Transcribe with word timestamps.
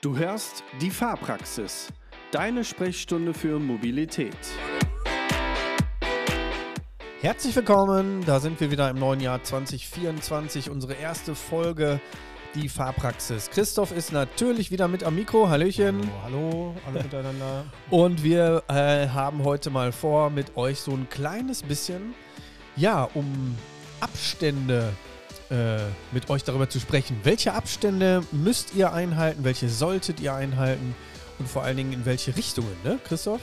Du 0.00 0.16
hörst 0.16 0.62
die 0.80 0.92
Fahrpraxis, 0.92 1.88
deine 2.30 2.62
Sprechstunde 2.62 3.34
für 3.34 3.58
Mobilität. 3.58 4.36
Herzlich 7.20 7.56
willkommen, 7.56 8.24
da 8.24 8.38
sind 8.38 8.60
wir 8.60 8.70
wieder 8.70 8.88
im 8.90 9.00
neuen 9.00 9.18
Jahr 9.18 9.42
2024, 9.42 10.70
unsere 10.70 10.94
erste 10.94 11.34
Folge, 11.34 12.00
die 12.54 12.68
Fahrpraxis. 12.68 13.50
Christoph 13.50 13.90
ist 13.90 14.12
natürlich 14.12 14.70
wieder 14.70 14.86
mit 14.86 15.02
am 15.02 15.16
Mikro, 15.16 15.48
Hallöchen. 15.48 16.08
Hallo, 16.22 16.38
hallo 16.42 16.74
alle 16.86 17.02
miteinander. 17.02 17.64
Und 17.90 18.22
wir 18.22 18.62
äh, 18.68 19.08
haben 19.08 19.42
heute 19.42 19.70
mal 19.70 19.90
vor, 19.90 20.30
mit 20.30 20.56
euch 20.56 20.78
so 20.78 20.92
ein 20.92 21.08
kleines 21.08 21.64
bisschen, 21.64 22.14
ja, 22.76 23.02
um 23.14 23.56
Abstände 23.98 24.92
äh, 25.50 25.78
mit 26.12 26.28
euch 26.30 26.44
darüber 26.44 26.68
zu 26.68 26.80
sprechen. 26.80 27.18
Welche 27.24 27.54
Abstände 27.54 28.22
müsst 28.32 28.74
ihr 28.74 28.92
einhalten? 28.92 29.44
Welche 29.44 29.68
solltet 29.68 30.20
ihr 30.20 30.34
einhalten? 30.34 30.94
Und 31.38 31.48
vor 31.48 31.62
allen 31.62 31.76
Dingen 31.76 31.92
in 31.92 32.04
welche 32.04 32.36
Richtungen, 32.36 32.74
ne, 32.84 32.98
Christoph? 33.04 33.40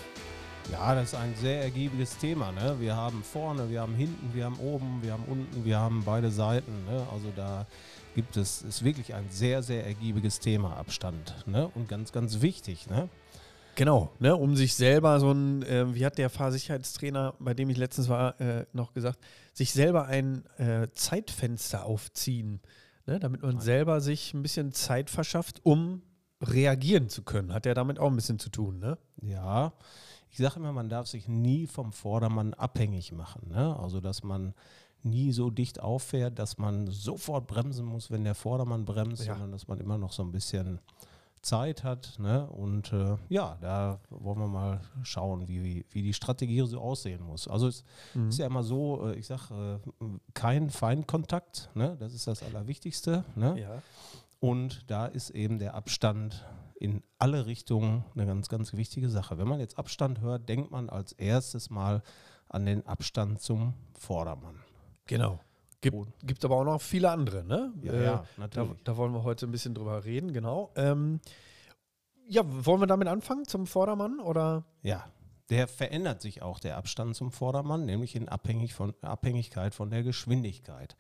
Ja, 0.72 0.96
das 0.96 1.14
ist 1.14 1.16
ein 1.16 1.34
sehr 1.36 1.62
ergiebiges 1.62 2.18
Thema. 2.18 2.52
Ne? 2.52 2.76
Wir 2.80 2.96
haben 2.96 3.24
vorne, 3.24 3.70
wir 3.70 3.82
haben 3.82 3.94
hinten, 3.94 4.34
wir 4.34 4.46
haben 4.46 4.58
oben, 4.58 5.00
wir 5.04 5.14
haben 5.14 5.24
unten, 5.28 5.64
wir 5.64 5.80
haben 5.80 6.04
beide 6.04 6.32
Seiten. 6.32 6.72
Ne? 6.86 7.06
Also 7.14 7.32
da 7.36 7.68
gibt 8.16 8.36
es, 8.36 8.64
ist 8.64 8.84
wirklich 8.84 9.14
ein 9.14 9.26
sehr, 9.30 9.62
sehr 9.62 9.86
ergiebiges 9.86 10.40
Thema 10.40 10.76
Abstand. 10.76 11.36
Ne? 11.46 11.70
Und 11.76 11.88
ganz, 11.88 12.12
ganz 12.12 12.42
wichtig. 12.42 12.90
Ne? 12.90 13.10
Genau, 13.76 14.10
ne, 14.20 14.36
um 14.36 14.56
sich 14.56 14.74
selber 14.74 15.20
so 15.20 15.32
ein, 15.32 15.62
äh, 15.64 15.94
wie 15.94 16.06
hat 16.06 16.18
der 16.18 16.30
Fahrsicherheitstrainer, 16.30 17.34
bei 17.40 17.54
dem 17.54 17.70
ich 17.70 17.78
letztens 17.78 18.08
war, 18.08 18.40
äh, 18.40 18.66
noch 18.72 18.94
gesagt, 18.94 19.20
sich 19.56 19.72
selber 19.72 20.06
ein 20.06 20.46
äh, 20.58 20.90
Zeitfenster 20.92 21.86
aufziehen, 21.86 22.60
ne, 23.06 23.20
damit 23.20 23.42
man 23.42 23.60
selber 23.62 24.02
sich 24.02 24.34
ein 24.34 24.42
bisschen 24.42 24.74
Zeit 24.74 25.10
verschafft, 25.10 25.62
um 25.64 26.02
reagieren 26.42 27.08
zu 27.08 27.24
können. 27.24 27.54
Hat 27.54 27.66
ja 27.66 27.74
damit 27.74 27.98
auch 27.98 28.10
ein 28.10 28.16
bisschen 28.18 28.38
zu 28.38 28.50
tun, 28.50 28.80
ne? 28.80 28.98
Ja, 29.22 29.74
ich 30.30 30.38
sage 30.38 30.60
immer, 30.60 30.74
man 30.74 30.90
darf 30.90 31.08
sich 31.08 31.30
nie 31.30 31.66
vom 31.66 31.94
Vordermann 31.94 32.54
abhängig 32.54 33.14
machen. 33.14 33.48
Ne? 33.48 33.80
Also, 33.80 34.02
dass 34.02 34.22
man 34.22 34.54
nie 35.02 35.32
so 35.32 35.50
dicht 35.50 35.80
auffährt, 35.80 36.38
dass 36.38 36.58
man 36.58 36.88
sofort 36.88 37.48
bremsen 37.48 37.86
muss, 37.86 38.12
wenn 38.12 38.26
der 38.26 38.36
Vordermann 38.36 38.84
bremst, 38.84 39.26
ja. 39.26 39.34
sondern 39.34 39.54
dass 39.54 39.70
man 39.70 39.80
immer 39.80 39.98
noch 39.98 40.12
so 40.12 40.24
ein 40.24 40.34
bisschen 40.34 40.80
Zeit 41.46 41.84
hat. 41.84 42.16
Ne? 42.20 42.48
Und 42.48 42.92
äh, 42.92 43.18
ja, 43.30 43.58
da 43.62 44.00
wollen 44.10 44.40
wir 44.40 44.48
mal 44.48 44.82
schauen, 45.04 45.48
wie, 45.48 45.64
wie, 45.64 45.86
wie 45.92 46.02
die 46.02 46.14
Strategie 46.14 46.66
so 46.66 46.80
aussehen 46.80 47.22
muss. 47.22 47.48
Also 47.48 47.68
es 47.68 47.84
mhm. 48.14 48.30
ist 48.30 48.40
ja 48.40 48.48
immer 48.48 48.64
so, 48.64 49.08
äh, 49.08 49.16
ich 49.16 49.28
sage, 49.28 49.80
äh, 50.02 50.06
kein 50.34 50.70
Feinkontakt, 50.70 51.70
ne? 51.76 51.96
das 52.00 52.14
ist 52.14 52.28
das 52.28 52.44
Allerwichtigste. 52.44 53.24
Ne? 53.36 53.60
Ja. 53.62 53.82
Und 54.40 54.90
da 54.90 55.06
ist 55.06 55.30
eben 55.30 55.60
der 55.60 55.76
Abstand 55.76 56.46
in 56.80 57.04
alle 57.20 57.46
Richtungen 57.46 58.04
eine 58.16 58.26
ganz, 58.26 58.50
ganz 58.50 58.74
wichtige 58.74 59.10
Sache. 59.10 59.38
Wenn 59.38 59.48
man 59.48 59.60
jetzt 59.60 59.78
Abstand 59.78 60.22
hört, 60.22 60.50
denkt 60.50 60.72
man 60.72 60.90
als 60.90 61.14
erstes 61.14 61.70
mal 61.70 62.02
an 62.50 62.66
den 62.66 62.86
Abstand 62.86 63.42
zum 63.42 63.74
Vordermann. 63.94 64.60
Genau. 65.06 65.40
Gibt, 65.82 65.98
gibt 66.24 66.46
aber 66.46 66.58
auch 66.58 66.64
noch 66.64 66.82
viele 66.82 67.12
andere, 67.12 67.44
ne? 67.44 67.74
Ja, 67.82 67.94
äh, 67.94 68.04
ja 68.04 68.26
natürlich. 68.38 68.84
Da, 68.84 68.92
da, 68.92 68.98
wollen 68.98 69.14
wir 69.14 69.24
heute 69.24 69.46
ein 69.46 69.52
bisschen 69.52 69.76
drüber 69.76 70.04
reden, 70.06 70.34
genau. 70.34 70.72
Ähm, 70.76 71.20
ja, 72.28 72.42
wollen 72.46 72.82
wir 72.82 72.88
damit 72.88 73.08
anfangen 73.08 73.46
zum 73.46 73.68
Vordermann 73.68 74.20
oder? 74.20 74.64
Ja, 74.82 75.06
der 75.50 75.68
verändert 75.68 76.22
sich 76.22 76.42
auch, 76.42 76.60
der 76.60 76.78
Abstand 76.78 77.16
zum 77.16 77.32
Vordermann, 77.32 77.86
nämlich 77.86 78.16
in 78.16 78.30
Abhängig 78.30 78.74
von, 78.74 78.94
Abhängigkeit 79.02 79.76
von 79.76 79.92
der 79.92 80.04
Geschwindigkeit. 80.04 80.96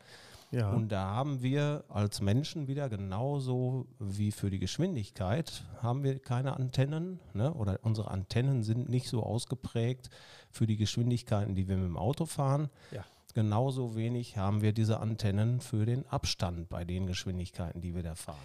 Ja. 0.52 0.70
Und 0.70 0.90
da 0.90 1.08
haben 1.08 1.42
wir 1.42 1.84
als 1.90 2.22
Menschen 2.22 2.68
wieder 2.68 2.88
genauso 2.88 3.88
wie 3.98 4.31
für 4.31 4.52
die 4.52 4.59
Geschwindigkeit, 4.59 5.64
haben 5.81 6.03
wir 6.03 6.20
keine 6.20 6.56
Antennen 6.56 7.20
ne? 7.34 7.52
oder 7.53 7.80
unsere 7.81 8.12
Antennen 8.12 8.62
sind 8.62 8.88
nicht 8.88 9.09
so 9.09 9.23
ausgeprägt 9.23 10.12
für 10.52 10.68
die 10.68 10.78
Geschwindigkeiten, 10.78 11.56
die 11.56 11.68
wir 11.68 11.78
mit 11.78 11.88
dem 11.88 11.97
Auto 11.97 12.25
fahren. 12.25 12.69
Ja 12.92 13.03
genauso 13.35 13.96
wenig 13.96 14.38
haben 14.38 14.62
wir 14.62 14.73
diese 14.73 15.00
Antennen 15.00 15.59
für 15.59 15.85
den 15.85 16.07
Abstand 16.07 16.69
bei 16.69 16.84
den 16.84 17.06
Geschwindigkeiten, 17.06 17.81
die 17.81 17.94
wir 17.94 18.01
da 18.01 18.16
fahren. 18.16 18.40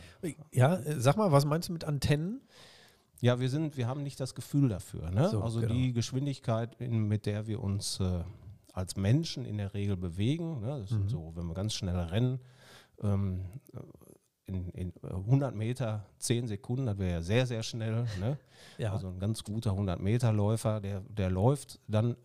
Ja, 0.52 0.80
sag 0.98 1.16
mal, 1.16 1.32
was 1.32 1.46
meinst 1.46 1.70
du 1.70 1.72
mit 1.72 1.84
Antennen? 1.84 2.42
Ja, 3.20 3.38
wir 3.38 3.48
sind, 3.48 3.76
wir 3.76 3.86
haben 3.86 4.02
nicht 4.02 4.18
das 4.20 4.34
Gefühl 4.34 4.68
dafür. 4.68 5.10
Ne? 5.10 5.28
So, 5.28 5.42
also 5.42 5.60
genau. 5.60 5.72
die 5.72 5.92
Geschwindigkeit, 5.92 6.74
in, 6.80 7.06
mit 7.06 7.26
der 7.26 7.46
wir 7.46 7.62
uns 7.62 8.00
äh, 8.00 8.24
als 8.72 8.96
Menschen 8.96 9.44
in 9.44 9.58
der 9.58 9.74
Regel 9.74 9.96
bewegen, 9.96 10.60
ne? 10.60 10.80
das 10.80 10.90
mhm. 10.90 11.04
ist 11.04 11.10
so, 11.10 11.32
wenn 11.34 11.46
wir 11.46 11.54
ganz 11.54 11.74
schnell 11.74 11.96
rennen, 11.96 12.40
ähm, 13.02 13.44
in, 14.46 14.68
in 14.70 14.92
100 15.02 15.54
Meter 15.54 16.06
10 16.18 16.48
Sekunden, 16.48 16.86
das 16.86 16.98
wäre 16.98 17.12
ja 17.12 17.22
sehr, 17.22 17.46
sehr 17.46 17.62
schnell. 17.62 18.06
Ne? 18.18 18.38
Ja. 18.78 18.92
Also 18.92 19.08
ein 19.08 19.20
ganz 19.20 19.44
guter 19.44 19.72
100-Meter-Läufer, 19.72 20.80
der, 20.80 21.00
der 21.02 21.30
läuft 21.30 21.78
dann 21.86 22.16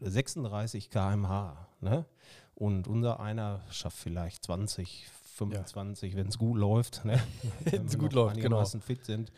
36 0.00 0.90
km/h. 0.90 1.68
Ne? 1.80 2.04
Und 2.54 2.88
unser 2.88 3.20
einer 3.20 3.60
schafft 3.70 3.98
vielleicht 3.98 4.44
20, 4.44 5.06
25, 5.36 6.12
ja. 6.12 6.18
wenn 6.18 6.28
es 6.28 6.38
gut 6.38 6.58
läuft. 6.58 7.04
Ne? 7.04 7.20
wenn 7.64 7.86
es 7.86 7.98
gut 7.98 8.12
läuft, 8.12 8.36
genau. 8.36 8.64
fit 8.64 9.04
sind. 9.04 9.30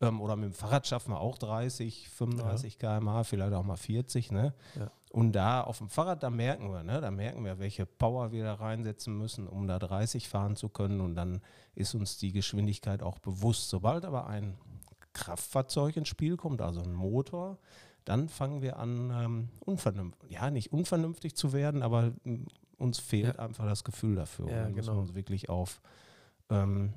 Ähm, 0.00 0.20
oder 0.20 0.36
mit 0.36 0.50
dem 0.50 0.54
Fahrrad 0.54 0.86
schaffen 0.86 1.12
wir 1.12 1.20
auch 1.20 1.38
30, 1.38 2.08
35 2.10 2.78
ja. 2.80 2.98
km/h, 2.98 3.24
vielleicht 3.24 3.52
auch 3.52 3.64
mal 3.64 3.76
40. 3.76 4.32
Ne? 4.32 4.54
Ja. 4.76 4.90
Und 5.10 5.32
da 5.32 5.62
auf 5.62 5.78
dem 5.78 5.88
Fahrrad, 5.88 6.22
da 6.22 6.30
merken 6.30 6.70
wir, 6.70 6.82
ne? 6.82 7.00
da 7.00 7.10
merken 7.10 7.44
wir, 7.44 7.58
welche 7.58 7.86
Power 7.86 8.30
wir 8.30 8.44
da 8.44 8.54
reinsetzen 8.54 9.16
müssen, 9.16 9.46
um 9.46 9.66
da 9.66 9.78
30 9.78 10.28
fahren 10.28 10.56
zu 10.56 10.68
können. 10.68 11.00
Und 11.00 11.14
dann 11.14 11.40
ist 11.74 11.94
uns 11.94 12.18
die 12.18 12.32
Geschwindigkeit 12.32 13.02
auch 13.02 13.18
bewusst. 13.18 13.70
Sobald 13.70 14.04
aber 14.04 14.26
ein 14.26 14.58
Kraftfahrzeug 15.12 15.96
ins 15.96 16.08
Spiel 16.08 16.36
kommt, 16.36 16.60
also 16.60 16.82
ein 16.82 16.92
Motor, 16.92 17.58
dann 18.08 18.28
fangen 18.28 18.62
wir 18.62 18.78
an, 18.78 19.10
ähm, 19.10 19.48
unvernünftig, 19.60 20.30
ja, 20.30 20.50
nicht 20.50 20.72
unvernünftig 20.72 21.36
zu 21.36 21.52
werden, 21.52 21.82
aber 21.82 22.12
ähm, 22.24 22.46
uns 22.78 22.98
fehlt 22.98 23.36
ja. 23.36 23.44
einfach 23.44 23.66
das 23.66 23.84
Gefühl 23.84 24.16
dafür. 24.16 24.46
Ja, 24.46 24.66
wir 24.66 24.74
müssen 24.74 24.88
genau. 24.88 25.00
uns 25.00 25.14
wirklich 25.14 25.48
auf 25.48 25.82
ähm, 26.48 26.94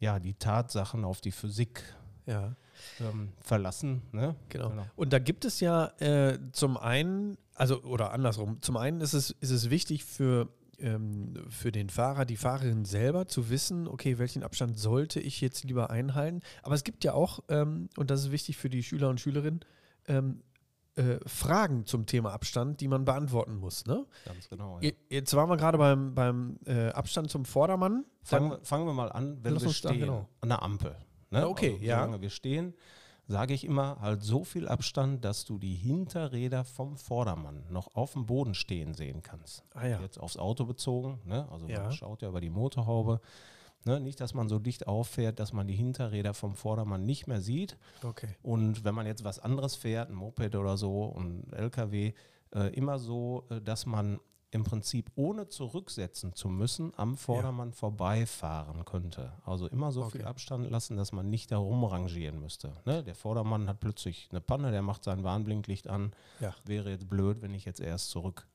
ja, 0.00 0.18
die 0.18 0.34
Tatsachen, 0.34 1.04
auf 1.04 1.20
die 1.20 1.30
Physik 1.30 1.82
ja. 2.26 2.56
ähm, 3.00 3.32
verlassen. 3.40 4.02
Ne? 4.12 4.34
Genau. 4.48 4.70
genau. 4.70 4.86
Und 4.96 5.12
da 5.12 5.20
gibt 5.20 5.44
es 5.44 5.60
ja 5.60 5.92
äh, 6.00 6.38
zum 6.52 6.76
einen, 6.76 7.38
also 7.54 7.82
oder 7.82 8.12
andersrum, 8.12 8.60
zum 8.60 8.76
einen 8.76 9.00
ist 9.00 9.12
es, 9.12 9.30
ist 9.30 9.50
es 9.50 9.70
wichtig 9.70 10.04
für 10.04 10.48
ähm, 10.80 11.34
für 11.48 11.72
den 11.72 11.90
Fahrer, 11.90 12.24
die 12.24 12.36
Fahrerin 12.36 12.84
selber 12.84 13.26
zu 13.26 13.50
wissen, 13.50 13.88
okay, 13.88 14.18
welchen 14.18 14.44
Abstand 14.44 14.78
sollte 14.78 15.18
ich 15.18 15.40
jetzt 15.40 15.64
lieber 15.64 15.90
einhalten. 15.90 16.40
Aber 16.62 16.76
es 16.76 16.84
gibt 16.84 17.02
ja 17.02 17.14
auch, 17.14 17.40
ähm, 17.48 17.88
und 17.96 18.10
das 18.10 18.20
ist 18.20 18.30
wichtig 18.30 18.56
für 18.56 18.70
die 18.70 18.84
Schüler 18.84 19.08
und 19.08 19.20
Schülerinnen, 19.20 19.64
ähm, 20.06 20.42
äh, 20.98 21.20
Fragen 21.26 21.86
zum 21.86 22.06
Thema 22.06 22.32
Abstand, 22.32 22.80
die 22.80 22.88
man 22.88 23.04
beantworten 23.04 23.56
muss. 23.56 23.86
Ne? 23.86 24.04
Ganz 24.24 24.48
genau. 24.48 24.78
Ja. 24.80 24.90
Jetzt 25.08 25.34
waren 25.34 25.48
wir 25.48 25.56
gerade 25.56 25.78
beim, 25.78 26.14
beim 26.14 26.58
äh, 26.66 26.88
Abstand 26.88 27.30
zum 27.30 27.44
Vordermann. 27.44 28.04
Fangen 28.22 28.50
wir, 28.50 28.60
fangen 28.62 28.86
wir 28.86 28.92
mal 28.92 29.12
an, 29.12 29.38
wenn 29.42 29.60
wir 29.60 29.70
stehen 29.70 30.00
genau. 30.00 30.28
an 30.40 30.48
der 30.48 30.62
Ampel. 30.62 30.96
Ne? 31.30 31.48
Okay, 31.48 31.74
also, 31.74 31.84
ja. 31.84 31.96
Solange 31.98 32.20
wir 32.20 32.30
stehen, 32.30 32.74
sage 33.26 33.54
ich 33.54 33.64
immer, 33.64 34.00
halt 34.00 34.22
so 34.22 34.42
viel 34.42 34.66
Abstand, 34.66 35.24
dass 35.24 35.44
du 35.44 35.58
die 35.58 35.74
Hinterräder 35.74 36.64
vom 36.64 36.96
Vordermann 36.96 37.64
noch 37.70 37.94
auf 37.94 38.14
dem 38.14 38.26
Boden 38.26 38.54
stehen 38.54 38.94
sehen 38.94 39.22
kannst. 39.22 39.62
Ah, 39.74 39.86
ja. 39.86 40.00
Jetzt 40.00 40.18
aufs 40.18 40.36
Auto 40.36 40.64
bezogen, 40.64 41.20
ne? 41.24 41.46
also 41.50 41.68
ja. 41.68 41.82
man 41.82 41.92
schaut 41.92 42.22
ja 42.22 42.28
über 42.28 42.40
die 42.40 42.50
Motorhaube. 42.50 43.20
Ne, 43.84 44.00
nicht, 44.00 44.20
dass 44.20 44.34
man 44.34 44.48
so 44.48 44.58
dicht 44.58 44.86
auffährt, 44.86 45.38
dass 45.38 45.52
man 45.52 45.66
die 45.66 45.74
Hinterräder 45.74 46.34
vom 46.34 46.54
Vordermann 46.54 47.04
nicht 47.04 47.26
mehr 47.26 47.40
sieht. 47.40 47.78
Okay. 48.02 48.36
Und 48.42 48.84
wenn 48.84 48.94
man 48.94 49.06
jetzt 49.06 49.24
was 49.24 49.38
anderes 49.38 49.76
fährt, 49.76 50.10
ein 50.10 50.14
Moped 50.14 50.56
oder 50.56 50.76
so, 50.76 51.14
ein 51.16 51.50
LKW, 51.52 52.12
äh, 52.54 52.74
immer 52.74 52.98
so, 52.98 53.46
äh, 53.50 53.60
dass 53.60 53.86
man 53.86 54.20
im 54.50 54.64
Prinzip 54.64 55.10
ohne 55.14 55.48
zurücksetzen 55.48 56.34
zu 56.34 56.48
müssen 56.48 56.92
am 56.96 57.16
Vordermann 57.16 57.68
ja. 57.68 57.74
vorbeifahren 57.74 58.84
könnte. 58.84 59.32
Also 59.44 59.66
immer 59.66 59.92
so 59.92 60.04
okay. 60.04 60.18
viel 60.18 60.24
Abstand 60.24 60.70
lassen, 60.70 60.96
dass 60.96 61.12
man 61.12 61.28
nicht 61.28 61.52
da 61.52 61.58
rumrangieren 61.58 62.40
müsste. 62.40 62.72
Ne? 62.86 63.04
Der 63.04 63.14
Vordermann 63.14 63.68
hat 63.68 63.80
plötzlich 63.80 64.28
eine 64.30 64.40
Panne, 64.40 64.70
der 64.70 64.82
macht 64.82 65.04
sein 65.04 65.22
Warnblinklicht 65.22 65.88
an. 65.88 66.12
Ja. 66.40 66.54
Wäre 66.64 66.90
jetzt 66.90 67.08
blöd, 67.08 67.42
wenn 67.42 67.52
ich 67.52 67.66
jetzt 67.66 67.80
erst 67.80 68.10
zurück 68.10 68.46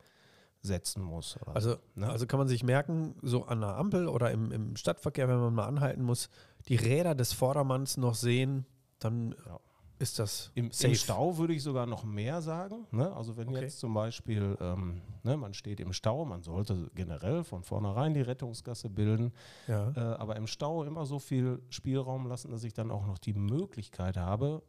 setzen 0.63 1.03
muss. 1.03 1.37
also, 1.45 1.75
ne? 1.95 2.09
also 2.09 2.25
kann 2.25 2.39
man 2.39 2.47
sich 2.47 2.63
merken, 2.63 3.15
so 3.21 3.43
an 3.45 3.59
der 3.59 3.75
Ampel 3.75 4.07
oder 4.07 4.31
im, 4.31 4.51
im 4.51 4.75
Stadtverkehr, 4.77 5.27
wenn 5.27 5.37
man 5.39 5.53
mal 5.53 5.67
anhalten 5.67 6.03
muss, 6.03 6.29
die 6.69 6.77
Räder 6.77 7.15
des 7.15 7.33
Vordermanns 7.33 7.97
noch 7.97 8.15
sehen, 8.15 8.65
dann 8.99 9.35
ja. 9.45 9.59
ist 9.99 10.19
das 10.19 10.51
Im, 10.55 10.71
Im, 10.81 10.95
Stau 10.95 11.37
würde 11.37 11.53
ich 11.53 11.63
sogar 11.63 11.85
noch 11.85 12.05
mehr 12.05 12.41
sagen. 12.41 12.87
Ne? 12.91 13.13
Also 13.13 13.35
wenn 13.35 13.49
okay. 13.49 13.61
jetzt 13.61 13.79
zum 13.79 13.93
Beispiel, 13.93 14.57
ähm, 14.61 15.01
ne, 15.23 15.35
man 15.35 15.53
steht 15.53 15.81
im 15.81 15.91
Stau, 15.91 16.23
man 16.23 16.43
sollte 16.43 16.89
generell 16.95 17.43
von 17.43 17.63
vornherein 17.63 18.13
die 18.13 18.21
Rettungsgasse 18.21 18.89
bilden, 18.89 19.33
ja. 19.67 19.91
äh, 19.97 19.99
aber 19.99 20.37
im 20.37 20.47
Stau 20.47 20.85
immer 20.85 21.05
so 21.05 21.19
viel 21.19 21.61
Spielraum 21.69 22.27
lassen, 22.27 22.51
dass 22.51 22.63
ich 22.63 22.73
dann 22.73 22.89
auch 22.89 23.05
noch 23.05 23.17
die 23.17 23.33
Möglichkeit 23.33 24.15
habe, 24.15 24.63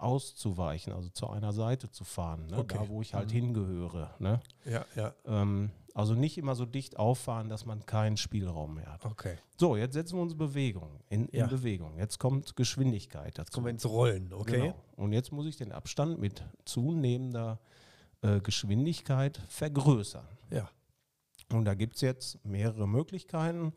auszuweichen, 0.00 0.92
also 0.92 1.08
zu 1.08 1.28
einer 1.28 1.52
Seite 1.52 1.90
zu 1.90 2.04
fahren, 2.04 2.46
ne? 2.46 2.58
okay. 2.58 2.76
da 2.78 2.88
wo 2.88 3.00
ich 3.02 3.14
halt 3.14 3.28
mhm. 3.28 3.34
hingehöre. 3.34 4.14
Ne? 4.18 4.40
Ja, 4.64 4.84
ja. 4.96 5.14
Ähm, 5.26 5.70
Also 5.94 6.14
nicht 6.14 6.38
immer 6.38 6.56
so 6.56 6.66
dicht 6.66 6.98
auffahren, 6.98 7.48
dass 7.48 7.66
man 7.66 7.86
keinen 7.86 8.16
Spielraum 8.16 8.74
mehr 8.74 8.92
hat. 8.92 9.04
Okay. 9.06 9.36
So, 9.56 9.76
jetzt 9.76 9.94
setzen 9.94 10.16
wir 10.16 10.22
uns 10.22 10.36
Bewegung, 10.36 11.00
in, 11.08 11.28
in 11.28 11.40
Ja. 11.40 11.46
Bewegung. 11.46 11.96
Jetzt 11.98 12.18
kommt 12.18 12.56
Geschwindigkeit 12.56 13.38
dazu. 13.38 13.52
Kommen 13.52 13.66
wir 13.66 13.70
ins 13.70 13.86
Rollen, 13.86 14.32
okay? 14.32 14.60
Genau. 14.60 14.74
Und 14.96 15.12
jetzt 15.12 15.30
muss 15.30 15.46
ich 15.46 15.56
den 15.56 15.70
Abstand 15.70 16.18
mit 16.18 16.42
zunehmender 16.64 17.60
äh, 18.22 18.40
Geschwindigkeit 18.40 19.40
vergrößern. 19.48 20.26
Ja. 20.50 20.68
Und 21.52 21.64
da 21.64 21.74
gibt 21.74 21.94
es 21.94 22.00
jetzt 22.00 22.44
mehrere 22.44 22.88
Möglichkeiten. 22.88 23.72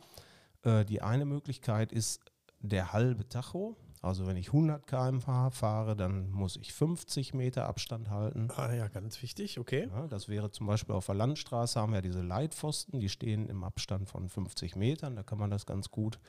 Äh, 0.63 0.85
die 0.85 1.01
eine 1.01 1.25
Möglichkeit 1.25 1.91
ist 1.91 2.21
der 2.59 2.93
halbe 2.93 3.29
Tacho. 3.29 3.77
Also 4.01 4.27
wenn 4.27 4.37
ich 4.37 4.47
100 4.47 4.85
km/h 4.85 5.51
fahre, 5.51 5.95
dann 5.95 6.29
muss 6.29 6.55
ich 6.55 6.73
50 6.73 7.33
Meter 7.33 7.67
Abstand 7.67 8.09
halten. 8.09 8.49
Ah 8.55 8.73
ja, 8.73 8.87
ganz 8.87 9.21
wichtig, 9.21 9.59
okay. 9.59 9.89
Ja, 9.91 10.07
das 10.07 10.29
wäre 10.29 10.51
zum 10.51 10.67
Beispiel 10.67 10.95
auf 10.95 11.05
der 11.07 11.15
Landstraße 11.15 11.79
haben 11.79 11.93
wir 11.93 12.01
diese 12.01 12.21
Leitpfosten, 12.21 12.99
die 12.99 13.09
stehen 13.09 13.47
im 13.47 13.63
Abstand 13.63 14.09
von 14.09 14.29
50 14.29 14.75
Metern. 14.75 15.15
Da 15.15 15.23
kann 15.23 15.39
man 15.39 15.49
das 15.49 15.65
ganz 15.65 15.89
gut, 15.89 16.19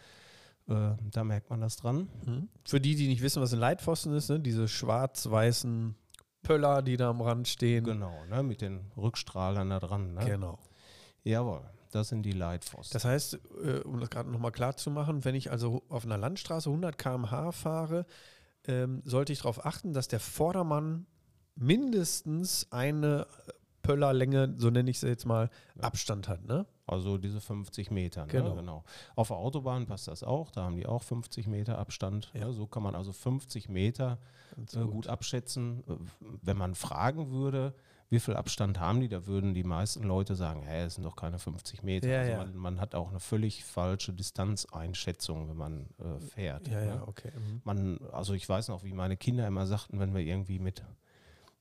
äh, 0.69 0.93
da 1.11 1.25
merkt 1.25 1.51
man 1.51 1.61
das 1.61 1.77
dran. 1.77 2.09
Mhm. 2.25 2.49
Für 2.65 2.81
die, 2.81 2.95
die 2.95 3.09
nicht 3.09 3.23
wissen, 3.23 3.43
was 3.43 3.53
ein 3.53 3.61
Leitpfosten 3.61 4.13
ist, 4.15 4.31
ne? 4.31 4.41
diese 4.41 4.67
schwarz-weißen 4.67 5.95
Pöller, 6.43 6.83
die 6.83 6.97
da 6.97 7.11
am 7.11 7.21
Rand 7.21 7.49
stehen. 7.49 7.85
Genau, 7.85 8.25
ne, 8.31 8.43
mit 8.43 8.63
den 8.63 8.91
Rückstrahlern 8.97 9.69
da 9.71 9.81
dran. 9.81 10.15
Ne? 10.15 10.25
Genau. 10.25 10.59
Jawohl, 11.29 11.61
das 11.91 12.09
sind 12.09 12.23
die 12.23 12.33
Leitpfosten. 12.33 12.95
Das 12.95 13.05
heißt, 13.05 13.39
äh, 13.63 13.81
um 13.81 14.01
das 14.01 14.09
gerade 14.09 14.31
nochmal 14.31 14.53
klar 14.53 14.77
zu 14.77 14.91
machen, 14.91 15.25
wenn 15.25 15.35
ich 15.35 15.51
also 15.51 15.83
auf 15.91 16.05
einer 16.05 16.17
Landstraße 16.17 16.71
100 16.71 16.97
km/h 16.97 17.53
fahre, 17.53 18.07
ähm, 18.67 19.03
sollte 19.05 19.33
ich 19.33 19.41
darauf 19.41 19.65
achten, 19.67 19.93
dass 19.93 20.09
der 20.09 20.21
Vordermann 20.21 21.07
mindestens 21.55 22.67
eine 22.71 23.27
Pöllerlänge, 23.83 24.55
so 24.57 24.71
nenne 24.71 24.91
ich 24.91 25.01
sie 25.01 25.09
jetzt 25.09 25.27
mal, 25.27 25.51
Abstand 25.79 26.29
hat. 26.29 26.45
Ne? 26.45 26.67
Also 26.87 27.19
diese 27.19 27.41
50 27.41 27.91
Meter. 27.91 28.27
Ne? 28.27 28.33
Genau. 28.33 28.55
Genau. 28.55 28.85
Auf 29.15 29.29
der 29.29 29.37
Autobahn 29.37 29.87
passt 29.87 30.09
das 30.09 30.23
auch. 30.23 30.51
Da 30.51 30.65
haben 30.65 30.77
die 30.77 30.87
auch 30.87 31.03
50 31.03 31.47
Meter 31.47 31.79
Abstand. 31.79 32.31
Ja. 32.35 32.47
Ne? 32.47 32.53
So 32.53 32.67
kann 32.67 32.83
man 32.83 32.95
also 32.95 33.13
50 33.13 33.69
Meter 33.69 34.19
äh, 34.75 34.81
gut. 34.81 35.09
abschätzen. 35.09 35.85
Äh, 35.87 35.95
Wenn 36.43 36.57
man 36.57 36.75
fragen 36.75 37.31
würde, 37.31 37.75
wie 38.11 38.21
viel 38.21 38.35
Abstand 38.37 38.81
haben 38.81 39.01
die, 39.01 39.09
da 39.09 39.27
würden 39.27 39.53
die 39.55 39.65
meisten 39.65 40.03
Leute 40.03 40.35
sagen, 40.35 40.63
hä, 40.63 40.85
es 40.85 40.95
sind 40.95 41.05
doch 41.05 41.17
keine 41.17 41.39
50 41.39 41.83
Meter. 41.83 42.09
Ja, 42.09 42.21
also 42.21 42.33
ja. 42.33 42.39
Man, 42.39 42.57
man 42.57 42.81
hat 42.81 42.95
auch 42.95 43.11
eine 43.11 43.21
völlig 43.21 43.65
falsche 43.65 44.13
Distanzeinschätzung, 44.15 45.49
wenn 45.49 45.57
man 45.57 45.87
äh, 45.99 46.21
fährt. 46.21 46.69
Ja, 46.69 46.81
ne? 46.81 46.87
ja, 46.87 47.03
okay. 47.07 47.31
Mhm. 47.35 47.61
man, 47.65 47.99
also 48.13 48.33
ich 48.35 48.49
weiß 48.49 48.69
noch, 48.69 48.83
wie 48.85 48.93
meine 48.95 49.17
Kinder 49.17 49.47
immer 49.47 49.67
sagten, 49.67 50.01
wenn 50.01 50.15
wir 50.15 50.23
irgendwie 50.23 50.59
mit, 50.59 50.83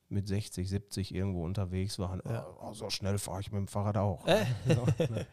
mit 0.08 0.26
60, 0.26 0.68
70 0.68 1.14
irgendwo 1.14 1.44
unterwegs 1.44 1.98
waren, 1.98 2.22
Ja. 2.28 2.46
oh, 2.60 2.72
so 2.72 2.88
schnell 2.90 3.18
fahre 3.18 3.40
ich 3.40 3.52
mit 3.52 3.58
dem 3.58 3.68
Fahrrad 3.68 3.96
auch. 3.98 4.26
Äh. 4.26 4.44
So, 4.66 4.86
ne? 5.12 5.26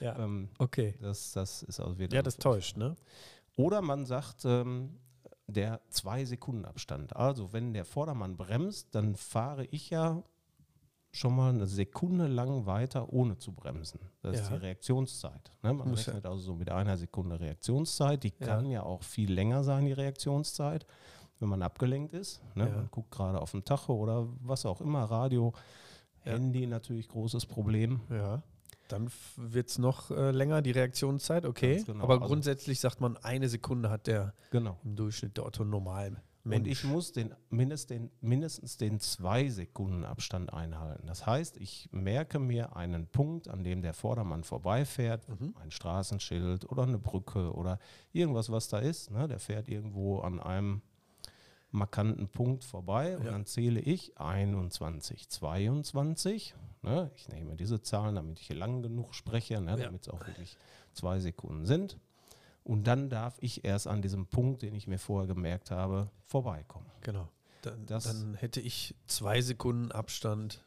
Ja. 0.00 0.18
ähm, 0.18 0.48
Okay. 0.58 0.94
das, 1.00 1.32
das 1.32 1.62
ist 1.62 1.78
also 1.78 1.98
wieder. 1.98 2.16
Ja, 2.16 2.22
das 2.22 2.36
täuscht, 2.36 2.76
ne? 2.76 2.96
Oder 3.56 3.80
man 3.80 4.06
sagt, 4.06 4.44
ähm, 4.44 4.98
der 5.46 5.80
zwei 5.90 6.24
Sekunden 6.24 6.64
Abstand. 6.64 7.14
Also 7.14 7.52
wenn 7.52 7.72
der 7.74 7.84
Vordermann 7.84 8.36
bremst, 8.36 8.94
dann 8.94 9.16
fahre 9.16 9.66
ich 9.66 9.90
ja 9.90 10.22
schon 11.14 11.36
mal 11.36 11.50
eine 11.50 11.66
Sekunde 11.66 12.26
lang 12.26 12.64
weiter, 12.66 13.12
ohne 13.12 13.36
zu 13.36 13.52
bremsen. 13.52 14.00
Das 14.22 14.40
ist 14.40 14.50
Ja. 14.50 14.56
die 14.56 14.62
Reaktionszeit. 14.64 15.52
Ne? 15.62 15.74
Man 15.74 15.88
Muss 15.88 16.06
ja- 16.06 16.12
rechnet 16.12 16.26
also 16.26 16.40
so 16.42 16.54
mit 16.54 16.70
einer 16.70 16.96
Sekunde 16.96 17.38
Reaktionszeit. 17.38 18.22
Die 18.24 18.32
Ja. 18.40 18.46
kann 18.46 18.66
ja 18.66 18.82
auch 18.82 19.02
viel 19.02 19.30
länger 19.32 19.62
sein, 19.62 19.84
die 19.84 19.92
Reaktionszeit, 19.92 20.86
wenn 21.38 21.48
man 21.50 21.62
abgelenkt 21.62 22.14
ist. 22.14 22.40
Ne? 22.54 22.66
Ja. 22.68 22.74
Man 22.76 22.88
guckt 22.90 23.10
gerade 23.10 23.40
auf 23.40 23.50
den 23.50 23.64
Tacho 23.64 23.94
oder 23.94 24.26
was 24.40 24.64
auch 24.64 24.80
immer, 24.80 25.04
Radio, 25.04 25.52
Ja. 26.24 26.32
Handy 26.32 26.66
natürlich 26.66 27.08
großes 27.08 27.44
Problem. 27.46 28.00
Ja. 28.08 28.42
Dann 28.88 29.10
wird 29.36 29.68
es 29.68 29.78
noch 29.78 30.10
äh, 30.10 30.30
länger, 30.32 30.60
die 30.62 30.70
Reaktionszeit, 30.70 31.44
okay. 31.46 31.82
Genau. 31.86 32.04
Aber 32.04 32.14
Also- 32.14 32.26
grundsätzlich 32.26 32.80
sagt 32.80 33.00
man, 33.00 33.16
eine 33.18 33.48
Sekunde 33.48 33.90
hat 33.90 34.06
der 34.06 34.32
Genau. 34.50 34.78
im 34.84 34.96
Durchschnitt 34.96 35.36
der 35.36 35.44
Otto 35.46 35.64
normal. 35.64 36.22
Und 36.44 36.66
ich 36.66 36.82
muss 36.82 37.12
den, 37.12 37.34
mindest 37.50 37.90
den, 37.90 38.10
mindestens 38.20 38.76
den 38.76 38.98
zwei 38.98 39.48
Sekunden 39.48 40.04
Abstand 40.04 40.52
einhalten. 40.52 41.06
Das 41.06 41.24
heißt, 41.24 41.56
ich 41.58 41.88
merke 41.92 42.40
mir 42.40 42.74
einen 42.74 43.06
Punkt, 43.06 43.46
an 43.48 43.62
dem 43.62 43.80
der 43.80 43.94
Vordermann 43.94 44.42
vorbeifährt, 44.42 45.28
Mhm. 45.28 45.54
ein 45.62 45.70
Straßenschild 45.70 46.68
oder 46.68 46.82
eine 46.82 46.98
Brücke 46.98 47.52
oder 47.54 47.78
irgendwas, 48.12 48.50
was 48.50 48.66
da 48.68 48.78
ist. 48.80 49.10
Ne? 49.12 49.28
Der 49.28 49.38
fährt 49.38 49.68
irgendwo 49.68 50.18
an 50.18 50.40
einem 50.40 50.82
markanten 51.70 52.28
Punkt 52.28 52.64
vorbei 52.64 53.16
und 53.16 53.24
Ja. 53.24 53.30
dann 53.30 53.46
zähle 53.46 53.80
ich 53.80 54.18
21, 54.18 55.28
22. 55.28 56.54
Ne? 56.82 57.10
Ich 57.14 57.28
nehme 57.28 57.54
diese 57.56 57.80
Zahlen, 57.82 58.16
damit 58.16 58.40
ich 58.40 58.48
hier 58.48 58.56
lang 58.56 58.82
genug 58.82 59.14
spreche, 59.14 59.60
ne? 59.60 59.70
Ja. 59.72 59.76
damit 59.84 60.02
es 60.02 60.08
auch 60.08 60.26
wirklich 60.26 60.56
zwei 60.92 61.20
Sekunden 61.20 61.64
sind. 61.66 61.98
Und 62.64 62.86
dann 62.86 63.08
darf 63.10 63.36
ich 63.40 63.64
erst 63.64 63.86
an 63.88 64.02
diesem 64.02 64.26
Punkt, 64.26 64.62
den 64.62 64.74
ich 64.74 64.86
mir 64.86 64.98
vorher 64.98 65.26
gemerkt 65.26 65.70
habe, 65.70 66.10
vorbeikommen. 66.26 66.86
Genau. 67.02 67.28
Dann, 67.62 67.86
Das- 67.86 68.04
dann 68.04 68.34
hätte 68.34 68.60
ich 68.60 68.94
zwei 69.06 69.40
Sekunden 69.40 69.90
Abstand. 69.92 70.64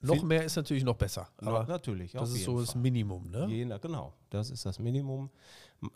Noch 0.00 0.22
mehr 0.22 0.44
ist 0.44 0.54
natürlich 0.56 0.84
noch 0.84 0.94
besser. 0.96 1.28
Aber 1.38 1.64
natürlich, 1.66 2.12
das 2.12 2.30
ist 2.30 2.44
so 2.44 2.60
das 2.60 2.72
Fall. 2.72 2.82
Minimum, 2.82 3.30
ne? 3.30 3.46
Je 3.48 3.64
genau, 3.80 4.12
das 4.30 4.50
ist 4.50 4.64
das 4.64 4.78
Minimum. 4.78 5.28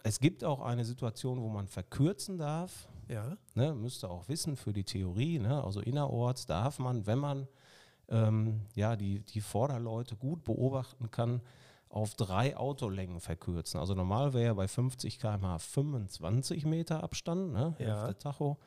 Es 0.02 0.18
gibt 0.18 0.42
auch 0.42 0.60
eine 0.60 0.84
Situation, 0.84 1.40
wo 1.40 1.48
man 1.48 1.68
verkürzen 1.68 2.36
darf. 2.36 2.88
Ja. 3.08 3.36
Ne, 3.54 3.74
müsste 3.74 4.08
auch 4.10 4.28
wissen 4.28 4.56
für 4.56 4.72
die 4.72 4.84
Theorie. 4.84 5.38
Ne? 5.38 5.62
Also 5.62 5.80
innerorts 5.80 6.46
darf 6.46 6.78
man, 6.78 7.06
wenn 7.06 7.18
man 7.18 7.46
ähm, 8.08 8.62
ja, 8.74 8.96
die, 8.96 9.20
die 9.20 9.40
Vorderleute 9.40 10.16
gut 10.16 10.42
beobachten 10.44 11.10
kann, 11.10 11.40
auf 11.92 12.14
drei 12.14 12.56
Autolängen 12.56 13.20
verkürzen. 13.20 13.78
Also 13.78 13.94
normal 13.94 14.32
wäre 14.32 14.46
ja 14.46 14.54
bei 14.54 14.66
50 14.66 15.18
km/h 15.18 15.58
25 15.58 16.64
Meter 16.64 17.02
Abstand, 17.02 17.52
ne? 17.52 17.74
Ja. 17.78 18.06
Hälfte 18.06 18.18
Tacho. 18.18 18.58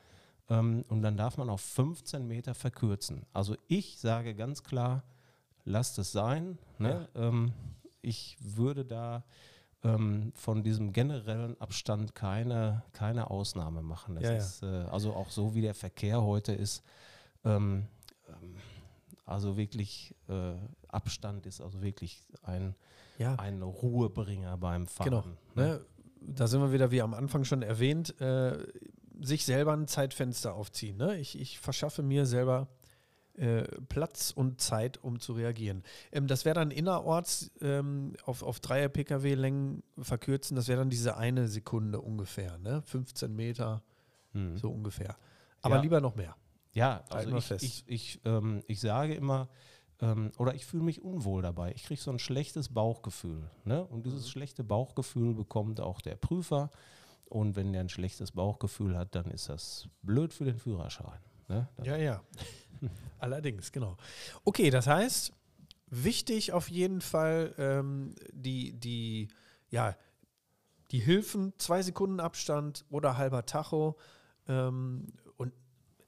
Ähm, 0.48 0.86
und 0.90 1.02
dann 1.02 1.18
darf 1.18 1.38
man 1.38 1.50
auf 1.50 1.62
15 1.62 2.28
Meter 2.28 2.54
verkürzen. 2.54 3.26
Also 3.34 3.56
ich 3.68 3.98
sage 3.98 4.36
ganz 4.36 4.64
klar, 4.64 5.04
lasst 5.64 5.98
es 5.98 6.12
sein. 6.12 6.60
Ne? 6.78 7.10
Ähm, 7.16 7.52
ich 8.04 8.38
würde 8.40 8.86
da 8.86 9.24
ähm, 9.84 10.32
von 10.36 10.62
diesem 10.62 10.94
generellen 10.94 11.60
Abstand 11.60 12.14
keine, 12.14 12.84
keine 12.94 13.32
Ausnahme 13.32 13.82
machen. 13.82 14.22
Ja, 14.22 14.32
ja. 14.32 14.38
ist 14.38 14.62
äh, 14.62 14.68
also 14.68 15.14
auch 15.14 15.32
so, 15.32 15.56
wie 15.56 15.62
der 15.62 15.74
Verkehr 15.74 16.22
heute 16.22 16.54
ist. 16.54 16.84
Ähm, 17.44 17.88
ähm, 18.30 18.56
also 19.26 19.58
wirklich, 19.58 20.14
äh, 20.30 20.54
Abstand 20.88 21.48
ist 21.48 21.60
also 21.60 21.82
wirklich 21.82 22.22
ein, 22.44 22.76
Ja. 23.18 23.36
ein 23.36 23.62
Ruhebringer 23.62 24.58
beim 24.58 24.88
Fahren. 24.88 25.06
Genau. 25.10 25.24
Ne? 25.56 25.86
Da 26.22 26.48
sind 26.48 26.62
wir 26.62 26.72
wieder, 26.72 26.92
wie 26.92 27.02
am 27.02 27.14
Anfang 27.14 27.44
schon 27.44 27.62
erwähnt, 27.62 28.20
äh, 28.20 28.58
sich 29.22 29.46
selber 29.46 29.74
ein 29.74 29.88
Zeitfenster 29.88 30.54
aufziehen. 30.56 30.98
Ne? 30.98 31.18
Ich, 31.18 31.40
ich 31.40 31.60
verschaffe 31.60 32.04
mir 32.04 32.26
selber 32.26 32.68
äh, 33.36 33.64
Platz 33.90 34.32
und 34.32 34.60
Zeit, 34.62 34.98
um 35.04 35.20
zu 35.20 35.34
reagieren. 35.34 35.84
Ähm, 36.12 36.28
das 36.28 36.46
wäre 36.46 36.56
dann 36.56 36.72
innerorts 36.72 37.52
ähm, 37.62 38.14
auf, 38.26 38.44
auf 38.44 38.60
Dreier-Pkw-Längen 38.60 39.84
verkürzen, 40.00 40.56
das 40.56 40.68
wäre 40.68 40.80
dann 40.80 40.90
diese 40.90 41.18
eine 41.18 41.48
Sekunde 41.48 42.00
ungefähr, 42.02 42.58
ne? 42.60 42.82
15 42.84 43.36
Meter, 43.36 43.84
Mhm. 44.34 44.58
so 44.58 44.70
ungefähr. 44.72 45.16
Aber 45.62 45.76
Ja. 45.76 45.82
lieber 45.82 46.02
noch 46.02 46.16
mehr. 46.16 46.36
Ja, 46.74 47.04
also 47.10 47.36
ich, 47.38 47.46
fest. 47.46 47.64
ich, 47.64 47.84
ich, 47.88 48.22
ähm, 48.26 48.62
ich 48.68 48.82
sage 48.82 49.14
immer, 49.16 49.48
ähm, 50.02 50.32
oder 50.38 50.54
ich 50.56 50.66
fühle 50.66 50.84
mich 50.84 51.02
unwohl 51.02 51.42
dabei. 51.42 51.72
Ich 51.76 51.84
kriege 51.84 52.02
so 52.02 52.12
ein 52.12 52.20
schlechtes 52.20 52.70
Bauchgefühl. 52.70 53.50
Ne? 53.64 53.84
Und 53.86 54.00
Mhm. 54.00 54.04
dieses 54.04 54.30
schlechte 54.30 54.64
Bauchgefühl 54.64 55.34
bekommt 55.34 55.80
auch 55.80 56.02
der 56.02 56.16
Prüfer. 56.16 56.70
Und 57.26 57.56
wenn 57.56 57.72
der 57.74 57.82
ein 57.82 57.90
schlechtes 57.90 58.32
Bauchgefühl 58.32 58.98
hat, 58.98 59.16
dann 59.16 59.26
ist 59.32 59.50
das 59.50 59.88
blöd 60.04 60.34
für 60.34 60.46
den 60.46 60.58
Führerschein. 60.60 61.20
Ne? 61.48 61.68
Ja, 61.84 61.96
ja. 61.98 62.24
Allerdings, 63.20 63.72
genau. 63.72 63.98
Okay, 64.44 64.70
das 64.70 64.86
heißt, 64.88 65.32
wichtig 65.88 66.52
auf 66.52 66.70
jeden 66.70 67.02
Fall 67.02 67.54
ähm, 67.58 68.16
die, 68.32 68.74
die, 68.74 69.30
ja, 69.70 69.96
die 70.92 71.00
Hilfen, 71.00 71.54
zwei 71.58 71.82
Sekunden 71.82 72.20
Abstand 72.20 72.86
oder 72.90 73.18
halber 73.18 73.46
Tacho. 73.46 73.96
Ähm, 74.48 75.08
und 75.38 75.52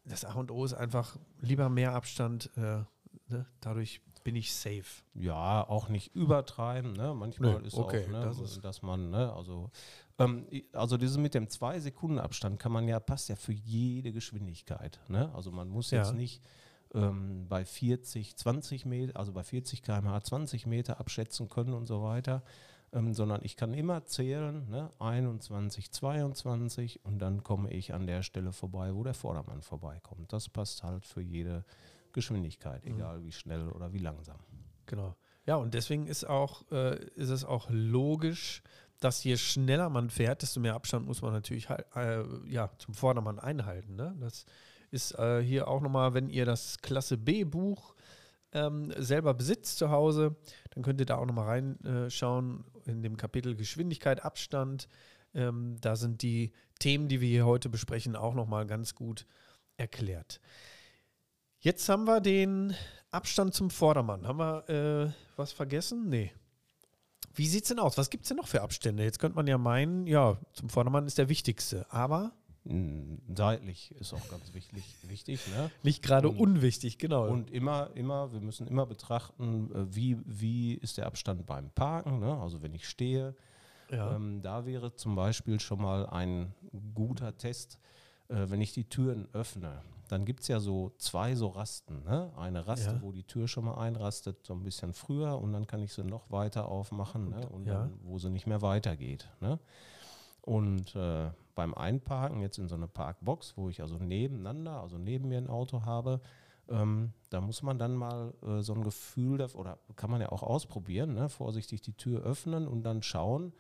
das 0.06 0.24
A 0.24 0.34
und 0.34 0.51
O 0.51 0.63
ist 0.65 0.74
einfach 0.74 1.17
lieber 1.41 1.70
mehr 1.70 1.94
Abstand. 1.94 2.51
Äh, 2.58 2.84
ne? 3.29 3.46
Dadurch 3.62 4.01
bin 4.24 4.36
ich 4.36 4.53
safe. 4.53 5.03
Ja, 5.13 5.67
auch 5.67 5.88
nicht 5.89 6.13
übertreiben. 6.15 6.93
Ne? 6.93 7.13
Manchmal 7.13 7.60
Nö, 7.62 7.67
ist 7.67 7.75
okay, 7.75 8.03
auch, 8.05 8.10
ne, 8.12 8.22
das 8.22 8.39
ist- 8.39 8.63
dass 8.63 8.81
man, 8.81 9.10
ne, 9.10 9.31
also, 9.34 9.72
ähm, 10.19 10.46
also 10.74 10.98
dieses 10.98 11.17
mit 11.17 11.34
dem 11.34 11.48
zwei 11.50 11.79
Sekunden 11.79 12.19
Abstand 12.19 12.60
kann 12.60 12.72
man 12.74 12.88
ja, 12.88 13.00
passt 13.00 13.29
ja 13.29 13.36
für 13.38 13.53
jede 13.53 14.12
Geschwindigkeit. 14.12 15.00
Ne? 15.07 15.34
Also 15.34 15.51
man 15.51 15.69
muss 15.69 15.91
Ja. 15.91 16.00
jetzt 16.00 16.13
nicht 16.13 16.43
ähm, 16.93 17.48
bei 17.50 17.65
40, 17.65 18.38
20 18.38 18.86
Meter, 18.86 19.19
also 19.19 19.34
bei 19.34 19.43
40 19.43 19.81
km/h 19.84 20.22
20 20.22 20.65
Meter 20.65 21.01
abschätzen 21.01 21.50
können 21.50 21.74
und 21.74 21.86
so 21.86 22.01
weiter, 22.01 22.43
ähm, 22.93 23.13
sondern 23.13 23.41
ich 23.43 23.57
kann 23.57 23.74
immer 23.74 24.05
zählen, 24.05 24.69
ne? 24.69 24.89
21, 25.00 25.91
22 25.91 27.03
und 27.03 27.19
dann 27.19 27.43
komme 27.43 27.72
ich 27.72 27.93
an 27.93 28.07
der 28.07 28.24
Stelle 28.24 28.53
vorbei, 28.53 28.96
wo 28.96 29.03
der 29.03 29.13
Vordermann 29.13 29.62
vorbeikommt. 29.62 30.31
Das 30.31 30.48
passt 30.48 30.84
halt 30.84 31.05
für 31.05 31.22
jede 31.22 31.65
Geschwindigkeit, 32.18 32.84
Mhm. 32.84 32.96
egal 32.96 33.24
wie 33.24 33.32
schnell 33.32 33.70
oder 33.70 33.94
wie 33.94 34.00
langsam. 34.00 34.40
Genau. 34.88 35.16
Ja, 35.46 35.56
und 35.56 35.74
deswegen 35.76 36.08
ist, 36.08 36.26
auch, 36.28 36.64
äh, 36.72 36.98
ist 37.16 37.30
es 37.30 37.46
auch 37.46 37.68
logisch, 37.70 38.64
dass 39.00 39.24
je 39.24 39.38
schneller 39.38 39.90
man 39.90 40.10
fährt, 40.10 40.42
desto 40.42 40.60
mehr 40.60 40.74
Abstand 40.74 41.06
muss 41.06 41.22
man 41.22 41.32
natürlich 41.32 41.70
halt, 41.70 41.86
äh, 41.96 42.24
ja, 42.50 42.72
zum 42.80 42.96
Vordermann 42.96 43.38
einhalten. 43.40 43.96
Ne? 43.96 44.16
Das 44.20 44.46
ist 44.90 45.12
äh, 45.20 45.42
hier 45.44 45.68
auch 45.68 45.80
nochmal, 45.82 46.16
wenn 46.16 46.30
ihr 46.30 46.46
das 46.46 46.80
Klasse 46.80 47.18
B-Buch 47.18 47.94
ähm, 48.54 48.92
selber 48.98 49.34
besitzt 49.36 49.78
zu 49.78 49.92
Hause, 49.92 50.36
dann 50.72 50.82
könnt 50.84 51.00
ihr 51.00 51.06
da 51.06 51.18
auch 51.18 51.26
nochmal 51.28 51.48
reinschauen 51.48 52.64
in 52.86 53.04
dem 53.04 53.16
Kapitel 53.18 53.56
Geschwindigkeit, 53.56 54.24
Abstand. 54.26 54.88
Ähm, 55.36 55.76
da 55.82 55.96
sind 55.96 56.22
die 56.24 56.52
Themen, 56.80 57.08
die 57.08 57.22
wir 57.22 57.28
hier 57.30 57.46
heute 57.46 57.70
besprechen, 57.70 58.16
auch 58.16 58.34
nochmal 58.34 58.66
ganz 58.66 58.96
gut 58.96 59.28
erklärt. 59.78 60.42
Jetzt 61.60 61.90
haben 61.90 62.06
wir 62.06 62.22
den 62.22 62.76
Abstand 63.10 63.54
zum 63.54 63.70
Vordermann. 63.72 64.28
Haben 64.28 64.40
wir 64.40 64.70
äh, 64.70 65.12
was 65.36 65.52
vergessen? 65.52 66.08
Nee. 66.08 66.32
Wie 67.34 67.48
sieht 67.48 67.64
es 67.64 67.70
denn 67.70 67.80
aus? 67.80 67.98
Was 67.98 68.10
gibt 68.10 68.24
es 68.24 68.30
denn 68.30 68.38
noch 68.38 68.48
für 68.48 68.62
Abstände? 68.62 69.04
Jetzt 69.04 69.20
könnte 69.20 69.36
man 69.36 69.48
ja 69.48 69.58
meinen, 69.58 70.06
ja, 70.06 70.38
zum 70.54 70.70
Vordermann 70.70 71.08
ist 71.08 71.18
der 71.18 71.30
wichtigste, 71.30 71.92
aber. 71.92 72.34
Seitlich 73.34 73.92
ist 73.92 74.14
auch 74.14 74.30
ganz 74.30 74.54
wichtig. 74.54 74.84
wichtig 75.04 75.48
ne? 75.48 75.72
Nicht 75.84 76.04
gerade 76.04 76.28
unwichtig, 76.30 76.98
genau. 76.98 77.28
Und 77.28 77.50
immer, 77.50 77.92
immer, 77.96 78.34
wir 78.34 78.42
müssen 78.42 78.68
immer 78.68 78.86
betrachten, 78.86 79.72
äh, 79.74 79.96
wie, 79.96 80.18
wie 80.26 80.74
ist 80.74 80.98
der 80.98 81.06
Abstand 81.06 81.46
beim 81.46 81.72
Parken. 81.72 82.20
Ne? 82.20 82.38
Also 82.40 82.62
wenn 82.62 82.74
ich 82.74 82.88
stehe, 82.88 83.36
ja. 83.90 84.16
ähm, 84.16 84.42
da 84.42 84.66
wäre 84.66 84.94
zum 84.96 85.16
Beispiel 85.16 85.60
schon 85.62 85.82
mal 85.82 86.08
ein 86.08 86.54
guter 86.94 87.38
Test, 87.38 87.80
äh, 88.28 88.50
wenn 88.50 88.60
ich 88.60 88.74
die 88.74 88.90
Türen 88.90 89.30
öffne 89.32 89.82
dann 90.08 90.26
gibt 90.26 90.42
es 90.42 90.48
ja 90.48 90.60
so 90.60 90.92
zwei 90.98 91.36
so 91.36 91.48
Rasten. 91.48 92.04
Ne? 92.04 92.32
Eine 92.38 92.68
Raste, 92.68 92.92
ja. 92.92 93.02
wo 93.02 93.12
die 93.12 93.24
Tür 93.24 93.48
schon 93.48 93.66
mal 93.66 93.76
einrastet, 93.76 94.46
so 94.46 94.54
ein 94.54 94.64
bisschen 94.64 94.94
früher 94.94 95.40
und 95.40 95.54
dann 95.54 95.68
kann 95.68 95.82
ich 95.82 95.94
sie 95.94 96.04
noch 96.04 96.32
weiter 96.32 96.70
aufmachen 96.70 97.30
ne? 97.30 97.48
und 97.50 97.66
ja. 97.66 97.74
dann, 97.74 98.00
wo 98.04 98.18
sie 98.20 98.30
nicht 98.30 98.48
mehr 98.48 98.62
weitergeht. 98.62 99.30
Ne? 99.42 99.60
Und 100.42 100.96
äh, 100.96 101.30
beim 101.56 101.74
Einparken 101.74 102.40
jetzt 102.40 102.58
in 102.58 102.68
so 102.68 102.76
eine 102.76 102.88
Parkbox, 102.88 103.58
wo 103.58 103.70
ich 103.70 103.82
also 103.82 103.98
nebeneinander, 103.98 104.82
also 104.82 104.98
neben 104.98 105.28
mir 105.28 105.40
ein 105.40 105.50
Auto 105.50 105.84
habe, 105.86 106.22
ähm, 106.70 107.14
da 107.30 107.42
muss 107.42 107.64
man 107.64 107.80
dann 107.80 107.96
mal 107.96 108.34
äh, 108.44 108.62
so 108.62 108.74
ein 108.74 108.84
Gefühl, 108.84 109.42
oder 109.42 109.80
kann 109.96 110.12
man 110.12 110.22
ja 110.22 110.32
auch 110.32 110.44
ausprobieren, 110.44 111.14
ne? 111.14 111.30
vorsichtig 111.30 111.82
die 111.82 111.94
Tür 111.94 112.22
öffnen 112.24 112.68
und 112.68 112.84
dann 112.84 113.04
schauen, 113.04 113.54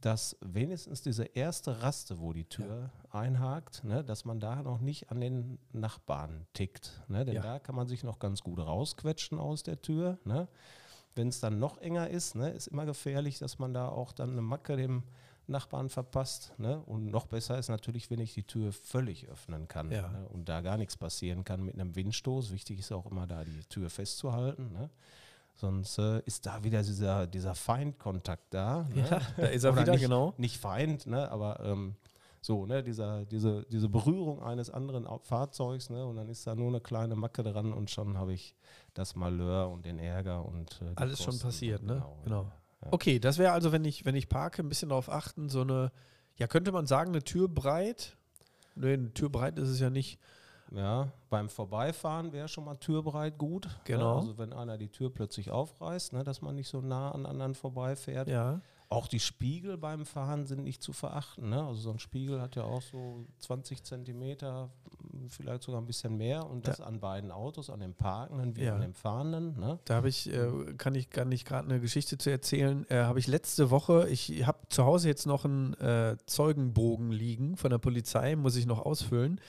dass 0.00 0.36
wenigstens 0.40 1.02
diese 1.02 1.24
erste 1.24 1.82
Raste, 1.82 2.20
wo 2.20 2.32
die 2.32 2.44
Tür 2.44 2.90
ja. 3.12 3.20
einhakt, 3.20 3.84
ne, 3.84 4.02
dass 4.02 4.24
man 4.24 4.40
da 4.40 4.62
noch 4.62 4.80
nicht 4.80 5.10
an 5.10 5.20
den 5.20 5.58
Nachbarn 5.72 6.46
tickt. 6.54 7.02
Ne, 7.08 7.24
denn 7.24 7.36
ja. 7.36 7.42
da 7.42 7.58
kann 7.58 7.74
man 7.74 7.86
sich 7.86 8.02
noch 8.02 8.18
ganz 8.18 8.42
gut 8.42 8.58
rausquetschen 8.58 9.38
aus 9.38 9.62
der 9.62 9.82
Tür. 9.82 10.18
Ne. 10.24 10.48
Wenn 11.14 11.28
es 11.28 11.40
dann 11.40 11.58
noch 11.58 11.78
enger 11.78 12.08
ist, 12.08 12.34
ne, 12.34 12.50
ist 12.50 12.68
immer 12.68 12.86
gefährlich, 12.86 13.38
dass 13.38 13.58
man 13.58 13.74
da 13.74 13.88
auch 13.88 14.12
dann 14.12 14.30
eine 14.30 14.42
Macke 14.42 14.76
dem 14.76 15.02
Nachbarn 15.50 15.88
verpasst. 15.88 16.54
Ne? 16.58 16.80
Und 16.86 17.06
noch 17.06 17.26
besser 17.26 17.58
ist 17.58 17.68
natürlich, 17.68 18.10
wenn 18.10 18.20
ich 18.20 18.32
die 18.32 18.44
Tür 18.44 18.72
völlig 18.72 19.28
öffnen 19.28 19.68
kann 19.68 19.90
ja. 19.90 20.08
ne? 20.08 20.28
und 20.28 20.48
da 20.48 20.60
gar 20.60 20.78
nichts 20.78 20.96
passieren 20.96 21.44
kann 21.44 21.62
mit 21.62 21.74
einem 21.74 21.94
Windstoß. 21.94 22.52
Wichtig 22.52 22.78
ist 22.78 22.92
auch 22.92 23.06
immer 23.06 23.26
da 23.26 23.44
die 23.44 23.64
Tür 23.68 23.90
festzuhalten. 23.90 24.72
Ne? 24.72 24.90
Sonst 25.60 25.98
äh, 25.98 26.22
ist 26.24 26.46
da 26.46 26.64
wieder 26.64 26.82
dieser, 26.82 27.26
dieser 27.26 27.54
Feindkontakt 27.54 28.54
da. 28.54 28.88
Ne? 28.94 29.04
Ja, 29.10 29.20
da 29.36 29.46
ist 29.48 29.64
er 29.64 29.76
wieder, 29.78 29.92
nicht, 29.92 30.00
genau. 30.00 30.32
Nicht 30.38 30.56
Feind, 30.56 31.06
ne, 31.06 31.30
aber 31.30 31.60
ähm, 31.62 31.96
so, 32.40 32.64
ne, 32.64 32.82
dieser, 32.82 33.26
diese, 33.26 33.66
diese 33.70 33.90
Berührung 33.90 34.42
eines 34.42 34.70
anderen 34.70 35.06
Fahrzeugs, 35.22 35.90
ne, 35.90 36.06
und 36.06 36.16
dann 36.16 36.30
ist 36.30 36.46
da 36.46 36.54
nur 36.54 36.68
eine 36.68 36.80
kleine 36.80 37.14
Macke 37.14 37.42
dran 37.42 37.74
und 37.74 37.90
schon 37.90 38.16
habe 38.16 38.32
ich 38.32 38.54
das 38.94 39.16
Malheur 39.16 39.68
und 39.68 39.84
den 39.84 39.98
Ärger 39.98 40.46
und 40.46 40.80
äh, 40.80 40.92
alles 40.94 41.18
Kosten. 41.18 41.32
schon 41.32 41.40
passiert, 41.40 41.82
ne? 41.82 41.96
Genau. 41.96 42.18
genau. 42.24 42.52
Ja. 42.80 42.88
Okay, 42.92 43.18
das 43.18 43.36
wäre 43.36 43.52
also, 43.52 43.70
wenn 43.70 43.84
ich, 43.84 44.06
wenn 44.06 44.14
ich 44.14 44.30
parke, 44.30 44.62
ein 44.62 44.68
bisschen 44.70 44.88
darauf 44.88 45.10
achten, 45.10 45.50
so 45.50 45.60
eine, 45.60 45.92
ja, 46.36 46.46
könnte 46.46 46.72
man 46.72 46.86
sagen, 46.86 47.10
eine 47.10 47.22
Tür 47.22 47.48
breit. 47.48 48.16
Nee, 48.76 48.94
eine 48.94 49.12
Tür 49.12 49.28
breit 49.28 49.58
ist 49.58 49.68
es 49.68 49.78
ja 49.78 49.90
nicht. 49.90 50.18
Ja, 50.72 51.08
beim 51.28 51.48
Vorbeifahren 51.48 52.32
wäre 52.32 52.48
schon 52.48 52.64
mal 52.64 52.76
türbreit 52.76 53.38
gut. 53.38 53.66
Ne? 53.66 53.72
Genau. 53.84 54.18
also 54.18 54.38
wenn 54.38 54.52
einer 54.52 54.78
die 54.78 54.88
Tür 54.88 55.10
plötzlich 55.10 55.50
aufreißt, 55.50 56.12
ne, 56.12 56.22
dass 56.22 56.42
man 56.42 56.54
nicht 56.54 56.68
so 56.68 56.80
nah 56.80 57.10
an 57.10 57.26
anderen 57.26 57.54
vorbeifährt. 57.54 58.28
Ja. 58.28 58.60
Auch 58.88 59.06
die 59.06 59.20
Spiegel 59.20 59.76
beim 59.78 60.04
Fahren 60.04 60.46
sind 60.46 60.64
nicht 60.64 60.82
zu 60.82 60.92
verachten. 60.92 61.50
Ne? 61.50 61.64
Also 61.64 61.80
so 61.80 61.90
ein 61.90 62.00
Spiegel 62.00 62.40
hat 62.40 62.56
ja 62.56 62.64
auch 62.64 62.82
so 62.82 63.24
20 63.38 63.84
Zentimeter, 63.84 64.68
vielleicht 65.28 65.62
sogar 65.62 65.80
ein 65.80 65.86
bisschen 65.86 66.16
mehr. 66.16 66.44
Und 66.50 66.66
das 66.66 66.78
da 66.78 66.84
an 66.84 66.98
beiden 66.98 67.30
Autos, 67.30 67.70
an 67.70 67.78
dem 67.78 67.94
Parkenden 67.94 68.56
wie 68.56 68.64
ja. 68.64 68.74
an 68.74 68.80
dem 68.80 68.94
Fahrenden. 68.94 69.60
Ne? 69.60 69.78
Da 69.84 69.94
habe 69.94 70.08
ich, 70.08 70.32
äh, 70.32 70.74
kann 70.76 70.96
ich 70.96 71.10
gar 71.10 71.24
nicht 71.24 71.46
gerade 71.46 71.68
eine 71.68 71.80
Geschichte 71.80 72.18
zu 72.18 72.30
erzählen. 72.30 72.84
Äh, 72.90 73.02
habe 73.04 73.20
ich 73.20 73.28
letzte 73.28 73.70
Woche, 73.70 74.08
ich 74.08 74.44
habe 74.44 74.58
zu 74.70 74.84
Hause 74.84 75.06
jetzt 75.06 75.24
noch 75.24 75.44
einen 75.44 75.74
äh, 75.74 76.16
Zeugenbogen 76.26 77.12
liegen 77.12 77.56
von 77.56 77.70
der 77.70 77.78
Polizei, 77.78 78.34
muss 78.34 78.56
ich 78.56 78.66
noch 78.66 78.84
ausfüllen. 78.84 79.40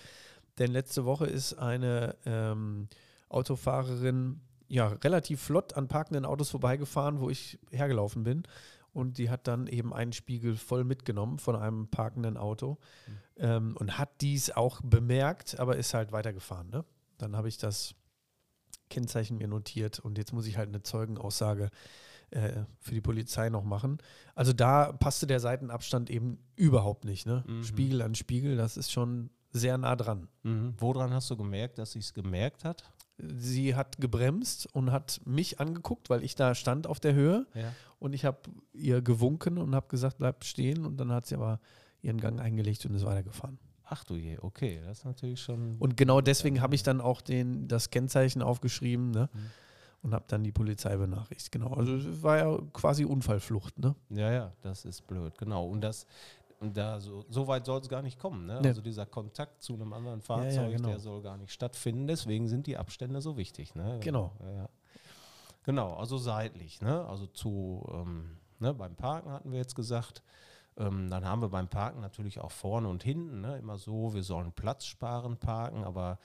Denn 0.62 0.74
letzte 0.74 1.06
Woche 1.06 1.26
ist 1.26 1.56
eine 1.56 2.16
ähm, 2.24 2.88
Autofahrerin 3.30 4.42
ja 4.68 4.90
relativ 4.90 5.42
flott 5.42 5.74
an 5.74 5.88
parkenden 5.88 6.24
Autos 6.24 6.52
vorbeigefahren, 6.52 7.20
wo 7.20 7.32
ich 7.32 7.58
hergelaufen 7.72 8.24
bin. 8.24 8.44
Und 8.94 9.18
die 9.18 9.32
hat 9.32 9.48
dann 9.48 9.66
eben 9.66 9.92
einen 9.92 10.14
Spiegel 10.14 10.56
voll 10.56 10.84
mitgenommen 10.84 11.40
von 11.40 11.56
einem 11.56 11.88
parkenden 11.88 12.38
Auto 12.38 12.78
mhm. 13.08 13.14
ähm, 13.38 13.78
und 13.80 13.98
hat 13.98 14.22
dies 14.22 14.52
auch 14.52 14.82
bemerkt, 14.84 15.60
aber 15.60 15.78
ist 15.78 15.96
halt 15.96 16.12
weitergefahren. 16.12 16.70
Ne? 16.70 16.86
Dann 17.18 17.36
habe 17.36 17.48
ich 17.48 17.58
das 17.58 17.96
Kennzeichen 18.92 19.40
mir 19.40 19.48
notiert 19.48 19.98
und 19.98 20.20
jetzt 20.20 20.32
muss 20.32 20.46
ich 20.46 20.60
halt 20.60 20.70
eine 20.70 20.84
Zeugenaussage 20.84 21.72
äh, 22.30 22.66
für 22.78 22.94
die 22.94 23.02
Polizei 23.02 23.50
noch 23.50 23.64
machen. 23.64 23.98
Also 24.36 24.54
da 24.54 24.92
passte 24.92 25.26
der 25.26 25.40
Seitenabstand 25.40 26.12
eben 26.12 26.38
überhaupt 26.56 27.04
nicht. 27.04 27.26
Ne? 27.26 27.44
Mhm. 27.48 27.64
Spiegel 27.64 28.04
an 28.04 28.14
Spiegel, 28.14 28.58
das 28.58 28.78
ist 28.78 28.92
schon 28.92 29.32
sehr 29.52 29.78
nah 29.78 29.96
dran. 29.96 30.28
Mhm. 30.44 30.74
Woran 30.78 31.14
hast 31.14 31.30
du 31.30 31.38
gemerkt, 31.38 31.78
dass 31.78 31.92
sie 31.92 32.00
es 32.00 32.14
gemerkt 32.14 32.64
hat? 32.64 32.84
Sie 33.18 33.76
hat 33.76 33.98
gebremst 34.00 34.68
und 34.74 34.92
hat 34.92 35.22
mich 35.26 35.60
angeguckt, 35.60 36.10
weil 36.10 36.24
ich 36.24 36.36
da 36.36 36.56
stand 36.56 36.88
auf 36.88 37.00
der 37.00 37.14
Höhe. 37.14 37.46
Ja. 37.54 37.74
Und 38.00 38.14
ich 38.14 38.26
habe 38.26 38.40
ihr 38.74 39.02
gewunken 39.02 39.58
und 39.58 39.76
habe 39.76 39.88
gesagt, 39.90 40.18
bleib 40.18 40.44
stehen. 40.44 40.86
Und 40.86 40.98
dann 40.98 41.12
hat 41.12 41.28
sie 41.28 41.36
aber 41.36 41.60
ihren 42.02 42.20
Gang 42.20 42.40
eingelegt 42.40 42.86
und 42.86 42.96
ist 42.96 43.06
weitergefahren. 43.06 43.60
Ach 43.86 44.04
du 44.06 44.16
je, 44.16 44.38
okay, 44.42 44.82
das 44.86 45.00
ist 45.00 45.06
natürlich 45.06 45.42
schon. 45.42 45.76
Und 45.78 45.98
genau 45.98 46.22
deswegen 46.22 46.62
habe 46.62 46.76
ich 46.76 46.82
dann 46.82 47.02
auch 47.02 47.22
den, 47.22 47.68
das 47.68 47.90
Kennzeichen 47.90 48.42
aufgeschrieben 48.42 49.12
ne? 49.12 49.30
Mhm. 49.34 49.40
und 50.02 50.14
habe 50.14 50.24
dann 50.30 50.44
die 50.44 50.54
Polizei 50.54 50.96
benachrichtigt. 50.96 51.52
Genau, 51.52 51.74
also 51.74 51.96
es 51.96 52.24
war 52.24 52.38
ja 52.38 52.58
quasi 52.72 53.04
Unfallflucht. 53.04 53.78
Ne? 53.80 53.94
Ja, 54.10 54.32
ja, 54.32 54.54
das 54.62 54.86
ist 54.86 55.06
blöd, 55.08 55.38
genau. 55.38 55.68
Und 55.68 55.82
das, 55.82 56.08
und 56.62 56.78
da 56.78 57.00
so, 57.00 57.26
so 57.28 57.48
weit 57.48 57.66
soll 57.66 57.82
es 57.82 57.90
gar 57.90 58.04
nicht 58.04 58.20
kommen. 58.20 58.46
Ne? 58.46 58.54
Ja. 58.54 58.70
Also 58.70 58.82
dieser 58.82 59.08
Kontakt 59.08 59.64
zu 59.64 59.74
einem 59.74 59.94
anderen 59.94 60.22
Fahrzeug, 60.22 60.54
ja, 60.54 60.64
ja, 60.64 60.78
genau. 60.78 60.90
der 60.90 61.00
soll 61.00 61.22
gar 61.24 61.36
nicht 61.38 61.52
stattfinden. 61.52 62.06
Deswegen 62.06 62.48
sind 62.48 62.68
die 62.68 62.78
Abstände 62.78 63.20
so 63.20 63.36
wichtig. 63.36 63.74
Ne? 63.74 64.00
Genau. 64.02 64.32
Genau, 65.64 65.94
also 65.96 66.18
seitlich. 66.18 66.80
Ne? 66.82 67.04
Also 67.06 67.26
zu 67.26 67.84
ähm, 67.92 68.38
ne, 68.60 68.76
beim 68.76 68.96
Parken 68.96 69.32
hatten 69.32 69.52
wir 69.52 69.58
jetzt 69.58 69.76
gesagt. 69.76 70.22
Ähm, 70.78 71.10
dann 71.10 71.26
haben 71.26 71.42
wir 71.42 71.50
beim 71.50 71.68
Parken 71.68 72.00
natürlich 72.00 72.40
auch 72.40 72.52
vorne 72.52 72.88
und 72.88 73.04
hinten 73.04 73.42
ne? 73.42 73.58
immer 73.58 73.78
so, 73.78 74.14
wir 74.14 74.24
sollen 74.24 74.54
Platz 74.54 74.86
sparen 74.86 75.38
parken, 75.38 75.84
aber 75.84 76.20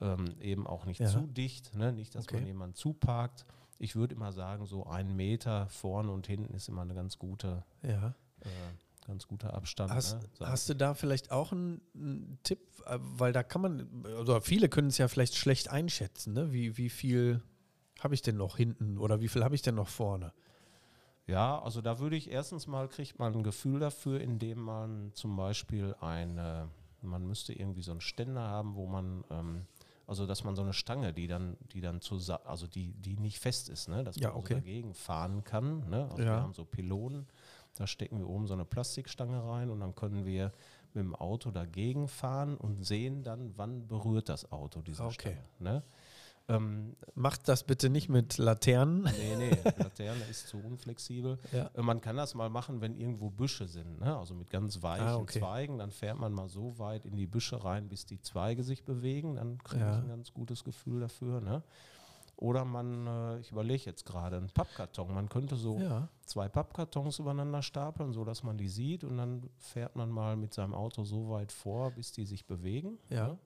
ähm, 0.00 0.34
eben 0.40 0.66
auch 0.66 0.86
nicht 0.86 1.06
zu 1.06 1.20
dicht, 1.20 1.74
ne? 1.76 1.92
nicht, 1.92 2.14
dass 2.14 2.24
okay. 2.24 2.36
man 2.36 2.46
jemanden 2.46 2.74
zuparkt. 2.74 3.44
Ich 3.78 3.94
würde 3.94 4.14
immer 4.14 4.32
sagen, 4.32 4.64
so 4.64 4.86
einen 4.86 5.14
Meter 5.14 5.68
vorne 5.68 6.10
und 6.10 6.26
hinten 6.26 6.54
ist 6.54 6.68
immer 6.68 6.82
eine 6.82 6.94
ganz 6.94 7.18
gute 7.18 7.62
ja. 7.82 8.14
äh, 8.40 8.48
ganz 9.06 9.26
guter 9.26 9.54
Abstand. 9.54 9.92
Hast, 9.92 10.14
ne? 10.40 10.48
hast 10.48 10.68
du 10.68 10.74
da 10.74 10.94
vielleicht 10.94 11.30
auch 11.30 11.52
einen, 11.52 11.80
einen, 11.94 12.38
Tipp? 12.42 12.60
Äh, 12.86 12.98
weil 13.00 13.32
da 13.32 13.42
kann 13.42 13.62
man, 13.62 14.04
oder 14.20 14.40
viele 14.40 14.68
können 14.68 14.88
es 14.88 14.98
ja 14.98 15.08
vielleicht 15.08 15.36
schlecht 15.36 15.68
einschätzen, 15.68 16.32
ne? 16.32 16.52
wie, 16.52 16.76
wie 16.76 16.88
viel 16.88 17.42
habe 18.00 18.14
ich 18.14 18.22
denn 18.22 18.36
noch 18.36 18.56
hinten 18.56 18.98
oder 18.98 19.20
wie 19.20 19.28
viel 19.28 19.44
habe 19.44 19.54
ich 19.54 19.62
denn 19.62 19.76
noch 19.76 19.88
vorne? 19.88 20.32
Ja, 21.26 21.60
also 21.60 21.80
da 21.80 21.98
würde 21.98 22.16
ich 22.16 22.30
erstens 22.30 22.66
mal, 22.66 22.88
kriegt 22.88 23.18
man 23.18 23.32
ein 23.32 23.42
Gefühl 23.42 23.80
dafür, 23.80 24.20
indem 24.20 24.60
man 24.60 25.12
zum 25.14 25.36
Beispiel 25.36 25.94
eine, 26.00 26.68
man 27.00 27.26
müsste 27.26 27.52
irgendwie 27.52 27.82
so 27.82 27.92
einen 27.92 28.00
Ständer 28.00 28.42
haben, 28.42 28.74
wo 28.74 28.86
man, 28.86 29.24
ähm, 29.30 29.66
also 30.06 30.26
dass 30.26 30.42
man 30.42 30.56
so 30.56 30.62
eine 30.62 30.72
Stange, 30.72 31.12
die 31.12 31.28
dann, 31.28 31.56
die 31.72 31.80
dann 31.80 32.00
zu, 32.00 32.16
also 32.44 32.66
die, 32.66 32.92
die 32.94 33.16
nicht 33.16 33.38
fest 33.38 33.68
ist, 33.68 33.88
ne? 33.88 34.02
dass 34.02 34.16
man 34.16 34.22
ja, 34.22 34.34
okay. 34.34 34.54
also 34.54 34.66
dagegen 34.66 34.94
fahren 34.94 35.44
kann. 35.44 35.88
Ne? 35.88 36.08
Also 36.10 36.22
ja. 36.22 36.36
wir 36.36 36.42
haben 36.42 36.54
so 36.54 36.64
Pylonen, 36.64 37.26
da 37.74 37.86
stecken 37.86 38.18
wir 38.18 38.28
oben 38.28 38.46
so 38.46 38.54
eine 38.54 38.64
Plastikstange 38.64 39.42
rein 39.44 39.70
und 39.70 39.80
dann 39.80 39.94
können 39.94 40.24
wir 40.24 40.52
mit 40.94 41.04
dem 41.04 41.14
Auto 41.14 41.50
dagegen 41.50 42.08
fahren 42.08 42.56
und 42.56 42.84
sehen 42.84 43.22
dann, 43.22 43.52
wann 43.56 43.86
berührt 43.88 44.28
das 44.28 44.52
Auto 44.52 44.82
diese 44.82 45.04
okay. 45.04 45.36
Stange. 45.58 45.72
Ne? 45.76 45.82
Ähm, 46.48 46.96
Macht 47.14 47.48
das 47.48 47.64
bitte 47.64 47.88
nicht 47.88 48.08
mit 48.08 48.36
Laternen. 48.38 49.02
Nee, 49.04 49.36
nee, 49.38 49.50
Laterne 49.78 50.24
ist 50.28 50.48
zu 50.48 50.58
unflexibel. 50.58 51.38
Ja. 51.52 51.70
Äh, 51.74 51.82
man 51.82 52.00
kann 52.00 52.16
das 52.16 52.34
mal 52.34 52.50
machen, 52.50 52.80
wenn 52.80 52.94
irgendwo 52.94 53.30
Büsche 53.30 53.68
sind, 53.68 54.00
ne? 54.00 54.16
also 54.16 54.34
mit 54.34 54.50
ganz 54.50 54.82
weichen 54.82 55.06
ah, 55.06 55.16
okay. 55.16 55.38
Zweigen. 55.38 55.78
Dann 55.78 55.92
fährt 55.92 56.18
man 56.18 56.32
mal 56.32 56.48
so 56.48 56.78
weit 56.78 57.06
in 57.06 57.16
die 57.16 57.26
Büsche 57.26 57.62
rein, 57.62 57.88
bis 57.88 58.06
die 58.06 58.20
Zweige 58.20 58.64
sich 58.64 58.84
bewegen. 58.84 59.36
Dann 59.36 59.58
kriege 59.58 59.82
ja. 59.82 59.98
ich 59.98 60.02
ein 60.02 60.08
ganz 60.08 60.32
gutes 60.32 60.64
Gefühl 60.64 61.00
dafür. 61.00 61.40
Ne? 61.40 61.62
Oder 62.42 62.64
man, 62.64 63.06
äh, 63.06 63.38
ich 63.38 63.52
überlege 63.52 63.84
jetzt 63.84 64.04
gerade, 64.04 64.36
einen 64.36 64.50
Pappkarton. 64.50 65.14
Man 65.14 65.28
könnte 65.28 65.54
so 65.54 65.78
Ja. 65.78 66.08
zwei 66.26 66.48
Pappkartons 66.48 67.20
übereinander 67.20 67.62
stapeln, 67.62 68.12
sodass 68.12 68.42
man 68.42 68.58
die 68.58 68.68
sieht 68.68 69.04
und 69.04 69.16
dann 69.16 69.48
fährt 69.58 69.94
man 69.94 70.10
mal 70.10 70.36
mit 70.36 70.52
seinem 70.52 70.74
Auto 70.74 71.04
so 71.04 71.30
weit 71.30 71.52
vor, 71.52 71.92
bis 71.92 72.10
die 72.10 72.24
sich 72.26 72.44
bewegen. 72.44 72.98
Ja. 73.10 73.28
Ne? 73.28 73.38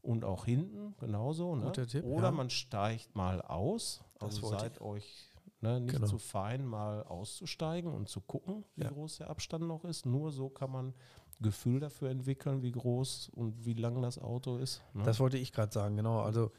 Und 0.00 0.24
auch 0.24 0.46
hinten 0.46 0.94
genauso. 0.98 1.54
Ne? 1.56 1.64
Guter 1.64 1.86
Tipp, 1.86 2.04
Oder 2.06 2.28
ja. 2.28 2.30
man 2.30 2.48
steigt 2.48 3.14
mal 3.14 3.42
aus. 3.42 4.02
Also 4.18 4.48
seid 4.48 4.80
euch 4.80 5.28
ne, 5.60 5.80
nicht 5.80 5.94
Genau. 5.94 6.06
zu 6.06 6.16
fein, 6.18 6.64
mal 6.66 7.02
auszusteigen 7.02 7.92
und 7.92 8.08
zu 8.08 8.22
gucken, 8.22 8.64
wie 8.76 8.84
Ja. 8.84 8.88
groß 8.90 9.18
der 9.18 9.28
Abstand 9.28 9.64
noch 9.68 9.84
ist. 9.84 10.06
Nur 10.06 10.32
so 10.32 10.48
kann 10.48 10.70
man 10.72 10.94
Gefühl 11.40 11.80
dafür 11.80 12.08
entwickeln, 12.08 12.62
wie 12.62 12.72
groß 12.72 13.28
und 13.34 13.66
wie 13.66 13.74
lang 13.74 14.00
das 14.00 14.18
Auto 14.18 14.56
ist. 14.56 14.80
Ne? 14.94 15.02
Das 15.02 15.20
wollte 15.20 15.36
ich 15.36 15.52
gerade 15.52 15.72
sagen, 15.72 15.96
genau. 15.96 16.20
Also 16.22 16.50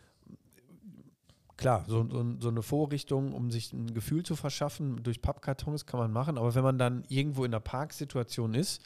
klar, 1.58 1.86
so, 1.88 2.08
so, 2.10 2.26
so 2.40 2.50
eine 2.50 2.62
Vorrichtung, 2.62 3.34
um 3.34 3.52
sich 3.52 3.74
ein 3.74 3.94
Gefühl 3.94 4.24
zu 4.24 4.36
verschaffen, 4.36 5.04
durch 5.04 5.22
Pappkartons 5.22 5.86
kann 5.86 6.00
man 6.00 6.12
machen, 6.12 6.38
aber 6.38 6.56
wenn 6.56 6.64
man 6.64 6.78
dann 6.78 7.04
irgendwo 7.10 7.46
in 7.46 7.52
der 7.52 7.60
Parksituation 7.60 8.54
ist, 8.54 8.82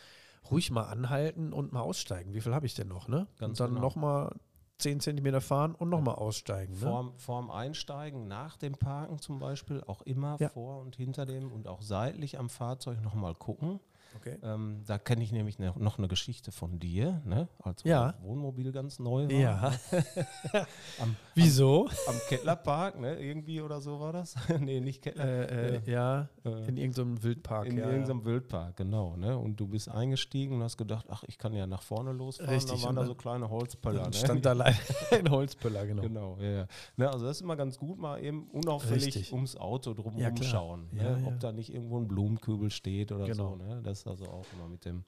ruhig 0.50 0.71
mal 0.71 0.83
anhalten 0.83 1.53
und 1.53 1.74
mal 1.74 1.81
aussteigen. 1.81 2.33
Wie 2.33 2.41
viel 2.41 2.53
habe 2.53 2.65
ich 2.65 2.74
denn 2.75 2.88
noch, 2.88 3.07
ne? 3.07 3.27
Ganz 3.38 3.51
und 3.51 3.59
dann 3.59 3.69
genau. 3.75 3.81
nochmal 3.81 4.36
10 4.77 5.00
Zentimeter 5.00 5.41
fahren 5.41 5.74
und 5.75 5.89
nochmal 5.89 6.15
aussteigen. 6.15 6.74
Ne? 6.74 6.79
Vorm, 6.79 7.13
vorm 7.17 7.50
Einsteigen, 7.51 8.27
nach 8.27 8.57
dem 8.57 8.74
Parken 8.74 9.19
zum 9.19 9.39
Beispiel, 9.39 9.81
auch 9.88 10.01
immer 10.03 10.38
Ja. 10.39 10.50
vor 10.50 10.81
und 10.81 10.95
hinter 10.95 11.25
dem 11.25 11.51
und 11.51 11.67
auch 11.67 11.81
seitlich 11.81 12.38
am 12.38 12.50
Fahrzeug 12.50 13.01
nochmal 13.01 13.33
gucken. 13.33 13.79
Okay. 14.17 14.38
Ähm, 14.43 14.83
da 14.86 14.97
kenne 14.97 15.24
ich 15.24 15.31
nämlich 15.31 15.59
ne, 15.59 15.74
noch 15.77 15.97
eine 15.97 16.07
Geschichte 16.07 16.51
von 16.51 16.79
dir, 16.79 17.21
ne? 17.25 17.47
als 17.63 17.83
Ja. 17.83 18.13
Wohnmobil 18.21 18.71
ganz 18.71 19.00
neu 19.00 19.24
war. 19.25 19.31
Ja. 19.31 19.74
Am, 21.00 21.15
Wieso? 21.36 21.88
am 22.07 22.15
Kettlerpark, 22.29 23.00
ne? 23.00 23.15
irgendwie 23.19 23.62
oder 23.62 23.79
so 23.81 24.00
war 24.00 24.12
das? 24.13 24.36
nee, 24.59 24.79
nicht 24.79 25.01
Kettler. 25.03 25.25
Äh, 25.51 25.75
äh, 25.77 25.91
ja, 25.91 26.29
Äh, 26.43 26.67
in 26.67 26.77
irgendeinem 26.77 27.21
Wildpark. 27.24 27.67
in 27.67 27.77
ja, 27.77 27.86
irgendeinem 27.89 28.25
Wildpark, 28.25 28.75
genau. 28.77 29.15
Ne? 29.15 29.38
Und 29.38 29.59
du 29.59 29.67
bist 29.67 29.89
eingestiegen 29.89 30.55
und 30.55 30.63
hast 30.63 30.77
gedacht, 30.77 31.05
ach, 31.09 31.24
ich 31.27 31.38
kann 31.38 31.53
ja 31.53 31.67
nach 31.67 31.81
vorne 31.81 32.12
losfahren. 32.12 32.53
Richtig, 32.53 32.79
Da 32.81 32.88
waren 32.88 32.95
da 32.95 33.05
so 33.05 33.15
kleine 33.15 33.45
ja. 33.45 33.51
Holzpöller. 33.51 34.01
Dann 34.03 34.09
Ne? 34.12 34.15
stand 34.17 34.45
da 34.45 34.53
leider 34.53 34.77
ein 35.12 35.29
Holzpöller, 35.29 35.86
genau. 35.86 36.01
Genau, 36.01 36.38
ja, 36.39 36.50
ja. 36.50 36.67
Ne, 36.95 37.09
also 37.12 37.25
das 37.25 37.38
ist 37.38 37.41
immer 37.41 37.55
ganz 37.55 37.77
gut, 37.77 38.00
mal 38.00 38.24
eben 38.24 38.47
unauffällig 38.51 39.05
Richtig. 39.07 39.33
ums 39.33 39.55
Auto 39.57 39.93
drumherum 39.93 40.21
Ja, 40.21 40.31
klar. 40.31 40.50
schauen. 40.50 40.88
Ja, 40.93 41.03
ne? 41.15 41.21
ja. 41.21 41.27
Ob 41.27 41.39
da 41.39 41.51
nicht 41.51 41.74
irgendwo 41.74 42.00
ein 42.00 42.07
Blumenkübel 42.07 42.71
steht 42.71 43.12
oder 43.12 43.25
Genau. 43.25 43.57
so. 43.57 43.63
Ne? 43.63 43.81
Das 43.83 44.05
also 44.07 44.25
auch 44.27 44.45
immer 44.53 44.67
mit 44.67 44.85
dem, 44.85 45.03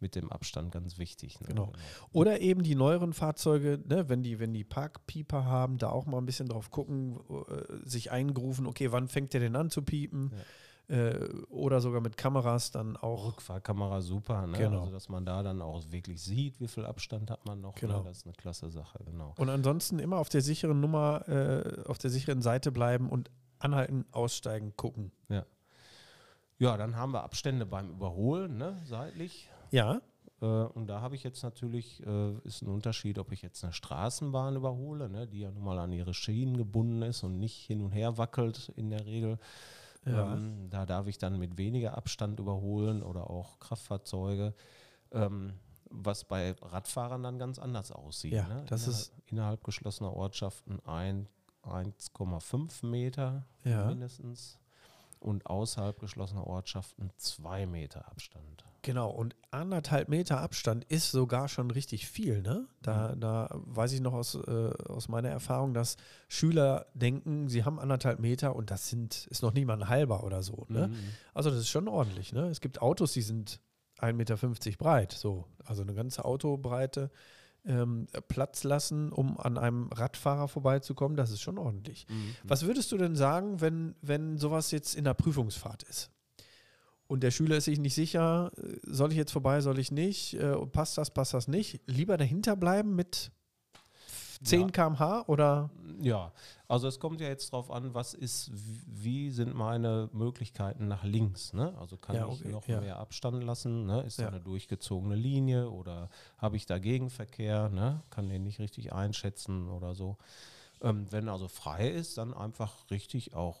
mit 0.00 0.14
dem 0.14 0.30
Abstand 0.30 0.72
ganz 0.72 0.98
wichtig. 0.98 1.40
Ne? 1.40 1.48
Genau. 1.48 1.72
Oder 2.12 2.40
eben 2.40 2.62
die 2.62 2.74
neueren 2.74 3.12
Fahrzeuge, 3.12 3.80
ne, 3.86 4.08
wenn 4.08 4.22
die, 4.22 4.38
wenn 4.38 4.52
die 4.52 4.64
Parkpieper 4.64 5.44
haben, 5.44 5.78
da 5.78 5.90
auch 5.90 6.06
mal 6.06 6.18
ein 6.18 6.26
bisschen 6.26 6.48
drauf 6.48 6.70
gucken, 6.70 7.18
äh, 7.30 7.88
sich 7.88 8.10
eingerufen, 8.10 8.66
okay, 8.66 8.92
wann 8.92 9.08
fängt 9.08 9.32
der 9.32 9.40
denn 9.40 9.56
an 9.56 9.70
zu 9.70 9.82
piepen? 9.82 10.32
Äh, 10.86 11.28
oder 11.48 11.80
sogar 11.80 12.02
mit 12.02 12.18
Kameras 12.18 12.70
dann 12.70 12.98
auch. 12.98 13.28
Rückfahrkamera 13.28 14.02
super, 14.02 14.46
ne? 14.46 14.58
Genau. 14.58 14.80
also 14.80 14.92
dass 14.92 15.08
man 15.08 15.24
da 15.24 15.42
dann 15.42 15.62
auch 15.62 15.82
wirklich 15.90 16.20
sieht, 16.22 16.60
wie 16.60 16.68
viel 16.68 16.84
Abstand 16.84 17.30
hat 17.30 17.46
man 17.46 17.62
noch. 17.62 17.76
Genau. 17.76 18.00
Ne? 18.00 18.04
Das 18.04 18.18
ist 18.18 18.26
eine 18.26 18.34
klasse 18.34 18.68
Sache, 18.68 19.02
genau. 19.02 19.32
Und 19.38 19.48
ansonsten 19.48 19.98
immer 19.98 20.18
auf 20.18 20.28
der 20.28 20.42
sicheren 20.42 20.80
Nummer, 20.80 21.26
äh, 21.26 21.84
auf 21.86 21.96
der 21.96 22.10
sicheren 22.10 22.42
Seite 22.42 22.70
bleiben 22.70 23.08
und 23.08 23.30
anhalten, 23.58 24.04
aussteigen, 24.12 24.76
gucken. 24.76 25.10
Ja, 25.30 25.46
dann 26.58 26.96
haben 26.96 27.12
wir 27.12 27.22
Abstände 27.24 27.66
beim 27.66 27.90
Überholen, 27.90 28.56
ne? 28.58 28.80
seitlich. 28.84 29.48
Ja, 29.70 30.00
Äh, 30.40 30.46
und 30.46 30.88
da 30.88 31.00
habe 31.00 31.14
ich 31.14 31.22
jetzt 31.22 31.42
natürlich, 31.44 32.04
äh, 32.04 32.32
ist 32.44 32.62
ein 32.62 32.68
Unterschied, 32.68 33.18
ob 33.20 33.30
ich 33.30 33.40
jetzt 33.42 33.62
eine 33.62 33.72
Straßenbahn 33.72 34.56
überhole, 34.56 35.08
ne, 35.08 35.28
die 35.28 35.40
ja 35.40 35.50
nun 35.52 35.62
mal 35.62 35.78
an 35.78 35.92
ihre 35.92 36.12
Schienen 36.12 36.56
gebunden 36.56 37.02
ist 37.02 37.22
und 37.22 37.38
nicht 37.38 37.66
hin 37.66 37.80
und 37.80 37.92
her 37.92 38.18
wackelt 38.18 38.72
in 38.76 38.90
der 38.90 39.06
Regel. 39.06 39.38
Ja. 40.04 40.34
Ähm, 40.34 40.68
da 40.70 40.86
darf 40.86 41.06
ich 41.06 41.18
dann 41.18 41.38
mit 41.38 41.56
weniger 41.56 41.96
Abstand 41.96 42.40
überholen 42.40 43.02
oder 43.04 43.30
auch 43.30 43.58
Kraftfahrzeuge. 43.60 44.54
Ähm, 45.12 45.54
was 45.88 46.24
bei 46.24 46.56
Radfahrern 46.60 47.22
dann 47.22 47.38
ganz 47.38 47.60
anders 47.60 47.92
aussieht. 47.92 48.32
Ja, 48.32 48.48
ne? 48.48 48.64
das 48.66 48.82
innerhalb, 48.82 48.88
ist- 49.00 49.12
innerhalb 49.26 49.64
geschlossener 49.64 50.12
Ortschaften 50.12 50.80
ein, 50.84 51.28
1,5 51.62 52.84
Meter 52.84 53.46
Ja. 53.64 53.86
mindestens 53.86 54.58
und 55.24 55.46
außerhalb 55.46 55.98
geschlossener 55.98 56.46
Ortschaften 56.46 57.10
2 57.16 57.66
Meter 57.66 58.06
Abstand. 58.08 58.64
genau. 58.82 59.10
Und 59.10 59.34
anderthalb 59.50 60.08
Meter 60.08 60.40
Abstand 60.40 60.84
ist 60.84 61.10
sogar 61.10 61.48
schon 61.48 61.70
richtig 61.70 62.06
viel. 62.06 62.42
Ne? 62.42 62.66
Da, 62.82 63.14
da 63.16 63.48
weiß 63.52 63.92
ich 63.92 64.00
noch 64.00 64.12
aus, 64.12 64.34
äh, 64.34 64.70
aus 64.88 65.08
meiner 65.08 65.30
Erfahrung, 65.30 65.72
dass 65.74 65.96
Schüler 66.28 66.86
denken, 66.94 67.48
sie 67.48 67.64
haben 67.64 67.80
anderthalb 67.80 68.20
Meter 68.20 68.54
und 68.54 68.70
das 68.70 68.88
sind, 68.90 69.26
ist 69.28 69.42
noch 69.42 69.54
ein 69.54 69.88
halber 69.88 70.24
oder 70.24 70.42
so. 70.42 70.66
Ne? 70.68 70.88
Mhm. 70.88 70.94
Also 71.32 71.50
das 71.50 71.60
ist 71.60 71.70
schon 71.70 71.88
ordentlich. 71.88 72.32
Ne? 72.32 72.48
Es 72.48 72.60
gibt 72.60 72.82
Autos, 72.82 73.12
die 73.12 73.22
sind 73.22 73.60
1,50 73.98 74.12
Meter 74.12 74.36
breit. 74.76 75.12
So. 75.12 75.46
Also 75.64 75.82
eine 75.82 75.94
ganze 75.94 76.24
Autobreite 76.24 77.10
ähm, 77.66 78.06
Platz 78.28 78.64
lassen, 78.64 79.12
um 79.12 79.38
an 79.38 79.58
einem 79.58 79.88
Radfahrer 79.92 80.48
vorbeizukommen, 80.48 81.16
das 81.16 81.30
ist 81.30 81.40
schon 81.40 81.58
ordentlich. 81.58 82.06
Mhm. 82.08 82.34
Was 82.44 82.66
würdest 82.66 82.92
du 82.92 82.98
denn 82.98 83.16
sagen, 83.16 83.60
wenn, 83.60 83.94
wenn 84.02 84.38
sowas 84.38 84.70
jetzt 84.70 84.94
in 84.94 85.04
der 85.04 85.14
Prüfungsfahrt 85.14 85.82
ist? 85.84 86.10
Und 87.06 87.22
der 87.22 87.30
Schüler 87.30 87.58
ist 87.58 87.64
sich 87.64 87.78
nicht 87.78 87.94
sicher, 87.94 88.50
äh, 88.56 88.76
soll 88.82 89.12
ich 89.12 89.16
jetzt 89.16 89.32
vorbei, 89.32 89.60
soll 89.60 89.78
ich 89.78 89.92
nicht, 89.92 90.34
äh, 90.34 90.54
passt 90.66 90.98
das, 90.98 91.12
passt 91.12 91.34
das 91.34 91.48
nicht? 91.48 91.80
Lieber 91.86 92.16
dahinter 92.16 92.56
bleiben 92.56 92.94
mit 92.94 93.30
10 94.44 94.60
Ja. 94.60 94.66
km/h 94.68 95.24
oder? 95.26 95.70
Ja, 96.00 96.32
also 96.68 96.88
es 96.88 96.98
kommt 96.98 97.20
ja 97.20 97.28
jetzt 97.28 97.52
drauf 97.52 97.70
an, 97.70 97.94
was 97.94 98.14
ist, 98.14 98.50
wie 98.52 99.30
sind 99.30 99.54
meine 99.54 100.10
Möglichkeiten 100.12 100.88
nach 100.88 101.04
links. 101.04 101.52
Ne? 101.52 101.72
Also 101.78 101.96
kann 101.96 102.16
Ja, 102.16 102.26
ich 102.26 102.40
okay, 102.40 102.48
noch 102.50 102.66
ja. 102.66 102.80
mehr 102.80 102.98
Abstand 102.98 103.42
lassen? 103.44 103.86
Ne? 103.86 104.00
Ist 104.02 104.18
da 104.18 104.28
eine 104.28 104.40
durchgezogene 104.40 105.14
Linie 105.14 105.70
oder 105.70 106.08
habe 106.38 106.56
ich 106.56 106.66
da 106.66 106.78
Gegenverkehr? 106.78 107.68
Ne? 107.68 108.02
Kann 108.10 108.28
den 108.28 108.42
nicht 108.42 108.58
richtig 108.58 108.92
einschätzen 108.92 109.68
oder 109.68 109.94
so. 109.94 110.16
Ähm, 110.82 111.06
wenn 111.10 111.28
also 111.28 111.48
frei 111.48 111.88
ist, 111.88 112.18
dann 112.18 112.34
einfach 112.34 112.90
richtig 112.90 113.34
auch 113.34 113.58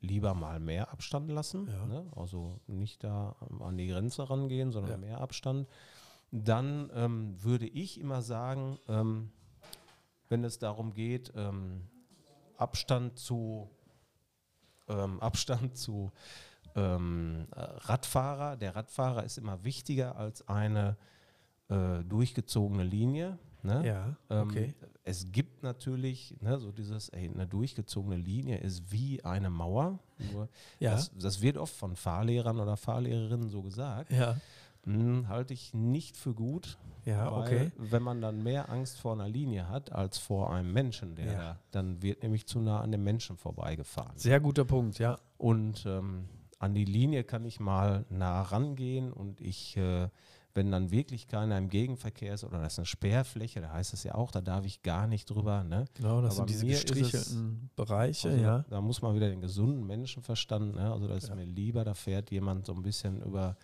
lieber 0.00 0.34
mal 0.34 0.60
mehr 0.60 0.92
Abstand 0.92 1.30
lassen. 1.30 1.64
Ne? 1.88 2.04
Also 2.16 2.60
nicht 2.66 3.02
da 3.02 3.34
an 3.60 3.78
die 3.78 3.86
Grenze 3.88 4.28
rangehen, 4.28 4.72
sondern 4.72 5.00
mehr 5.00 5.20
Abstand. 5.20 5.68
Dann 6.30 6.90
ähm, 6.94 7.42
würde 7.42 7.66
ich 7.66 7.98
immer 8.00 8.20
sagen, 8.22 8.78
ähm, 8.88 9.30
wenn 10.32 10.44
es 10.44 10.58
darum 10.58 10.94
geht, 10.94 11.30
ähm, 11.36 11.82
Abstand 12.56 13.18
zu 13.18 13.70
ähm, 14.88 15.20
Abstand 15.20 15.76
zu 15.76 16.10
ähm, 16.74 17.46
äh, 17.54 17.60
Radfahrer. 17.60 18.56
Der 18.56 18.74
Radfahrer 18.74 19.24
ist 19.24 19.36
immer 19.36 19.62
wichtiger 19.62 20.16
als 20.16 20.48
eine 20.48 20.96
äh, 21.68 22.02
durchgezogene 22.02 22.82
Linie. 22.82 23.38
Ne? 23.62 23.86
Ja, 23.86 24.16
Ähm, 24.30 24.48
okay. 24.48 24.74
Es 25.04 25.30
gibt 25.30 25.62
natürlich 25.62 26.36
ne, 26.40 26.58
so 26.58 26.72
dieses, 26.72 27.10
ey, 27.10 27.28
eine 27.28 27.46
durchgezogene 27.46 28.16
Linie 28.16 28.58
ist 28.58 28.90
wie 28.90 29.22
eine 29.24 29.50
Mauer. 29.50 29.98
Ja. 30.80 30.92
das, 30.92 31.12
das 31.16 31.42
wird 31.42 31.58
oft 31.58 31.74
von 31.74 31.94
Fahrlehrern 31.94 32.58
oder 32.58 32.76
Fahrlehrerinnen 32.76 33.48
so 33.50 33.62
gesagt. 33.62 34.10
Ja, 34.10 34.36
Hm, 34.84 35.28
halte 35.28 35.54
ich 35.54 35.74
nicht 35.74 36.16
für 36.16 36.34
gut. 36.34 36.76
ja, 37.04 37.30
Weil, 37.30 37.40
okay. 37.42 37.72
Wenn 37.76 38.02
man 38.02 38.20
dann 38.20 38.42
mehr 38.42 38.68
Angst 38.70 38.98
vor 38.98 39.12
einer 39.12 39.28
Linie 39.28 39.68
hat 39.68 39.92
als 39.92 40.18
vor 40.18 40.52
einem 40.52 40.72
Menschen, 40.72 41.14
der 41.14 41.26
Ja. 41.26 41.38
da, 41.38 41.58
dann 41.70 42.02
wird 42.02 42.22
nämlich 42.22 42.46
zu 42.46 42.58
nah 42.60 42.80
an 42.80 42.90
dem 42.92 43.04
Menschen 43.04 43.36
vorbeigefahren. 43.36 44.16
Sehr 44.16 44.40
guter 44.40 44.64
Punkt, 44.64 44.98
ja. 44.98 45.18
Und 45.38 45.84
ähm, 45.86 46.28
an 46.58 46.74
die 46.74 46.84
Linie 46.84 47.24
kann 47.24 47.44
ich 47.44 47.60
mal 47.60 48.04
nah 48.08 48.42
rangehen 48.42 49.12
und 49.12 49.40
ich, 49.40 49.76
äh, 49.76 50.08
wenn 50.54 50.70
dann 50.70 50.90
wirklich 50.90 51.28
keiner 51.28 51.56
im 51.58 51.68
Gegenverkehr 51.70 52.34
ist 52.34 52.44
oder 52.44 52.60
das 52.60 52.74
ist 52.74 52.78
eine 52.80 52.86
Sperrfläche, 52.86 53.60
da 53.60 53.72
heißt 53.72 53.94
es 53.94 54.04
ja 54.04 54.14
auch, 54.16 54.30
da 54.30 54.40
darf 54.40 54.64
ich 54.66 54.82
gar 54.82 55.06
nicht 55.06 55.30
drüber. 55.30 55.64
Ne? 55.64 55.86
Genau, 55.94 56.20
das 56.20 56.38
Aber 56.38 56.46
sind 56.48 56.50
diese 56.50 56.66
ist 56.66 56.84
es- 56.90 56.90
gestrichelten 56.92 57.70
Bereiche, 57.74 58.30
Also 58.30 58.42
ja. 58.42 58.64
Da 58.68 58.80
muss 58.80 59.00
man 59.02 59.14
wieder 59.14 59.28
den 59.30 59.40
gesunden 59.40 59.86
Menschenverstand, 59.86 60.74
ne? 60.74 60.92
also 60.92 61.08
da 61.08 61.14
ist 61.16 61.28
Ja. 61.28 61.34
mir 61.36 61.46
lieber, 61.46 61.84
da 61.84 61.94
fährt 61.94 62.30
jemand 62.30 62.66
so 62.66 62.74
ein 62.74 62.82
bisschen 62.82 63.22
über 63.22 63.56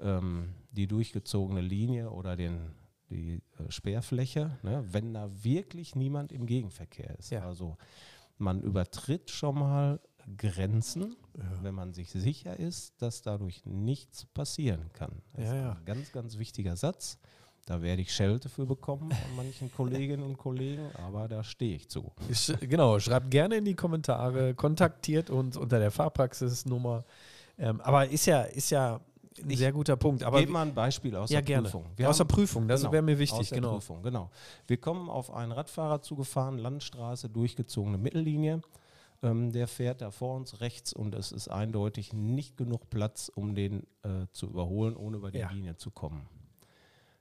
ähm, 0.00 0.54
die 0.72 0.86
durchgezogene 0.86 1.60
Linie 1.60 2.10
oder 2.10 2.36
den, 2.36 2.72
die 3.10 3.42
äh, 3.58 3.70
Sperrfläche, 3.70 4.58
ne? 4.62 4.84
wenn 4.90 5.14
da 5.14 5.28
wirklich 5.42 5.94
niemand 5.96 6.32
im 6.32 6.46
Gegenverkehr 6.46 7.18
ist. 7.18 7.30
Ja. 7.30 7.44
Also 7.46 7.76
man 8.38 8.60
übertritt 8.62 9.30
schon 9.30 9.58
mal 9.58 10.00
Grenzen, 10.36 11.16
Ja. 11.36 11.62
wenn 11.62 11.74
man 11.74 11.92
sich 11.92 12.10
sicher 12.10 12.58
ist, 12.58 13.00
dass 13.02 13.22
dadurch 13.22 13.64
nichts 13.64 14.26
passieren 14.26 14.90
kann. 14.92 15.22
Das 15.34 15.44
Ja, 15.46 15.72
ist 15.72 15.78
ein 15.78 15.84
ganz, 15.84 16.12
ganz 16.12 16.38
wichtiger 16.38 16.76
Satz. 16.76 17.18
Da 17.66 17.82
werde 17.82 18.02
ich 18.02 18.12
Schelte 18.14 18.48
für 18.48 18.66
bekommen 18.66 19.10
von 19.10 19.36
manchen 19.36 19.70
Kolleginnen 19.76 20.22
und 20.22 20.38
Kollegen, 20.38 20.90
aber 20.96 21.28
da 21.28 21.42
stehe 21.44 21.76
ich 21.76 21.88
zu. 21.88 22.12
Sch 22.32 22.52
genau, 22.60 22.98
schreibt 22.98 23.30
gerne 23.30 23.56
in 23.56 23.64
die 23.64 23.74
Kommentare, 23.74 24.54
kontaktiert 24.54 25.30
uns 25.30 25.56
unter 25.56 25.78
der 25.78 25.90
Fahrpraxisnummer. 25.90 27.04
Ähm, 27.58 27.80
aber 27.82 28.08
ist 28.08 28.26
ja, 28.26 28.42
ist 28.42 28.70
ja 28.70 29.00
ein 29.42 29.56
sehr 29.56 29.72
guter 29.72 29.96
Punkt. 29.96 30.22
Aber 30.22 30.40
Gib 30.40 30.50
mal 30.50 30.66
ein 30.66 30.74
Beispiel 30.74 31.14
aus 31.16 31.30
ja, 31.30 31.40
der 31.40 31.46
gerne. 31.46 31.68
Prüfung. 31.68 32.06
aus 32.06 32.18
der 32.18 32.24
Prüfung, 32.24 32.68
das 32.68 32.80
genau, 32.80 32.92
wäre 32.92 33.02
mir 33.02 33.12
aus 33.12 33.18
wichtig, 33.18 33.48
der 33.50 33.58
genau. 33.58 33.72
Prüfung, 33.74 34.02
genau. 34.02 34.30
Wir 34.66 34.76
kommen 34.78 35.08
auf 35.08 35.32
einen 35.32 35.52
Radfahrer 35.52 36.02
zugefahren, 36.02 36.58
Landstraße, 36.58 37.28
durchgezogene 37.28 37.98
Mittellinie. 37.98 38.62
Ähm, 39.22 39.52
der 39.52 39.68
fährt 39.68 40.00
da 40.00 40.10
vor 40.10 40.36
uns 40.36 40.60
rechts 40.60 40.92
und 40.92 41.14
es 41.14 41.30
ist 41.30 41.48
eindeutig 41.48 42.12
nicht 42.12 42.56
genug 42.56 42.88
Platz, 42.88 43.30
um 43.34 43.54
den 43.54 43.82
äh, 44.02 44.26
zu 44.32 44.46
überholen, 44.46 44.96
ohne 44.96 45.18
über 45.18 45.30
die 45.30 45.38
Ja. 45.38 45.50
Linie 45.50 45.76
zu 45.76 45.90
kommen. 45.90 46.26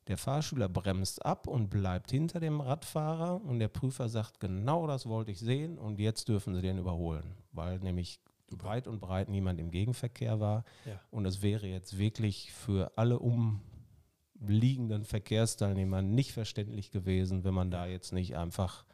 Der 0.07 0.17
Fahrschüler 0.17 0.69
bremst 0.69 1.23
ab 1.23 1.45
und 1.45 1.69
bleibt 1.69 2.09
hinter 2.09 2.39
dem 2.39 2.61
Radfahrer 2.61 3.41
und 3.43 3.59
der 3.59 3.67
Prüfer 3.67 4.09
sagt, 4.09 4.39
genau 4.39 4.87
das 4.87 5.07
wollte 5.07 5.31
ich 5.31 5.39
sehen 5.39 5.77
und 5.77 5.99
jetzt 5.99 6.29
dürfen 6.29 6.55
Sie 6.55 6.61
den 6.61 6.79
überholen, 6.79 7.35
weil 7.51 7.77
nämlich 7.79 8.19
weit 8.63 8.87
und 8.87 8.99
breit 8.99 9.29
niemand 9.29 9.59
im 9.59 9.71
Gegenverkehr 9.71 10.39
war 10.39 10.63
Ja. 10.85 10.99
und 11.11 11.25
es 11.25 11.41
wäre 11.41 11.67
jetzt 11.67 11.97
wirklich 11.97 12.51
für 12.51 12.91
alle 12.97 13.19
umliegenden 13.19 15.03
Verkehrsteilnehmer 15.05 16.01
nicht 16.01 16.31
verständlich 16.33 16.91
gewesen, 16.91 17.43
wenn 17.43 17.53
man 17.53 17.71
da 17.71 17.85
jetzt 17.85 18.13
nicht 18.13 18.35
einfach, 18.37 18.85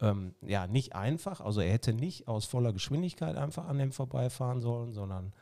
ähm, 0.00 0.34
ja, 0.42 0.66
nicht 0.66 0.94
einfach, 0.94 1.40
also 1.40 1.60
er 1.60 1.72
hätte 1.72 1.92
nicht 1.94 2.28
aus 2.28 2.44
voller 2.44 2.72
Geschwindigkeit 2.72 3.36
einfach 3.36 3.66
an 3.66 3.78
dem 3.78 3.92
vorbeifahren 3.92 4.60
sollen, 4.60 4.92
sondern 4.92 5.32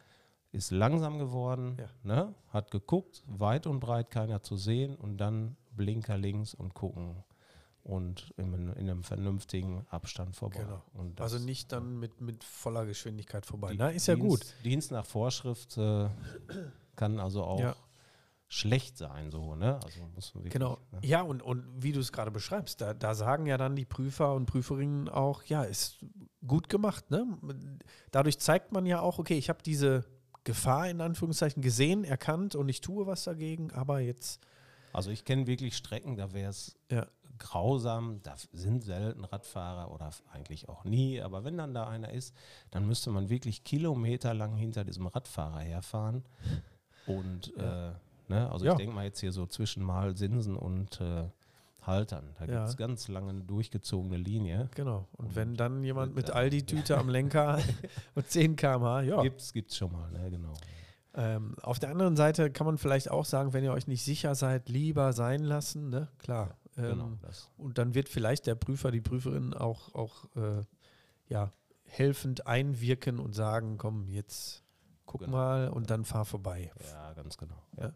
ist 0.53 0.71
langsam 0.71 1.19
geworden, 1.19 1.77
Ja. 1.79 1.89
ne, 2.03 2.35
hat 2.49 2.71
geguckt, 2.71 3.23
weit 3.27 3.67
und 3.67 3.81
breit 3.81 4.11
keiner 4.11 4.43
zu 4.43 4.57
sehen 4.57 4.95
und 4.97 5.17
dann 5.17 5.57
Blinker 5.75 6.19
links 6.19 6.53
und 6.55 6.75
gucken 6.75 7.17
und 7.85 8.33
in, 8.37 8.53
in 8.55 8.89
einem 8.91 9.03
vernünftigen 9.03 9.85
Abstand 9.91 10.37
vorbei. 10.37 10.61
Genau. 10.61 10.83
Also 11.19 11.39
nicht 11.39 11.73
dann 11.73 11.99
mit, 11.99 12.21
mit 12.21 12.45
voller 12.45 12.87
Geschwindigkeit 12.87 13.45
vorbei. 13.47 13.75
Na, 13.77 13.89
ist 13.91 14.07
ja 14.07 14.15
Dienst, 14.15 14.29
gut. 14.29 14.55
Dienst 14.65 14.91
nach 14.93 15.05
Vorschrift 15.07 15.77
äh, 15.79 16.09
kann 16.97 17.19
also 17.19 17.43
auch 17.45 17.59
Ja. 17.61 17.77
schlecht 18.49 18.99
sein, 18.99 19.31
so, 19.31 19.57
ne? 19.57 19.81
Also 19.83 20.01
muss 20.15 20.35
man 20.35 20.45
wirklich, 20.45 20.53
Genau. 20.53 20.79
Ne? 20.93 21.01
Ja, 21.03 21.23
und, 21.23 21.43
und 21.43 21.65
wie 21.83 21.93
du 21.93 22.01
es 22.01 22.13
gerade 22.13 22.31
beschreibst, 22.31 22.81
da, 22.81 22.95
da 22.95 23.15
sagen 23.15 23.47
ja 23.47 23.57
dann 23.57 23.75
die 23.75 23.85
Prüfer 23.87 24.35
und 24.35 24.47
Prüferinnen 24.47 25.09
auch, 25.09 25.43
ja, 25.45 25.65
ist 25.65 26.05
gut 26.47 26.69
gemacht. 26.69 27.11
Ne? 27.11 27.27
Dadurch 28.11 28.39
zeigt 28.39 28.71
man 28.73 28.87
ja 28.87 29.01
auch, 29.01 29.19
okay, 29.19 29.39
ich 29.39 29.49
habe 29.49 29.63
diese 29.65 30.05
Gefahr 30.45 30.89
in 30.91 31.01
Anführungszeichen 31.01 31.63
gesehen, 31.63 32.05
erkannt 32.05 32.55
und 32.55 32.69
ich 32.69 32.81
tue 32.81 33.07
was 33.07 33.25
dagegen, 33.25 33.71
aber 33.73 34.01
jetzt, 34.01 34.41
Also 34.93 35.11
ich 35.11 35.25
kenne 35.25 35.47
wirklich 35.47 35.77
Strecken, 35.77 36.17
da 36.17 36.33
wäre 36.33 36.51
es 36.51 36.77
ja, 36.91 37.07
grausam, 37.39 38.21
da 38.23 38.35
sind 38.53 38.85
selten 38.85 39.25
Radfahrer 39.25 39.91
oder 39.93 40.11
eigentlich 40.33 40.69
auch 40.69 40.85
nie, 40.85 41.21
aber 41.21 41.45
wenn 41.45 41.57
dann 41.59 41.75
da 41.75 41.89
einer 41.89 42.11
ist, 42.13 42.35
dann 42.71 42.87
müsste 42.87 43.11
man 43.11 43.29
wirklich 43.29 43.65
kilometerlang 43.65 44.55
hinter 44.57 44.85
diesem 44.85 45.07
Radfahrer 45.07 45.61
herfahren 45.61 46.25
und 47.07 47.57
äh, 47.57 47.91
ne, 48.29 48.51
also 48.51 48.65
Ja. 48.65 48.73
ich 48.73 48.79
denke 48.79 48.95
mal 48.95 49.05
jetzt 49.05 49.21
hier 49.21 49.33
so 49.33 49.47
zwischen 49.47 49.83
Malsinsen 49.83 50.57
und 50.57 51.01
äh, 51.01 51.25
Haltern, 51.83 52.29
da 52.39 52.45
Ja. 52.45 52.59
gibt 52.59 52.69
es 52.69 52.77
ganz 52.77 53.09
lange 53.09 53.35
durchgezogene 53.43 54.17
Linie. 54.17 54.69
genau. 54.75 55.09
Und 55.17 55.27
Und- 55.27 55.37
wenn 55.37 55.55
dann 55.57 55.83
jemand 55.83 56.15
mit 56.15 56.29
Ja. 56.29 56.35
Aldi-Tüte 56.35 56.97
am 56.97 57.09
Lenker 57.09 57.59
und 58.15 58.29
10 58.29 58.55
km/h, 58.55 59.03
ja. 59.03 59.21
Gibt's, 59.23 59.53
gibt's 59.53 59.77
schon 59.77 59.91
mal, 59.91 60.09
ne, 60.13 60.31
genau. 60.31 60.55
Ähm, 61.15 61.57
auf 61.61 61.79
der 61.79 61.91
anderen 61.91 62.17
Seite 62.17 62.51
kann 62.51 62.67
man 62.67 62.79
vielleicht 62.79 63.11
auch 63.11 63.27
sagen, 63.27 63.53
wenn 63.53 63.63
ihr 63.65 63.73
euch 63.73 63.87
nicht 63.87 64.03
sicher 64.03 64.35
seid, 64.35 64.69
lieber 64.71 65.13
sein 65.13 65.43
lassen, 65.43 65.91
ne? 65.91 66.09
Klar. 66.19 66.57
Ähm, 66.77 66.85
genau 66.91 67.13
das. 67.23 67.51
Und 67.57 67.79
dann 67.79 67.95
wird 67.95 68.09
vielleicht 68.09 68.47
der 68.47 68.55
Prüfer, 68.55 68.91
die 68.91 69.01
Prüferin 69.01 69.55
auch, 69.55 69.95
auch 69.95 70.25
äh, 70.37 70.63
ja, 71.29 71.53
helfend 71.85 72.47
einwirken 72.47 73.19
und 73.19 73.35
sagen, 73.35 73.77
komm, 73.79 74.09
jetzt 74.09 74.63
guck 75.05 75.21
Genau. 75.23 75.33
mal 75.33 75.69
und 75.69 75.91
dann 75.91 76.05
fahr 76.05 76.25
vorbei. 76.25 76.71
Ja, 76.91 77.13
ganz 77.13 77.37
genau. 77.37 77.63
Ja. 77.79 77.93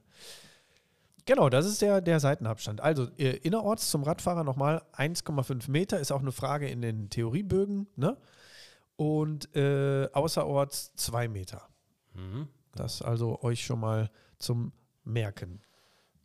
Genau, 1.25 1.49
das 1.49 1.67
ist 1.67 1.83
der, 1.83 2.01
der 2.01 2.21
Seitenabstand. 2.21 2.81
Also 2.81 3.09
äh, 3.19 3.37
innerorts 3.39 3.91
zum 3.91 4.05
Radfahrer 4.05 4.45
nochmal 4.45 4.83
1,5 4.95 5.71
Meter, 5.71 5.99
ist 5.99 6.13
auch 6.13 6.21
eine 6.21 6.31
Frage 6.31 6.69
in 6.69 6.83
den 6.83 7.11
Theoriebögen. 7.11 7.89
Ne? 7.97 8.17
Und 8.97 9.55
äh, 9.57 10.09
außerorts 10.13 10.95
2 10.95 11.29
Meter. 11.29 11.69
Mhm. 12.15 12.49
Das 12.73 13.03
also 13.03 13.43
euch 13.43 13.65
schon 13.65 13.81
mal 13.81 14.11
zum 14.39 14.73
Merken. 15.05 15.63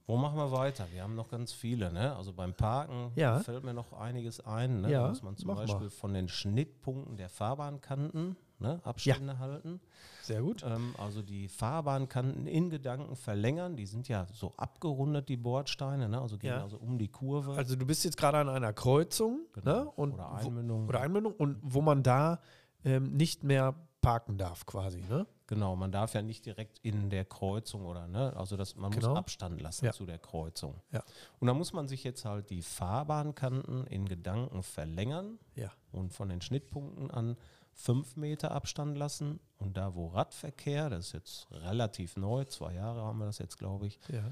Wo 0.07 0.17
machen 0.17 0.37
wir 0.37 0.51
weiter? 0.51 0.85
Wir 0.91 1.03
haben 1.03 1.15
noch 1.15 1.29
ganz 1.29 1.53
viele, 1.53 1.91
ne? 1.93 2.15
Also 2.15 2.33
beim 2.33 2.53
Parken 2.53 3.11
Ja. 3.15 3.39
fällt 3.39 3.63
mir 3.63 3.73
noch 3.73 3.93
einiges 3.93 4.39
ein. 4.45 4.81
Ne? 4.81 4.91
Ja, 4.91 5.03
da 5.03 5.09
muss 5.09 5.23
man 5.23 5.37
zum 5.37 5.47
mach 5.47 5.55
mal. 5.55 5.61
Beispiel 5.67 5.89
von 5.89 6.13
den 6.13 6.27
Schnittpunkten 6.27 7.15
der 7.17 7.29
Fahrbahnkanten 7.29 8.35
ne? 8.59 8.79
Abstände 8.83 9.39
halten. 9.39 9.79
Sehr 10.23 10.41
gut. 10.41 10.63
Ähm, 10.63 10.93
also 10.97 11.21
die 11.21 11.47
Fahrbahnkanten 11.47 12.45
in 12.47 12.69
Gedanken 12.69 13.15
verlängern. 13.15 13.75
Die 13.75 13.85
sind 13.85 14.07
ja 14.07 14.27
so 14.33 14.53
abgerundet, 14.57 15.29
die 15.29 15.37
Bordsteine, 15.37 16.09
ne? 16.09 16.19
also 16.21 16.37
gehen 16.37 16.51
Ja. 16.51 16.61
also 16.63 16.77
um 16.77 16.97
die 16.97 17.07
Kurve. 17.07 17.53
Also 17.55 17.75
du 17.75 17.85
bist 17.85 18.03
jetzt 18.03 18.17
gerade 18.17 18.37
an 18.39 18.49
einer 18.49 18.73
Kreuzung 18.73 19.41
Genau. 19.53 19.83
ne? 19.83 19.89
und 19.95 20.13
Oder 20.13 20.29
wo- 20.31 20.35
Einmündung. 20.47 20.87
oder 20.89 21.01
Einmündung 21.01 21.33
und 21.33 21.57
wo 21.61 21.81
man 21.81 22.03
da 22.03 22.39
ähm, 22.83 23.13
nicht 23.15 23.43
mehr 23.43 23.75
parken 24.01 24.37
darf 24.39 24.65
quasi. 24.65 25.01
Ne? 25.07 25.25
Genau, 25.51 25.75
man 25.75 25.91
darf 25.91 26.13
ja 26.13 26.21
nicht 26.21 26.45
direkt 26.45 26.79
in 26.79 27.09
der 27.09 27.25
Kreuzung 27.25 27.85
oder, 27.85 28.07
ne? 28.07 28.33
Also 28.37 28.55
das, 28.55 28.77
man 28.77 28.89
Genau. 28.91 29.09
muss 29.09 29.17
Abstand 29.17 29.59
lassen 29.59 29.83
Ja. 29.83 29.91
zu 29.91 30.05
der 30.05 30.17
Kreuzung. 30.17 30.79
Ja. 30.91 31.03
Und 31.41 31.47
da 31.47 31.53
muss 31.53 31.73
man 31.73 31.89
sich 31.89 32.05
jetzt 32.05 32.23
halt 32.23 32.49
die 32.49 32.61
Fahrbahnkanten 32.61 33.85
in 33.87 34.07
Gedanken 34.07 34.63
verlängern 34.63 35.39
Ja. 35.55 35.69
und 35.91 36.13
von 36.13 36.29
den 36.29 36.39
Schnittpunkten 36.39 37.11
an 37.11 37.35
fünf 37.73 38.15
Meter 38.15 38.51
Abstand 38.51 38.97
lassen. 38.97 39.41
Und 39.57 39.75
da, 39.75 39.93
wo 39.93 40.07
Radverkehr, 40.07 40.89
das 40.89 41.07
ist 41.07 41.11
jetzt 41.13 41.47
relativ 41.51 42.15
neu, 42.15 42.45
zwei 42.45 42.73
Jahre 42.75 43.01
haben 43.01 43.19
wir 43.19 43.25
das 43.25 43.37
jetzt, 43.39 43.57
glaube 43.57 43.87
ich, 43.87 43.99
ja. 44.07 44.23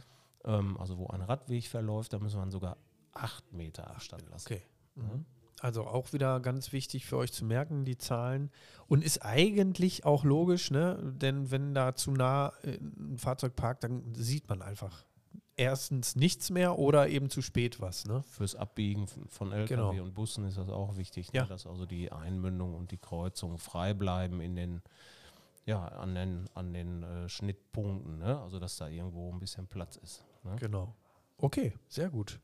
ähm, 0.46 0.78
also 0.80 0.98
wo 1.00 1.08
ein 1.08 1.22
Radweg 1.22 1.68
verläuft, 1.68 2.14
da 2.14 2.20
muss 2.20 2.34
man 2.34 2.50
sogar 2.50 2.78
acht 3.12 3.52
Meter 3.52 3.90
Abstand 3.92 4.30
lassen. 4.30 4.54
Okay. 4.54 4.62
Mhm. 4.96 5.26
Also 5.62 5.86
auch 5.86 6.14
wieder 6.14 6.40
ganz 6.40 6.72
wichtig 6.72 7.06
für 7.06 7.18
euch 7.18 7.34
zu 7.34 7.44
merken, 7.46 7.84
die 7.86 7.98
Zahlen. 7.98 8.50
Und 8.88 9.04
ist 9.04 9.24
eigentlich 9.26 10.06
auch 10.06 10.24
logisch, 10.24 10.72
ne? 10.72 10.98
Denn 11.22 11.52
wenn 11.52 11.74
da 11.74 11.96
zu 11.96 12.12
nah 12.12 12.54
äh, 12.64 12.78
ein 12.78 13.18
Fahrzeug 13.18 13.56
parkt, 13.56 13.84
dann 13.84 14.16
sieht 14.16 14.48
man 14.48 14.62
einfach 14.62 15.04
erstens 15.58 16.16
nichts 16.16 16.50
mehr 16.50 16.80
oder 16.80 17.10
eben 17.10 17.30
zu 17.30 17.42
spät 17.42 17.82
was. 17.82 18.06
Ne? 18.06 18.24
Fürs 18.24 18.56
Abbiegen 18.56 19.08
von- 19.28 19.52
LKW 19.52 19.68
Genau. 19.76 19.92
und 20.04 20.14
Bussen 20.14 20.46
ist 20.46 20.58
das 20.58 20.70
auch 20.70 20.96
wichtig, 20.96 21.30
Ja. 21.34 21.42
ne, 21.44 21.50
dass 21.50 21.68
also 21.68 21.86
die 21.86 22.12
Einmündung 22.14 22.74
und 22.76 22.92
die 22.92 22.98
Kreuzung 22.98 23.58
frei 23.58 23.94
bleiben 23.94 24.40
in 24.40 24.56
den, 24.56 24.82
ja, 25.66 25.86
an 25.86 26.16
den, 26.16 26.50
an 26.54 26.72
den 26.74 27.04
äh, 27.04 27.28
Schnittpunkten, 27.28 28.20
ne? 28.20 28.40
also 28.40 28.58
dass 28.60 28.78
da 28.78 28.88
irgendwo 28.88 29.30
ein 29.34 29.40
bisschen 29.40 29.68
Platz 29.68 29.98
ist. 29.98 30.24
Ne? 30.46 30.56
Genau. 30.62 30.96
Okay, 31.38 31.74
sehr 31.90 32.10
gut. 32.10 32.40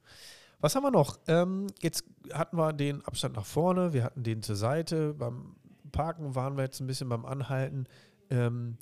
Was 0.62 0.76
haben 0.76 0.84
wir 0.84 0.92
noch? 0.92 1.20
Ähm, 1.28 1.68
jetzt 1.82 2.04
hatten 2.34 2.58
wir 2.58 2.74
den 2.74 3.04
Abstand 3.06 3.36
nach 3.36 3.46
vorne, 3.46 3.94
wir 3.94 4.04
hatten 4.04 4.24
den 4.24 4.42
zur 4.42 4.56
Seite. 4.56 5.14
Beim 5.14 5.56
Parken 5.92 6.36
waren 6.36 6.58
wir 6.58 6.64
jetzt 6.64 6.80
ein 6.80 6.88
bisschen 6.88 7.10
beim 7.10 7.26
Anhalten. 7.26 7.86
Ähm, 8.30 8.78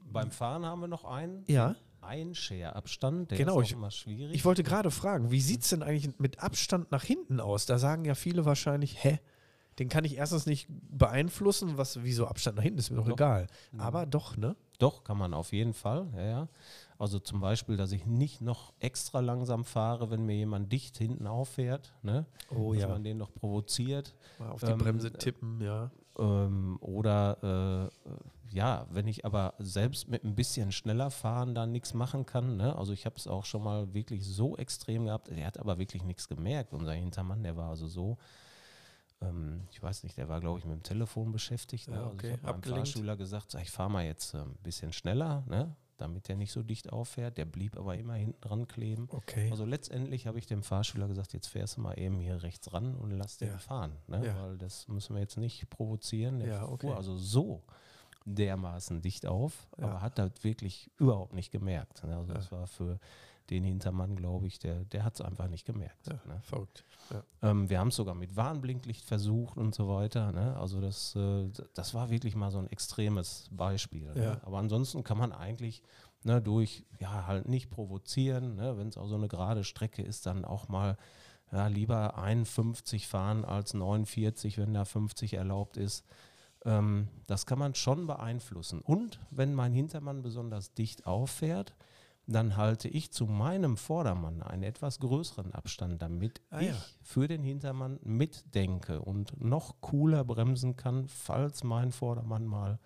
Beim 0.00 0.30
Fahren 0.30 0.64
haben 0.66 0.80
wir 0.80 0.88
noch 0.88 1.04
einen 1.04 1.44
ja, 1.46 1.74
Einscherabstand, 2.02 3.30
der 3.30 3.38
Genau, 3.38 3.60
ist 3.60 3.68
ich- 3.68 3.74
auch 3.74 3.78
immer 3.78 3.90
schwierig. 3.90 4.34
ich 4.34 4.44
wollte 4.44 4.62
gerade 4.62 4.90
fragen, 4.90 5.30
wie 5.30 5.40
sieht 5.40 5.62
es 5.62 5.70
denn 5.70 5.82
eigentlich 5.82 6.18
mit 6.18 6.40
Abstand 6.42 6.90
nach 6.92 7.02
hinten 7.02 7.40
aus? 7.40 7.66
Da 7.66 7.78
sagen 7.78 8.04
ja 8.04 8.14
viele 8.14 8.44
wahrscheinlich, 8.44 9.02
hä, 9.02 9.18
den 9.78 9.88
kann 9.88 10.04
ich 10.04 10.16
erstens 10.16 10.46
nicht 10.46 10.68
beeinflussen, 10.70 11.78
was, 11.78 12.02
wieso 12.04 12.26
Abstand 12.28 12.56
nach 12.56 12.62
hinten 12.62 12.78
ist 12.78 12.90
mir 12.90 12.96
doch 12.98 13.06
Doch. 13.08 13.14
egal. 13.16 13.46
Aber 13.78 14.06
doch, 14.06 14.36
ne? 14.36 14.54
Doch, 14.78 15.02
kann 15.04 15.16
man 15.18 15.34
auf 15.34 15.52
jeden 15.52 15.72
Fall. 15.72 16.06
Ja, 16.14 16.22
ja. 16.24 16.48
Also 16.98 17.18
zum 17.18 17.40
Beispiel, 17.40 17.76
dass 17.76 17.92
ich 17.92 18.06
nicht 18.06 18.40
noch 18.40 18.72
extra 18.78 19.20
langsam 19.20 19.64
fahre, 19.64 20.10
wenn 20.10 20.24
mir 20.24 20.36
jemand 20.36 20.72
dicht 20.72 20.96
hinten 20.96 21.26
auffährt, 21.26 21.92
ne? 22.02 22.26
Oh 22.54 22.72
dass 22.72 22.82
ja. 22.82 22.88
man 22.88 23.02
den 23.02 23.18
noch 23.18 23.32
provoziert. 23.34 24.14
Mal 24.38 24.50
auf 24.50 24.60
die 24.60 24.70
Ähm, 24.70 24.78
Bremse 24.78 25.12
tippen, 25.12 25.60
ja. 25.60 25.90
Ähm, 26.16 26.78
oder 26.80 27.38
äh, 27.42 28.08
äh, 28.08 28.16
ja, 28.50 28.86
wenn 28.90 29.08
ich 29.08 29.24
aber 29.24 29.54
selbst 29.58 30.08
mit 30.08 30.22
ein 30.22 30.36
bisschen 30.36 30.70
schneller 30.70 31.10
fahren 31.10 31.56
da 31.56 31.66
nichts 31.66 31.92
machen 31.92 32.24
kann. 32.24 32.56
Ne? 32.56 32.76
Also 32.76 32.92
ich 32.92 33.04
habe 33.04 33.16
es 33.16 33.26
auch 33.26 33.44
schon 33.44 33.64
mal 33.64 33.92
wirklich 33.92 34.24
so 34.24 34.56
extrem 34.56 35.06
gehabt. 35.06 35.28
Der 35.28 35.46
hat 35.46 35.58
aber 35.58 35.78
wirklich 35.78 36.04
nichts 36.04 36.28
gemerkt. 36.28 36.72
Unser 36.72 36.92
Hintermann, 36.92 37.42
der 37.42 37.56
war 37.56 37.70
also 37.70 37.88
so, 37.88 38.16
ähm, 39.20 39.66
ich 39.72 39.82
weiß 39.82 40.04
nicht, 40.04 40.16
der 40.16 40.28
war 40.28 40.40
glaube 40.40 40.60
ich 40.60 40.64
mit 40.64 40.76
dem 40.76 40.82
Telefon 40.84 41.32
beschäftigt. 41.32 41.88
Ne? 41.88 41.96
Ja, 41.96 42.02
also 42.02 42.14
okay, 42.14 42.36
ich 42.40 42.46
habe 42.46 42.60
meinem. 42.60 42.76
Fahrschüler 42.76 43.16
gesagt, 43.16 43.50
sag, 43.50 43.62
ich 43.62 43.72
fahre 43.72 43.90
mal 43.90 44.04
jetzt 44.04 44.34
äh, 44.34 44.38
ein 44.38 44.54
bisschen 44.62 44.92
schneller, 44.92 45.42
ne? 45.48 45.74
Damit 45.96 46.28
der 46.28 46.36
nicht 46.36 46.52
so 46.52 46.62
dicht 46.62 46.92
auffährt. 46.92 47.38
Der 47.38 47.44
blieb 47.44 47.76
aber 47.76 47.96
immer 47.96 48.14
hinten 48.14 48.40
dran 48.40 48.66
kleben. 48.68 49.08
Okay. 49.10 49.50
Also 49.50 49.64
letztendlich 49.64 50.26
habe 50.26 50.38
ich 50.38 50.46
dem 50.46 50.62
Fahrschüler 50.62 51.08
gesagt, 51.08 51.32
jetzt 51.32 51.46
fährst 51.48 51.76
du 51.76 51.80
mal 51.80 51.98
eben 51.98 52.18
hier 52.20 52.42
rechts 52.42 52.72
ran 52.72 52.94
und 52.96 53.10
lass 53.12 53.38
den 53.38 53.48
Ja. 53.48 53.58
fahren. 53.58 53.92
Ne? 54.06 54.26
Ja. 54.26 54.42
Weil 54.42 54.58
das 54.58 54.88
müssen 54.88 55.14
wir 55.14 55.20
jetzt 55.22 55.36
nicht 55.36 55.68
provozieren. 55.70 56.38
Der 56.40 56.48
Ja, 56.48 56.68
okay. 56.68 56.86
fuhr 56.88 56.96
also 56.96 57.16
so 57.16 57.62
dermaßen 58.26 59.00
dicht 59.02 59.26
auf, 59.26 59.68
aber 59.76 60.00
hat 60.00 60.18
das 60.18 60.30
wirklich 60.42 60.90
überhaupt 60.98 61.34
nicht 61.34 61.50
gemerkt. 61.52 62.02
Ne? 62.04 62.16
Also 62.16 62.32
das 62.32 62.50
war 62.50 62.66
für 62.66 62.98
den 63.50 63.64
Hintermann, 63.64 64.16
glaube 64.16 64.46
ich, 64.46 64.58
der, 64.58 64.84
der 64.84 65.04
hat 65.04 65.14
es 65.14 65.20
einfach 65.20 65.48
nicht 65.48 65.66
gemerkt. 65.66 66.06
Ja, 66.06 66.20
Ne? 66.26 66.40
verrückt. 66.42 66.84
Ähm, 67.42 67.68
wir 67.68 67.78
haben 67.78 67.88
es 67.88 67.96
sogar 67.96 68.14
mit 68.14 68.36
Warnblinklicht 68.36 69.04
versucht 69.04 69.58
und 69.58 69.74
so 69.74 69.88
weiter. 69.88 70.32
Ne? 70.32 70.56
Also 70.56 70.80
das, 70.80 71.14
äh, 71.16 71.50
das 71.74 71.94
war 71.94 72.10
wirklich 72.10 72.34
mal 72.36 72.50
so 72.50 72.58
ein 72.58 72.68
extremes 72.68 73.48
Beispiel. 73.50 74.06
Ja. 74.14 74.14
Ne? 74.14 74.40
Aber 74.44 74.58
ansonsten 74.58 75.04
kann 75.04 75.18
man 75.18 75.32
eigentlich 75.32 75.82
ne, 76.24 76.40
durch, 76.40 76.84
ja, 76.98 77.26
halt 77.26 77.48
nicht 77.48 77.70
provozieren, 77.70 78.56
ne, 78.56 78.76
wenn 78.78 78.88
es 78.88 78.96
auch 78.96 79.06
so 79.06 79.14
eine 79.16 79.28
gerade 79.28 79.64
Strecke 79.64 80.02
ist, 80.02 80.26
dann 80.26 80.44
auch 80.44 80.68
mal 80.68 80.96
ja, 81.52 81.66
lieber 81.68 82.16
51 82.18 83.06
fahren 83.06 83.44
als 83.44 83.74
49, 83.74 84.58
wenn 84.58 84.74
da 84.74 84.84
50 84.84 85.34
erlaubt 85.34 85.76
ist. 85.76 86.04
Ähm, 86.64 87.08
das 87.26 87.46
kann 87.46 87.58
man 87.58 87.74
schon 87.74 88.06
beeinflussen. 88.06 88.80
Und 88.80 89.20
wenn 89.30 89.54
mein 89.54 89.72
Hintermann 89.72 90.22
besonders 90.22 90.72
dicht 90.72 91.06
auffährt, 91.06 91.74
dann 92.26 92.56
halte 92.56 92.88
ich 92.88 93.10
zu 93.12 93.26
meinem 93.26 93.76
Vordermann 93.76 94.42
einen 94.42 94.62
etwas 94.62 94.98
größeren 94.98 95.52
Abstand, 95.52 96.00
damit 96.00 96.40
Ah, 96.50 96.60
ich 96.60 96.68
ja. 96.68 96.74
für 97.02 97.28
den 97.28 97.42
Hintermann 97.42 97.98
mitdenke 98.02 99.00
und 99.02 99.38
noch 99.42 99.74
cooler 99.80 100.24
bremsen 100.24 100.76
kann, 100.76 101.06
falls 101.08 101.64
mein 101.64 101.92
Vordermann 101.92 102.46
mal 102.46 102.78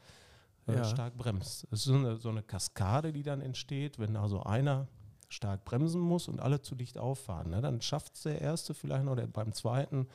äh, 0.67 0.75
Ja. 0.75 0.85
stark 0.85 1.17
bremst. 1.17 1.65
Es 1.71 1.81
ist 1.81 1.85
so 1.85 1.95
eine, 1.95 2.17
so 2.17 2.29
eine 2.31 2.43
Kaskade, 2.43 3.13
die 3.13 3.23
dann 3.23 3.41
entsteht, 3.41 3.99
wenn 3.99 4.17
also 4.17 4.43
einer 4.43 4.89
stark 5.29 5.65
bremsen 5.65 6.01
muss 6.01 6.27
und 6.27 6.41
alle 6.41 6.61
zu 6.63 6.75
dicht 6.75 6.99
auffahren. 6.99 7.51
Ne? 7.51 7.61
Dann 7.61 7.81
schafft 7.81 8.17
es 8.17 8.23
der 8.23 8.41
Erste 8.41 8.75
vielleicht 8.75 9.05
noch, 9.05 9.15
der, 9.15 9.27
beim 9.29 9.53
Zweiten 9.53 10.09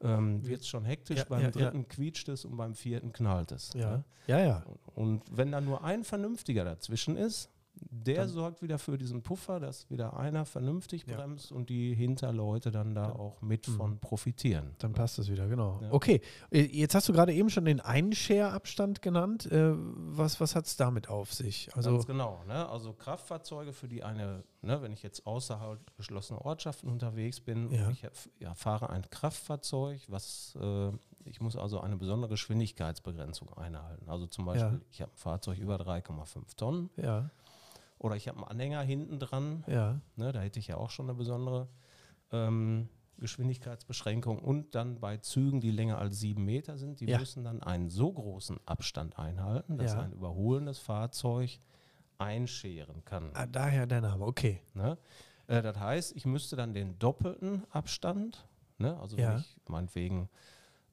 ähm, 0.00 0.44
wird 0.46 0.62
es 0.62 0.68
schon 0.68 0.84
hektisch, 0.84 1.18
Ja, 1.20 1.24
beim 1.28 1.40
ja, 1.40 1.46
ja. 1.46 1.50
Dritten 1.52 1.88
quietscht 1.88 2.28
es 2.28 2.44
und 2.44 2.56
beim 2.56 2.74
Vierten 2.74 3.12
knallt 3.12 3.52
es. 3.52 3.72
Ja, 3.74 3.90
Ne? 3.98 4.04
ja, 4.26 4.38
ja. 4.40 4.64
Und 4.94 5.22
wenn 5.30 5.52
da 5.52 5.60
nur 5.60 5.84
ein 5.84 6.04
Vernünftiger 6.04 6.64
dazwischen 6.64 7.16
ist, 7.16 7.48
der 7.78 8.16
Dann- 8.22 8.28
sorgt 8.28 8.62
wieder 8.62 8.78
für 8.78 8.96
diesen 8.98 9.22
Puffer, 9.22 9.60
dass 9.60 9.88
wieder 9.90 10.16
einer 10.16 10.44
vernünftig 10.46 11.04
Ja. 11.06 11.16
bremst 11.16 11.52
und 11.52 11.68
die 11.68 11.94
Hinterleute 11.94 12.70
dann 12.70 12.94
da 12.94 13.10
auch 13.12 13.42
mit 13.42 13.68
Mhm. 13.68 13.72
von 13.76 13.98
profitieren. 13.98 14.74
Dann 14.78 14.92
passt 14.92 15.18
es 15.18 15.30
wieder, 15.30 15.46
genau. 15.48 15.78
Ja. 15.82 15.92
Okay, 15.92 16.20
äh, 16.50 16.60
jetzt 16.62 16.94
hast 16.94 17.08
du 17.08 17.12
gerade 17.12 17.32
eben 17.34 17.50
schon 17.50 17.64
den 17.64 17.80
Einshare-Abstand 17.80 19.02
genannt. 19.02 19.46
Äh, 19.50 19.74
Was, 19.76 20.40
was 20.40 20.54
hat 20.54 20.66
es 20.66 20.76
damit 20.76 21.08
auf 21.08 21.32
sich? 21.34 21.68
Also, 21.76 21.90
Ganz 21.92 22.06
genau. 22.06 22.42
Ne? 22.46 22.68
Also 22.68 22.92
Kraftfahrzeuge, 22.92 23.72
für 23.72 23.88
die 23.88 24.02
eine, 24.02 24.44
ne, 24.62 24.80
wenn 24.82 24.92
ich 24.92 25.02
jetzt 25.02 25.26
außerhalb 25.26 25.78
geschlossener 25.96 26.42
Ortschaften 26.44 26.88
unterwegs 26.88 27.40
bin, 27.40 27.70
Ja. 27.70 27.90
ich 27.90 28.02
ja, 28.40 28.54
fahre 28.54 28.88
ein 28.90 29.02
Kraftfahrzeug, 29.10 30.00
was 30.08 30.56
äh, 30.60 30.90
ich 31.24 31.40
muss 31.40 31.56
also 31.56 31.80
eine 31.80 31.96
besondere 31.96 32.30
Geschwindigkeitsbegrenzung 32.30 33.52
einhalten. 33.54 34.08
Also 34.08 34.26
zum 34.26 34.44
Beispiel, 34.46 34.78
Ja. 34.78 34.80
ich 34.90 35.02
habe 35.02 35.12
ein 35.12 35.16
Fahrzeug 35.16 35.58
über 35.58 35.76
3,5 35.76 36.54
Tonnen 36.56 36.90
ja, 36.96 37.30
oder 37.98 38.16
ich 38.16 38.28
habe 38.28 38.38
einen 38.38 38.48
Anhänger 38.48 38.82
hinten 38.82 39.18
dran, 39.18 39.64
ja, 39.66 40.00
Ne, 40.16 40.32
da 40.32 40.40
hätte 40.40 40.58
ich 40.58 40.66
ja 40.68 40.76
auch 40.76 40.90
schon 40.90 41.06
eine 41.06 41.14
besondere 41.16 41.68
ähm, 42.32 42.88
Geschwindigkeitsbeschränkung. 43.18 44.38
Und 44.40 44.74
dann 44.74 45.00
bei 45.00 45.16
Zügen, 45.18 45.60
die 45.60 45.70
länger 45.70 45.98
als 45.98 46.18
sieben 46.20 46.44
Meter 46.44 46.76
sind, 46.78 47.00
die 47.00 47.06
Ja. 47.06 47.18
müssen 47.18 47.44
dann 47.44 47.62
einen 47.62 47.88
so 47.88 48.12
großen 48.12 48.58
Abstand 48.66 49.18
einhalten, 49.18 49.78
dass 49.78 49.92
Ja. 49.92 50.00
ein 50.00 50.12
überholendes 50.12 50.78
Fahrzeug 50.78 51.58
einscheren 52.18 53.04
kann. 53.04 53.30
ah, 53.34 53.46
daher 53.46 53.86
der 53.86 54.00
Name, 54.00 54.24
okay. 54.24 54.60
Ne? 54.74 54.98
Äh, 55.46 55.62
das 55.62 55.78
heißt, 55.78 56.16
ich 56.16 56.24
müsste 56.26 56.56
dann 56.56 56.72
den 56.74 56.98
doppelten 56.98 57.64
Abstand, 57.70 58.46
ne? 58.78 58.98
also 59.00 59.16
Ja. 59.16 59.32
wenn 59.32 59.38
ich 59.40 59.56
meinetwegen, 59.68 60.28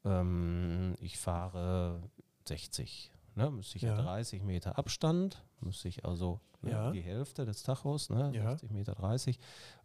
ähm, 0.05 0.95
ich 0.99 1.17
fahre 1.17 2.01
60, 2.47 3.11
ne? 3.35 3.49
müsste 3.51 3.77
ich 3.77 3.83
ja. 3.83 3.95
Ja. 3.95 4.01
30 4.01 4.43
Meter 4.43 4.77
Abstand, 4.77 5.43
müsste 5.63 5.87
ich 5.87 6.05
also 6.05 6.39
ne, 6.61 6.71
Ja. 6.71 6.91
die 6.91 7.01
Hälfte 7.01 7.45
des 7.45 7.63
Tachos, 7.63 8.09
ne? 8.09 8.31
Ja. 8.33 8.51
60 8.51 8.71
Meter 8.71 8.93
30, 8.95 9.39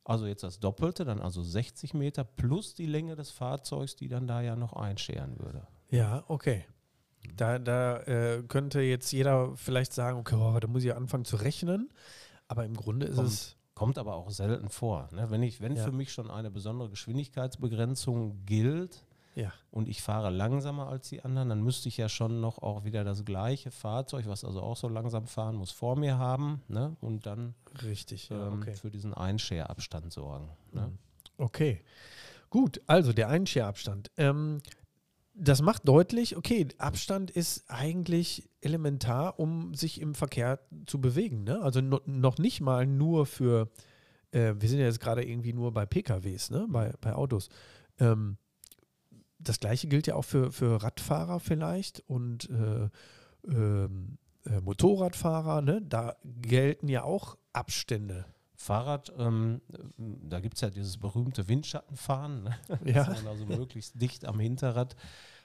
also 0.05 0.27
jetzt 0.27 0.43
das 0.43 0.61
Doppelte, 0.61 1.05
dann 1.05 1.21
also 1.21 1.43
60 1.43 1.95
Meter 1.95 2.25
plus 2.25 2.75
die 2.75 2.87
Länge 2.87 3.15
des 3.17 3.31
Fahrzeugs, 3.31 3.97
die 3.97 4.09
dann 4.09 4.27
da 4.27 4.41
ja 4.43 4.57
noch 4.57 4.73
einscheren 4.75 5.39
würde. 5.39 5.67
Ja, 5.91 6.25
okay. 6.29 6.65
Da, 7.37 7.59
da 7.59 7.99
äh, 8.03 8.43
könnte 8.47 8.81
jetzt 8.81 9.11
jeder 9.13 9.55
vielleicht 9.57 9.93
sagen, 9.93 10.19
okay, 10.19 10.37
oh, 10.37 10.59
da 10.61 10.69
muss 10.69 10.83
ich 10.83 10.89
ja 10.89 10.97
anfangen 10.97 11.25
zu 11.25 11.37
rechnen. 11.37 11.91
Aber 12.47 12.65
im 12.65 12.75
Grunde 12.75 13.07
ist 13.07 13.17
Kommt. 13.17 13.29
es. 13.29 13.57
Kommt 13.75 13.99
aber 13.99 14.15
auch 14.15 14.31
selten 14.31 14.71
vor. 14.71 15.09
Ne? 15.13 15.31
Wenn, 15.31 15.43
ich, 15.43 15.61
wenn 15.61 15.77
Ja. 15.77 15.85
für 15.85 15.93
mich 15.93 16.13
schon 16.13 16.31
eine 16.31 16.51
besondere 16.51 16.89
Geschwindigkeitsbegrenzung 16.91 18.45
gilt, 18.45 19.05
Ja, 19.35 19.53
und 19.71 19.89
ich 19.89 20.03
fahre 20.03 20.31
langsamer 20.31 20.89
als 20.89 21.09
die 21.09 21.23
anderen, 21.23 21.49
dann 21.49 21.63
müsste 21.63 21.89
ich 21.89 21.97
ja 21.97 22.09
schon 22.09 22.41
noch 22.41 22.59
auch 22.59 22.85
wieder 22.85 23.05
das 23.05 23.25
gleiche 23.25 23.71
Fahrzeug, 23.71 24.27
was 24.27 24.45
also 24.45 24.61
auch 24.61 24.77
so 24.77 24.89
langsam 24.89 25.27
fahren 25.27 25.57
muss, 25.57 25.71
vor 25.71 25.97
mir 25.97 26.19
haben 26.19 26.63
ne? 26.69 26.97
und 27.01 27.27
dann 27.27 27.55
richtig. 27.83 28.31
Ja, 28.31 28.49
ähm, 28.49 28.55
okay. 28.55 28.75
für 28.75 28.91
diesen 28.91 29.15
Einshare-Abstand 29.15 30.13
sorgen. 30.13 30.49
Ne? 30.73 30.89
Mhm. 30.89 30.99
Okay. 31.37 31.85
Gut, 32.51 32.81
also 32.87 33.13
der 33.13 33.29
Einshare-Abstand. 33.29 34.11
Ähm, 34.17 34.61
das 35.41 35.63
macht 35.63 35.87
deutlich, 35.87 36.37
okay, 36.37 36.67
Abstand 36.79 37.31
ist 37.31 37.71
eigentlich 37.71 38.49
elementar, 38.61 39.39
um 39.39 39.73
sich 39.75 40.01
im 40.01 40.15
Verkehr 40.15 40.59
zu 40.87 41.01
bewegen. 41.01 41.45
Ne? 41.45 41.61
Also 41.61 41.81
no, 41.81 42.01
noch 42.07 42.39
nicht 42.39 42.61
mal 42.61 42.87
nur 42.87 43.25
für, 43.25 43.71
äh, 44.33 44.55
wir 44.59 44.69
sind 44.69 44.81
ja 44.81 44.87
jetzt 44.87 45.01
gerade 45.01 45.25
irgendwie 45.25 45.53
nur 45.53 45.73
bei 45.73 45.87
PKWs, 45.87 46.51
ne? 46.51 46.67
bei, 46.69 46.93
bei 47.01 47.15
Autos. 47.15 47.51
Ähm, 48.01 48.37
das 49.39 49.61
gleiche 49.61 49.89
gilt 49.89 50.07
ja 50.07 50.15
auch 50.15 50.25
für, 50.25 50.53
für 50.53 50.83
Radfahrer 50.83 51.41
vielleicht 51.41 52.01
und 52.09 52.51
äh, 52.51 52.89
ähm, 53.49 54.19
äh, 54.47 54.61
Motorradfahrer. 54.61 55.63
Ne? 55.63 55.83
Da 55.83 56.17
gelten 56.25 56.89
ja 56.89 57.03
auch 57.05 57.37
Abstände. 57.53 58.27
Fahrrad, 58.57 59.13
ähm, 59.17 59.61
da 59.97 60.41
gibt 60.41 60.57
es 60.57 60.63
ja 60.63 60.71
dieses 60.71 60.97
berühmte 60.97 61.47
Windschattenfahren, 61.47 62.43
ne? 62.43 62.59
Ja. 62.85 63.05
dass 63.05 63.23
man 63.23 63.29
also 63.29 63.47
möglichst 63.47 64.01
dicht 64.03 64.25
am 64.25 64.41
Hinterrad 64.41 64.97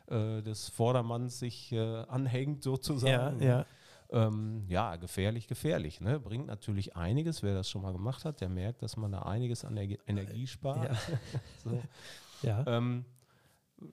äh, 0.08 0.42
des 0.42 0.70
Vordermanns 0.70 1.38
sich 1.38 1.72
äh, 1.72 2.04
anhängt 2.08 2.64
sozusagen. 2.64 3.38
ne? 3.38 3.46
ja. 3.46 3.66
Ähm, 4.10 4.66
ja, 4.68 4.96
gefährlich, 4.96 5.48
gefährlich. 5.48 6.02
Ne? 6.02 6.20
Bringt 6.20 6.48
natürlich 6.48 6.96
einiges. 6.96 7.42
Wer 7.44 7.54
das 7.54 7.70
schon 7.70 7.84
mal 7.84 7.94
gemacht 7.94 8.26
hat, 8.26 8.42
der 8.42 8.50
merkt, 8.50 8.82
dass 8.82 8.98
man 8.98 9.12
da 9.12 9.24
einiges 9.24 9.64
an 9.64 9.78
Energie, 9.78 10.00
Energie 10.08 10.48
spart. 10.48 10.84
Ja. 10.84 10.98
so. 11.64 11.82
ja. 12.42 12.64
ähm, 12.68 13.06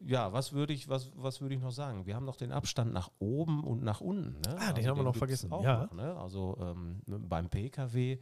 ja, 0.06 0.32
was 0.32 0.52
würde 0.52 0.72
ich, 0.72 0.88
was, 0.88 1.10
was 1.16 1.40
würde 1.40 1.54
ich 1.54 1.60
noch 1.60 1.72
sagen? 1.72 2.06
Wir 2.06 2.14
haben 2.14 2.26
noch 2.26 2.36
den 2.36 2.52
Abstand 2.52 2.92
nach 2.92 3.10
oben 3.18 3.64
und 3.64 3.82
nach 3.82 4.00
unten. 4.00 4.40
Ne? 4.40 4.56
Ah, 4.58 4.72
den 4.72 4.86
haben 4.86 4.96
wir 4.96 5.04
noch 5.04 5.16
vergessen, 5.16 5.50
Auch 5.52 5.64
ja. 5.64 5.84
noch, 5.84 5.92
ne? 5.92 6.16
Also 6.16 6.56
ähm, 6.60 7.02
beim 7.06 7.48
Pkw 7.48 8.18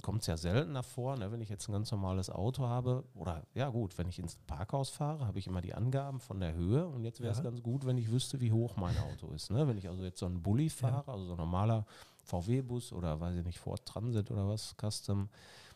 kommt 0.00 0.20
es 0.20 0.28
ja 0.28 0.36
seltener 0.36 0.84
vor, 0.84 1.16
ne? 1.16 1.32
wenn 1.32 1.40
ich 1.40 1.48
jetzt 1.48 1.68
ein 1.68 1.72
ganz 1.72 1.90
normales 1.90 2.30
Auto 2.30 2.68
habe. 2.68 3.02
Oder 3.14 3.42
ja 3.54 3.68
gut, 3.68 3.98
wenn 3.98 4.08
ich 4.08 4.20
ins 4.20 4.36
Parkhaus 4.46 4.90
fahre, 4.90 5.26
habe 5.26 5.40
ich 5.40 5.48
immer 5.48 5.60
die 5.60 5.74
Angaben 5.74 6.20
von 6.20 6.38
der 6.38 6.54
Höhe. 6.54 6.86
Und 6.86 7.02
jetzt 7.02 7.20
wäre 7.20 7.32
es 7.32 7.38
Ja. 7.38 7.44
ganz 7.44 7.60
gut, 7.62 7.84
wenn 7.84 7.98
ich 7.98 8.12
wüsste, 8.12 8.40
wie 8.40 8.52
hoch 8.52 8.76
mein 8.76 8.96
Auto 8.98 9.32
ist. 9.32 9.50
Ne? 9.50 9.66
Wenn 9.66 9.76
ich 9.76 9.88
also 9.88 10.04
jetzt 10.04 10.20
so 10.20 10.26
einen 10.26 10.40
Bulli 10.40 10.70
fahre, 10.70 11.10
also 11.10 11.24
so 11.24 11.32
ein 11.32 11.38
normaler 11.38 11.84
VW-Bus 12.26 12.92
oder 12.92 13.18
weiß 13.18 13.36
ich 13.38 13.44
nicht, 13.44 13.58
Ford 13.58 13.84
Transit 13.84 14.30
oder 14.30 14.48
was, 14.48 14.76
Custom, 14.80 15.28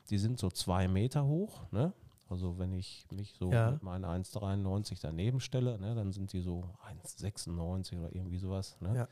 die 0.09 0.19
sind 0.19 0.39
so 0.39 0.51
zwei 0.51 0.87
Meter 0.87 1.25
hoch. 1.25 1.61
Ne? 1.73 1.93
Also 2.31 2.59
wenn 2.59 2.73
ich 2.73 3.07
mich 3.11 3.35
so 3.39 3.51
Ja. 3.53 3.73
mit 3.73 3.83
meinen 3.83 4.05
1,93 4.05 4.99
daneben 5.03 5.41
stelle, 5.41 5.79
ne, 5.79 5.95
dann 5.95 6.13
sind 6.13 6.33
die 6.33 6.41
so 6.41 6.65
1,96 7.05 7.99
oder 7.99 8.15
irgendwie 8.15 8.39
sowas. 8.39 8.77
Ne? 8.81 8.95
Ja. 8.97 9.09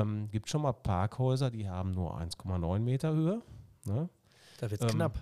Ähm, 0.00 0.28
gibt 0.30 0.48
schon 0.48 0.62
mal 0.62 0.72
Parkhäuser, 0.72 1.50
die 1.50 1.68
haben 1.68 1.90
nur 1.92 2.16
1,9 2.16 2.78
Meter 2.78 3.12
Höhe. 3.12 3.42
Ne? 3.84 4.08
Da 4.60 4.70
wird 4.70 4.80
es 4.80 4.90
Ähm, 4.90 4.96
knapp. 4.96 5.18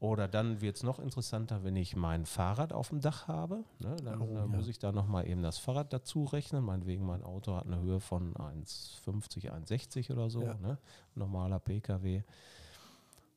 Oder 0.00 0.26
dann 0.26 0.60
wird 0.60 0.76
es 0.76 0.82
noch 0.82 0.98
interessanter, 0.98 1.62
wenn 1.62 1.76
ich 1.76 1.94
mein 1.94 2.26
Fahrrad 2.26 2.72
auf 2.72 2.88
dem 2.88 3.00
Dach 3.00 3.28
habe. 3.28 3.64
Ne? 3.78 3.94
Dann 4.04 4.20
Oh, 4.20 4.26
äh, 4.26 4.34
ja. 4.34 4.46
muss 4.46 4.66
ich 4.66 4.78
da 4.80 4.90
nochmal 4.92 5.28
eben 5.28 5.42
das 5.42 5.58
Fahrrad 5.58 5.92
dazu 5.92 6.24
rechnen. 6.24 6.64
Meinetwegen, 6.64 7.06
mein 7.06 7.22
Auto 7.22 7.54
hat 7.54 7.66
eine 7.66 7.78
Höhe 7.80 8.00
von 8.00 8.34
1,50, 8.34 9.50
1,60 9.52 10.10
oder 10.10 10.28
so. 10.28 10.42
Ja. 10.42 10.54
Ne? 10.54 10.76
Normaler 11.14 11.60
Pkw. 11.60 12.24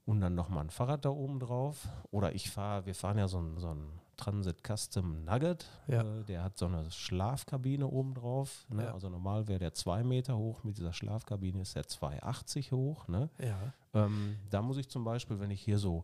Und 0.06 0.22
dann 0.22 0.36
nochmal 0.36 0.66
ein 0.66 0.70
Fahrrad 0.70 1.04
da 1.06 1.10
oben 1.10 1.40
drauf. 1.40 1.88
Oder 2.12 2.36
ich 2.36 2.52
fahre, 2.52 2.86
wir 2.86 2.94
fahren 2.94 3.18
ja 3.18 3.28
so 3.28 3.40
ein, 3.40 3.58
so 3.58 3.70
ein 3.70 3.90
Transit 4.18 4.58
Custom 4.64 5.26
Nugget. 5.26 5.66
Ja. 5.88 6.02
Äh, 6.02 6.24
der 6.24 6.44
hat 6.44 6.58
so 6.58 6.68
eine 6.68 6.90
Schlafkabine 6.92 7.88
oben 7.88 8.14
drauf. 8.14 8.66
Ne? 8.70 8.84
Ja. 8.84 8.94
Also 8.94 9.10
normal 9.10 9.48
wäre 9.48 9.60
der 9.60 9.74
2 9.74 10.04
Meter 10.04 10.38
hoch. 10.38 10.64
Mit 10.64 10.78
dieser 10.78 10.94
Schlafkabine 10.94 11.62
ist 11.62 11.76
der 11.76 11.86
2,80 11.86 12.72
hoch. 12.72 13.08
Ne? 13.08 13.30
Ja. 13.40 13.74
Ähm, 13.94 14.38
da 14.50 14.62
muss 14.62 14.78
ich 14.78 14.90
zum 14.90 15.04
Beispiel, 15.04 15.40
wenn 15.40 15.52
ich 15.52 15.62
hier 15.62 15.80
so 15.80 16.04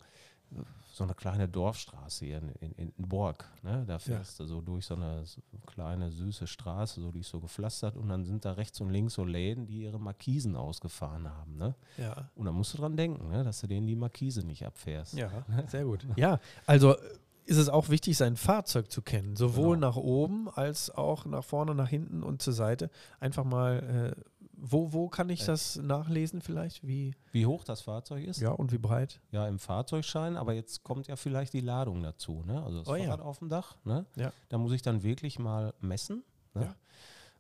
so 0.94 1.04
eine 1.06 1.14
kleine 1.14 1.48
Dorfstraße 1.48 2.26
hier 2.26 2.40
in, 2.60 2.72
in, 2.76 2.94
in 2.98 3.08
Borg, 3.08 3.46
ne? 3.64 3.86
da 3.88 3.98
fährst 3.98 4.40
du 4.40 4.46
so 4.46 4.60
durch 4.62 4.86
so 4.86 4.96
eine 4.96 5.26
so 5.26 5.42
kleine 5.66 6.12
süße 6.12 6.48
Straße, 6.48 7.00
so 7.02 7.12
die 7.12 7.22
ist 7.22 7.30
so 7.30 7.40
gepflastert 7.40 7.96
und 7.96 8.10
dann 8.10 8.26
sind 8.26 8.44
da 8.44 8.52
rechts 8.54 8.82
und 8.82 8.90
links 8.90 9.14
so 9.14 9.24
Läden, 9.24 9.66
die 9.68 9.84
ihre 9.84 10.00
Markisen 10.00 10.56
ausgefahren 10.58 11.30
haben. 11.30 11.58
Ne? 11.58 11.76
Ja. 11.98 12.30
Und 12.36 12.46
da 12.46 12.52
musst 12.52 12.74
du 12.74 12.78
dran 12.80 12.98
denken, 12.98 13.30
ne? 13.30 13.44
dass 13.44 13.62
du 13.62 13.68
denen 13.68 13.88
die 13.88 13.96
Markise 13.96 14.46
nicht 14.46 14.66
abfährst. 14.66 15.14
Ja, 15.14 15.32
sehr 15.68 15.86
gut. 15.86 16.06
Ja, 16.18 16.40
also 16.66 16.96
äh, 16.98 16.98
ist 17.46 17.58
es 17.58 17.70
auch 17.70 17.90
wichtig, 17.90 18.18
sein 18.18 18.36
Fahrzeug 18.36 18.92
zu 18.92 19.02
kennen, 19.02 19.36
sowohl 19.36 19.76
Genau. 19.76 19.88
nach 19.88 19.96
oben 19.96 20.50
als 20.50 20.90
auch 20.92 21.26
nach 21.26 21.44
vorne, 21.44 21.74
nach 21.74 21.90
hinten 21.90 22.22
und 22.22 22.42
zur 22.42 22.54
Seite. 22.54 22.90
Einfach 23.20 23.44
mal, 23.46 24.16
äh, 24.18 24.22
wo, 24.64 24.94
wo 24.94 25.10
kann 25.10 25.30
ich 25.30 25.42
Äh. 25.42 25.46
das 25.48 25.76
nachlesen 25.78 26.42
vielleicht? 26.42 26.86
Wie, 26.88 27.16
Wie 27.32 27.46
hoch 27.48 27.64
das 27.64 27.82
Fahrzeug 27.82 28.24
ist? 28.26 28.40
ja, 28.40 28.52
und 28.52 28.72
wie 28.72 28.78
breit? 28.78 29.20
Ja, 29.32 29.48
im 29.48 29.58
Fahrzeugschein, 29.60 30.38
aber 30.38 30.54
jetzt 30.54 30.84
kommt 30.84 31.08
ja 31.08 31.16
vielleicht 31.16 31.54
die 31.54 31.62
Ladung 31.62 32.04
dazu. 32.04 32.44
Ne? 32.46 32.64
Also 32.64 32.80
das 32.80 32.88
Oh 32.88 32.96
ja. 32.96 33.06
Fahrrad 33.06 33.22
auf 33.22 33.40
dem 33.40 33.50
Dach. 33.50 33.76
Ne? 33.84 34.06
Ja. 34.16 34.32
Da 34.50 34.58
muss 34.58 34.72
ich 34.74 34.82
dann 34.84 35.02
wirklich 35.04 35.40
mal 35.40 35.74
messen. 35.82 36.24
Ne? 36.54 36.62
Ja. 36.64 36.76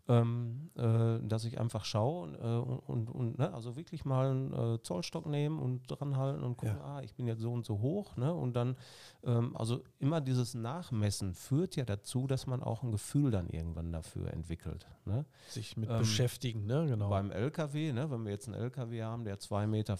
Ähm, 0.07 0.71
äh, 0.75 1.19
dass 1.27 1.45
ich 1.45 1.59
einfach 1.59 1.85
schaue 1.85 2.29
äh, 2.37 2.57
und, 2.69 2.79
und, 2.79 3.09
und 3.09 3.37
ne, 3.37 3.53
also 3.53 3.75
wirklich 3.75 4.03
mal 4.03 4.31
einen 4.31 4.53
äh, 4.75 4.81
Zollstock 4.81 5.25
nehmen 5.27 5.59
und 5.59 5.83
dran 5.87 6.17
halten 6.17 6.43
und 6.43 6.57
gucken, 6.57 6.75
Ja. 6.77 6.97
ah, 6.97 7.01
ich 7.01 7.13
bin 7.15 7.27
jetzt 7.27 7.41
so 7.41 7.51
und 7.53 7.65
so 7.65 7.79
hoch, 7.81 8.15
ne? 8.17 8.33
Und 8.33 8.53
dann, 8.55 8.75
ähm, 9.23 9.55
also 9.55 9.83
immer 9.99 10.19
dieses 10.21 10.53
Nachmessen 10.55 11.33
führt 11.33 11.75
ja 11.75 11.85
dazu, 11.85 12.25
dass 12.27 12.47
man 12.47 12.63
auch 12.63 12.83
ein 12.83 12.91
Gefühl 12.91 13.31
dann 13.31 13.47
irgendwann 13.47 13.91
dafür 13.91 14.33
entwickelt. 14.33 14.87
Ne? 15.05 15.25
Sich 15.49 15.77
mit 15.77 15.89
Ähm, 15.89 15.99
beschäftigen, 15.99 16.65
ne? 16.65 16.87
Genau. 16.87 17.09
Beim 17.09 17.31
LKW, 17.31 17.93
ne, 17.93 18.09
wenn 18.09 18.23
wir 18.25 18.31
jetzt 18.31 18.47
einen 18.47 18.59
LKW 18.61 19.03
haben, 19.03 19.23
der 19.23 19.39
2,55 19.39 19.67
Meter 19.67 19.97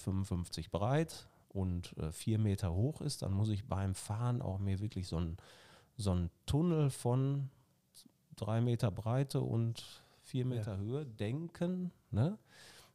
breit 0.72 1.28
und 1.50 1.96
äh, 1.98 2.12
4 2.12 2.40
Meter 2.40 2.74
hoch 2.74 3.02
ist, 3.02 3.22
dann 3.22 3.34
muss 3.34 3.50
ich 3.50 3.68
beim 3.68 3.94
Fahren 3.96 4.42
auch 4.42 4.60
mir 4.60 4.80
wirklich 4.80 5.08
so 5.08 5.18
einen 5.18 5.38
so 5.98 6.12
einen 6.12 6.32
Tunnel 6.46 6.90
von 6.90 7.50
3 8.41 8.62
Meter 8.62 8.91
Breite 8.91 9.41
und 9.41 9.84
4 10.23 10.45
Meter 10.45 10.77
Höhe 10.77 11.06
denken. 11.06 11.91
Ne? 12.12 12.38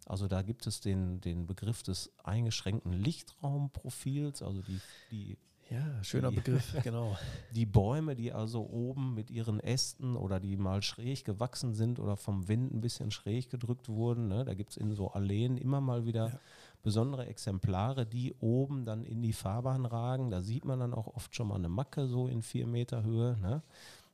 Also 0.07 0.29
da 0.29 0.43
gibt 0.43 0.67
es 0.67 0.81
den, 0.81 1.21
den 1.21 1.47
Begriff 1.47 1.83
des 1.83 2.11
eingeschränkten 2.23 2.93
Lichtraumprofils, 2.93 4.43
also 4.43 4.63
die, 4.63 4.81
die 5.11 5.37
ja, 5.71 6.03
schöner 6.05 6.31
die- 6.31 6.37
Begriff, 6.37 6.77
genau. 6.85 7.17
die 7.53 7.67
Bäume, 7.67 8.15
die 8.15 8.33
also 8.33 8.61
oben 8.69 9.15
mit 9.15 9.31
ihren 9.31 9.59
Ästen 9.59 10.17
oder 10.17 10.39
die 10.39 10.57
mal 10.57 10.83
schräg 10.83 11.25
gewachsen 11.25 11.75
sind 11.75 11.99
oder 11.99 12.17
vom 12.17 12.47
Wind 12.47 12.73
ein 12.73 12.81
bisschen 12.81 13.11
schräg 13.11 13.51
gedrückt 13.51 13.89
wurden, 13.89 14.29
ne? 14.29 14.45
da 14.45 14.55
gibt 14.55 14.71
es 14.71 14.77
in 14.77 14.93
so 14.95 15.09
Alleen 15.11 15.57
immer 15.57 15.81
mal 15.81 16.07
wieder 16.07 16.29
Ja. 16.29 16.41
besondere 16.85 17.27
Exemplare, 17.27 18.07
die 18.07 18.33
oben 18.41 18.85
dann 18.85 19.05
in 19.05 19.23
die 19.23 19.33
Fahrbahn 19.33 19.87
ragen. 19.87 20.31
Da 20.31 20.41
sieht 20.41 20.65
man 20.65 20.79
dann 20.79 20.95
auch 20.95 21.09
oft 21.09 21.35
schon 21.35 21.49
mal 21.49 21.57
eine 21.57 21.69
Macke 21.69 22.07
so 22.07 22.29
in 22.29 22.43
vier 22.43 22.69
Meter 22.69 23.03
Höhe. 23.03 23.37
Ne? 23.41 23.61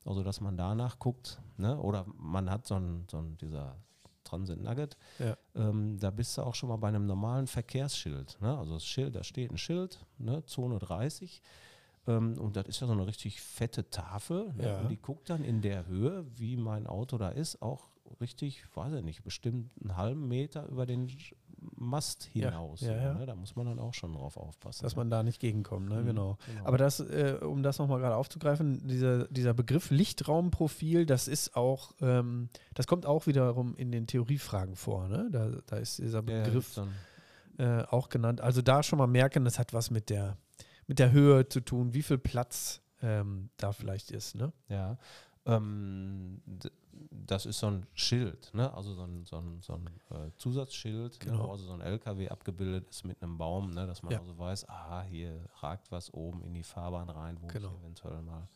Also 0.05 0.23
dass 0.23 0.41
man 0.41 0.57
danach 0.57 0.99
guckt. 0.99 1.41
Ne? 1.57 1.79
Oder 1.79 2.07
man 2.17 2.51
hat 2.51 2.67
so 2.67 2.75
ein, 2.77 3.07
so 3.11 3.19
ein 3.19 3.37
dieser 3.39 3.77
Transit 4.25 4.61
Nugget, 4.63 4.97
Ja. 5.19 5.37
ähm, 5.55 5.99
da 5.99 6.11
bist 6.11 6.39
du 6.39 6.43
auch 6.43 6.55
schon 6.55 6.69
mal 6.71 6.77
bei 6.77 6.89
einem 6.89 7.07
normalen 7.07 7.47
Verkehrsschild. 7.47 8.39
Ne? 8.41 8.57
Also 8.57 8.75
das 8.75 8.85
Schild, 8.87 9.15
da 9.15 9.23
steht 9.25 9.51
ein 9.51 9.59
Schild, 9.59 10.05
ne? 10.19 10.45
Zone 10.47 10.79
30. 10.79 11.43
Ähm, 12.07 12.39
und 12.39 12.57
das 12.57 12.67
ist 12.67 12.81
ja 12.81 12.87
so 12.87 12.93
eine 12.95 13.07
richtig 13.07 13.41
fette 13.43 13.91
Tafel. 13.91 14.53
Ne? 14.55 14.65
Ja. 14.65 14.81
Und 14.81 14.89
die 14.89 14.97
guckt 14.97 15.29
dann 15.31 15.45
in 15.45 15.61
der 15.61 15.87
Höhe, 15.87 16.25
wie 16.37 16.57
mein 16.57 16.87
Auto 16.87 17.19
da 17.19 17.29
ist, 17.29 17.61
auch 17.63 17.91
richtig, 18.21 18.65
weiß 18.75 18.95
ich 18.95 19.05
nicht, 19.05 19.23
bestimmt 19.23 19.71
einen 19.81 19.97
halben 19.97 20.27
Meter 20.29 20.67
über 20.69 20.87
den 20.87 21.09
Mast 21.77 22.25
hinaus. 22.33 22.81
ja, 22.81 22.95
ja. 22.95 23.15
Ne? 23.15 23.27
Da 23.27 23.35
muss 23.35 23.57
man 23.57 23.67
dann 23.67 23.79
auch 23.79 23.95
schon 23.95 24.13
drauf 24.13 24.37
aufpassen. 24.37 24.83
Dass 24.83 24.95
ne? 24.95 25.01
man 25.01 25.11
da 25.11 25.23
nicht 25.23 25.41
gegenkommt, 25.41 25.89
ne? 25.89 25.97
Mhm, 26.03 26.07
Genau. 26.07 26.39
genau. 26.47 26.67
Aber 26.67 26.79
das, 26.79 27.01
äh, 27.01 27.39
um 27.41 27.63
das 27.63 27.79
nochmal 27.79 28.01
gerade 28.01 28.17
aufzugreifen, 28.17 28.87
dieser, 28.87 29.27
dieser 29.29 29.55
Begriff 29.55 29.91
Lichtraumprofil, 29.91 31.07
das 31.07 31.29
ist 31.29 31.57
auch, 31.57 31.93
ähm, 32.01 32.49
das 32.75 32.87
kommt 32.87 33.07
auch 33.07 33.27
wiederum 33.27 33.75
in 33.77 33.93
den 33.93 34.07
Theoriefragen 34.07 34.77
vor, 34.77 35.09
ne? 35.09 35.29
Da, 35.31 35.51
da 35.67 35.77
ist 35.77 35.99
dieser 35.99 36.23
Begriff 36.23 36.81
äh, 37.59 37.83
auch 37.85 38.09
genannt. 38.09 38.41
Also 38.41 38.63
da 38.63 38.83
schon 38.83 38.99
mal 38.99 39.07
merken, 39.07 39.45
das 39.45 39.59
hat 39.59 39.73
was 39.73 39.91
mit 39.91 40.11
der, 40.11 40.37
mit 40.87 40.99
der 40.99 41.13
Höhe 41.13 41.49
zu 41.49 41.61
tun, 41.61 41.95
wie 41.95 42.03
viel 42.03 42.19
Platz 42.19 42.81
ähm, 43.03 43.51
da 43.57 43.73
vielleicht 43.73 44.11
ist, 44.11 44.35
ne? 44.35 44.53
Ja, 44.69 44.97
ähm, 45.47 46.41
das 47.11 47.47
ist 47.47 47.59
so 47.59 47.67
ein 47.69 47.87
Schild, 47.95 48.51
ne? 48.55 48.73
also 48.75 48.95
so 48.95 49.03
ein, 49.03 49.25
so 49.25 49.37
ein, 49.37 49.61
so 49.61 49.75
ein 49.75 49.87
äh, 50.11 50.31
Zusatzschild, 50.37 51.13
ne? 51.25 51.33
Genau. 51.33 51.49
wo 51.49 51.53
also 51.53 51.65
so 51.67 51.73
ein 51.73 51.81
LKW 51.81 52.29
abgebildet 52.29 52.89
ist 52.91 53.05
mit 53.05 53.23
einem 53.23 53.39
Baum, 53.39 53.71
ne? 53.71 53.87
dass 53.87 54.03
man 54.03 54.13
Ja. 54.13 54.21
also 54.21 54.39
weiß, 54.39 54.69
aha, 54.69 55.03
hier 55.03 55.41
ragt 55.61 55.91
was 55.91 56.13
oben 56.13 56.43
in 56.45 56.55
die 56.55 56.63
Fahrbahn 56.63 57.09
rein, 57.11 57.39
wo 57.41 57.47
Genau. 57.49 57.69
ich 57.75 57.81
eventuell 57.83 58.23
mal 58.23 58.49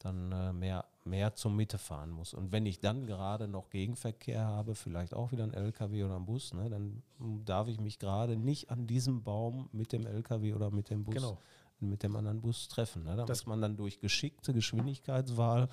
dann 0.00 0.30
äh, 0.30 0.52
mehr, 0.52 0.84
mehr 1.04 1.34
zur 1.34 1.50
Mitte 1.50 1.76
fahren 1.76 2.10
muss. 2.10 2.32
Und 2.32 2.52
wenn 2.52 2.66
ich 2.66 2.78
dann 2.78 3.04
gerade 3.06 3.48
noch 3.48 3.68
Gegenverkehr 3.70 4.44
habe, 4.46 4.76
vielleicht 4.76 5.12
auch 5.12 5.32
wieder 5.32 5.42
ein 5.42 5.52
LKW 5.52 6.04
oder 6.04 6.14
ein 6.16 6.24
Bus, 6.24 6.54
ne? 6.54 6.70
dann 6.70 7.02
mm, 7.18 7.44
darf 7.44 7.66
ich 7.68 7.80
mich 7.80 7.98
gerade 7.98 8.36
nicht 8.36 8.70
an 8.70 8.86
diesem 8.86 9.24
Baum 9.24 9.68
mit 9.72 9.92
dem 9.92 10.06
LKW 10.06 10.54
oder 10.54 10.70
mit 10.70 10.88
dem 10.90 11.04
Bus 11.04 11.14
Genau. 11.16 11.38
mit 11.80 12.02
dem 12.04 12.14
anderen 12.14 12.40
Bus 12.40 12.68
treffen. 12.68 13.02
Ne? 13.04 13.16
Da 13.16 13.24
Das- 13.24 13.40
muss 13.40 13.46
man 13.46 13.60
dann 13.60 13.76
durch 13.76 13.98
geschickte 14.00 14.52
Geschwindigkeitswahl 14.52 15.68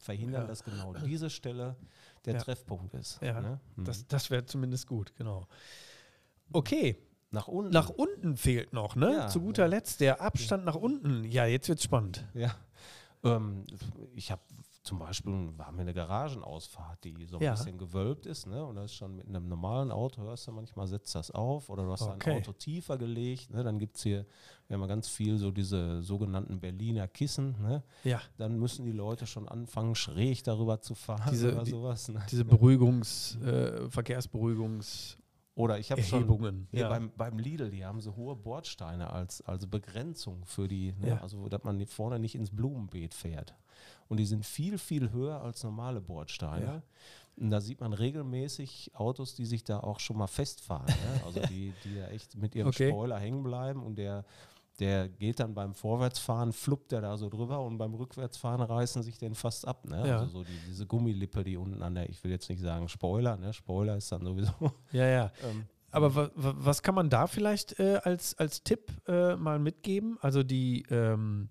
verhindern, 0.00 0.42
Ja. 0.42 0.48
dass 0.48 0.64
genau 0.64 0.94
diese 0.94 1.30
Stelle 1.30 1.76
der 2.24 2.34
Ja. 2.34 2.40
Treffpunkt 2.40 2.94
ist. 2.94 3.20
Ja, 3.22 3.40
ne? 3.40 3.60
Mhm. 3.76 3.84
Das, 3.84 4.06
das 4.06 4.30
wäre 4.30 4.44
zumindest 4.46 4.86
gut, 4.86 5.14
genau. 5.16 5.46
Okay, 6.52 6.96
nach 7.30 7.46
unten. 7.48 7.70
nach 7.72 7.88
unten 7.90 8.36
fehlt 8.36 8.72
noch, 8.72 8.96
ne? 8.96 9.12
Ja, 9.12 9.28
Zu 9.28 9.40
guter. 9.40 9.68
Letzt 9.68 10.00
der 10.00 10.20
Abstand 10.20 10.64
nach 10.64 10.74
unten. 10.74 11.24
Ja, 11.24 11.46
jetzt 11.46 11.68
wird's 11.68 11.84
spannend. 11.84 12.26
ja. 12.34 12.54
Ähm, 13.22 13.64
ich 14.14 14.30
habe 14.30 14.40
zum 14.82 14.98
Beispiel, 14.98 15.32
wir 15.56 15.66
haben 15.66 15.74
hier 15.74 15.82
eine 15.82 15.92
Garagenausfahrt, 15.92 17.04
die 17.04 17.26
so 17.26 17.36
ein 17.36 17.42
Ja. 17.42 17.52
bisschen 17.52 17.76
gewölbt 17.76 18.24
ist, 18.24 18.46
ne? 18.46 18.64
Und 18.64 18.76
das 18.76 18.86
ist 18.86 18.94
schon 18.94 19.14
mit 19.16 19.26
einem 19.28 19.46
normalen 19.46 19.90
Auto, 19.90 20.22
hörst 20.22 20.46
du 20.46 20.52
manchmal, 20.52 20.86
setzt 20.86 21.14
das 21.14 21.30
auf 21.30 21.68
oder 21.68 21.84
du 21.84 21.92
hast 21.92 22.02
Okay. 22.02 22.16
dein 22.30 22.38
Auto 22.38 22.52
tiefer 22.52 22.96
gelegt, 22.96 23.50
ne? 23.50 23.62
Dann 23.62 23.78
gibt 23.78 23.96
es 23.98 24.02
hier, 24.04 24.24
wir 24.68 24.74
haben 24.76 24.80
ja 24.82 24.86
ganz 24.86 25.08
viel 25.08 25.36
so 25.36 25.50
diese 25.50 26.02
sogenannten 26.02 26.60
Berliner 26.60 27.08
Kissen, 27.08 27.56
ne? 27.60 27.82
Ja, 28.04 28.22
Dann 28.38 28.58
müssen 28.58 28.86
die 28.86 28.92
Leute 28.92 29.26
schon 29.26 29.46
anfangen, 29.48 29.94
schräg 29.94 30.42
darüber 30.44 30.80
zu 30.80 30.94
fahren 30.94 31.28
Diese- 31.30 31.52
oder 31.52 31.64
die- 31.64 31.70
sowas. 31.72 32.08
Ne? 32.08 32.22
diese 32.30 32.44
Beruhigungs-, 32.44 33.38
äh, 33.44 33.88
Verkehrsberuhigungs-, 33.90 35.16
Oder 35.56 35.78
ich 35.78 35.90
habe 35.92 36.02
schon 36.02 36.66
Ja. 36.72 36.88
beim, 36.88 37.10
beim 37.16 37.38
Lidl, 37.38 37.70
die 37.70 37.84
haben 37.84 38.00
so 38.00 38.16
hohe 38.16 38.34
Bordsteine 38.34 39.10
als, 39.10 39.42
als 39.42 39.66
Begrenzung 39.66 40.46
für 40.46 40.68
die, 40.68 40.92
ne? 40.98 41.08
Ja. 41.08 41.16
also 41.18 41.48
dass 41.50 41.64
man 41.64 41.84
vorne 41.86 42.18
nicht 42.18 42.34
ins 42.34 42.50
Blumenbeet 42.50 43.12
fährt. 43.12 43.54
Und 44.10 44.16
die 44.16 44.26
sind 44.26 44.44
viel, 44.44 44.76
viel 44.76 45.12
höher 45.12 45.40
als 45.40 45.62
normale 45.62 46.00
Bordsteine. 46.00 46.64
Ja. 46.66 46.82
Und 47.36 47.50
da 47.50 47.60
sieht 47.60 47.80
man 47.80 47.92
regelmäßig 47.92 48.90
Autos, 48.94 49.36
die 49.36 49.46
sich 49.46 49.62
da 49.62 49.78
auch 49.78 50.00
schon 50.00 50.18
mal 50.18 50.26
festfahren. 50.26 50.86
ne? 50.86 51.22
Also 51.24 51.40
die, 51.48 51.72
die 51.84 51.94
da 51.94 52.08
echt 52.08 52.36
mit 52.36 52.56
ihrem 52.56 52.68
Okay. 52.68 52.88
Spoiler 52.90 53.20
hängen 53.20 53.44
bleiben 53.44 53.84
und 53.84 53.94
der, 53.98 54.24
der 54.80 55.08
geht 55.08 55.38
dann 55.38 55.54
beim 55.54 55.74
Vorwärtsfahren, 55.74 56.52
fluppt 56.52 56.90
der 56.90 57.02
da 57.02 57.16
so 57.16 57.28
drüber 57.28 57.60
und 57.60 57.78
beim 57.78 57.94
Rückwärtsfahren 57.94 58.60
reißen 58.62 59.04
sich 59.04 59.16
den 59.16 59.36
fast 59.36 59.64
ab. 59.68 59.86
Ne? 59.88 60.08
Ja. 60.08 60.18
Also 60.18 60.40
so 60.40 60.44
die, 60.44 60.58
diese 60.66 60.86
Gummilippe, 60.86 61.44
die 61.44 61.56
unten 61.56 61.80
an 61.80 61.94
der, 61.94 62.10
ich 62.10 62.22
will 62.24 62.32
jetzt 62.32 62.48
nicht 62.50 62.60
sagen 62.60 62.88
Spoiler, 62.88 63.36
ne? 63.36 63.52
Spoiler 63.52 63.96
ist 63.96 64.10
dann 64.10 64.24
sowieso. 64.24 64.52
ja, 64.92 65.06
ja. 65.06 65.32
ähm, 65.48 65.66
Aber 65.92 66.16
wa, 66.16 66.30
wa, 66.34 66.54
was 66.56 66.82
kann 66.82 66.96
man 66.96 67.08
da 67.10 67.28
vielleicht 67.28 67.78
äh, 67.78 68.00
als, 68.02 68.36
als 68.36 68.64
Tipp 68.64 68.90
äh, 69.06 69.36
mal 69.36 69.60
mitgeben? 69.60 70.18
Also 70.20 70.42
die 70.42 70.84
ähm, 70.90 71.48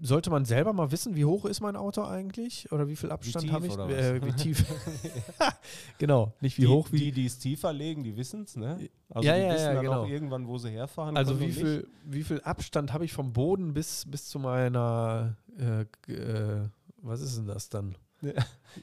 sollte 0.00 0.30
man 0.30 0.44
selber 0.44 0.72
mal 0.72 0.90
wissen, 0.92 1.14
wie 1.14 1.24
hoch 1.24 1.44
ist 1.44 1.60
mein 1.60 1.76
Auto 1.76 2.02
eigentlich? 2.02 2.70
Oder 2.72 2.88
wie 2.88 2.96
viel 2.96 3.10
Abstand 3.10 3.52
habe 3.52 3.66
ich? 3.66 3.76
Äh, 3.76 4.24
wie 4.24 4.32
tief? 4.32 4.64
genau, 5.98 6.32
nicht 6.40 6.58
wie 6.58 6.62
die, 6.62 6.68
hoch, 6.68 6.88
wie. 6.90 6.98
Die, 6.98 7.12
die 7.12 7.26
es 7.26 7.38
tiefer 7.38 7.72
legen, 7.72 8.02
die 8.02 8.16
wissen 8.16 8.42
es, 8.42 8.56
ne? 8.56 8.88
Also 9.08 9.28
Ja, 9.28 9.34
die 9.34 9.42
ja, 9.42 9.54
wissen 9.54 9.64
ja, 9.64 9.74
dann 9.74 9.84
genau. 9.84 10.02
auch 10.02 10.08
irgendwann, 10.08 10.46
wo 10.46 10.58
sie 10.58 10.70
herfahren. 10.70 11.16
also 11.16 11.40
wie 11.40 11.52
viel, 11.52 11.88
wie 12.04 12.22
viel 12.22 12.40
Abstand 12.40 12.92
habe 12.92 13.04
ich 13.04 13.12
vom 13.12 13.32
Boden 13.32 13.74
bis, 13.74 14.04
bis 14.06 14.28
zu 14.28 14.38
meiner, 14.38 15.36
äh, 15.58 15.82
äh, 16.12 16.68
was 17.02 17.20
ist 17.20 17.36
denn 17.38 17.46
das 17.46 17.68
dann? 17.68 17.96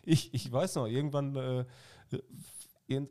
Ich, 0.04 0.34
ich 0.34 0.52
weiß 0.52 0.76
noch, 0.76 0.88
irgendwann 0.88 1.36
äh, 1.36 1.66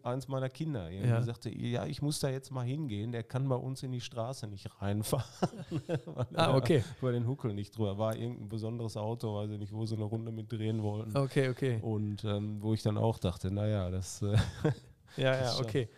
eins 0.03 0.29
meiner 0.29 0.49
Kinder 0.49 0.91
irgendwie 0.91 1.09
Ja. 1.11 1.23
sagte, 1.23 1.51
ja, 1.55 1.87
ich 1.87 2.01
muss 2.03 2.19
da 2.21 2.29
jetzt 2.31 2.51
mal 2.51 2.65
hingehen, 2.65 3.13
der 3.13 3.23
kann 3.23 3.49
bei 3.49 3.57
uns 3.57 3.83
in 3.83 3.93
die 3.93 4.01
Straße 4.01 4.47
nicht 4.47 4.69
reinfahren. 4.81 5.25
weil 6.07 6.27
Ah, 6.35 6.47
er 6.47 6.55
okay, 6.55 6.83
Über 7.01 7.13
den 7.13 7.27
Huckel 7.27 7.53
nicht 7.55 7.77
drüber. 7.77 7.99
War 7.99 8.17
irgendein 8.17 8.49
besonderes 8.49 8.97
Auto, 8.97 9.35
weiß 9.37 9.51
ich 9.51 9.59
nicht, 9.59 9.73
wo 9.73 9.85
sie 9.85 9.95
eine 9.97 10.05
Runde 10.05 10.33
mit 10.33 10.51
drehen 10.51 10.83
wollten. 10.83 11.17
okay, 11.17 11.51
okay. 11.51 11.79
Und 11.83 12.25
ähm, 12.25 12.63
wo 12.63 12.73
ich 12.75 12.83
dann 12.83 12.97
auch 12.97 13.19
dachte, 13.19 13.51
naja, 13.51 13.91
das 13.91 14.23
äh, 14.23 14.37
Ja, 15.17 15.39
Das 15.39 15.59
ja, 15.59 15.65
okay. 15.65 15.89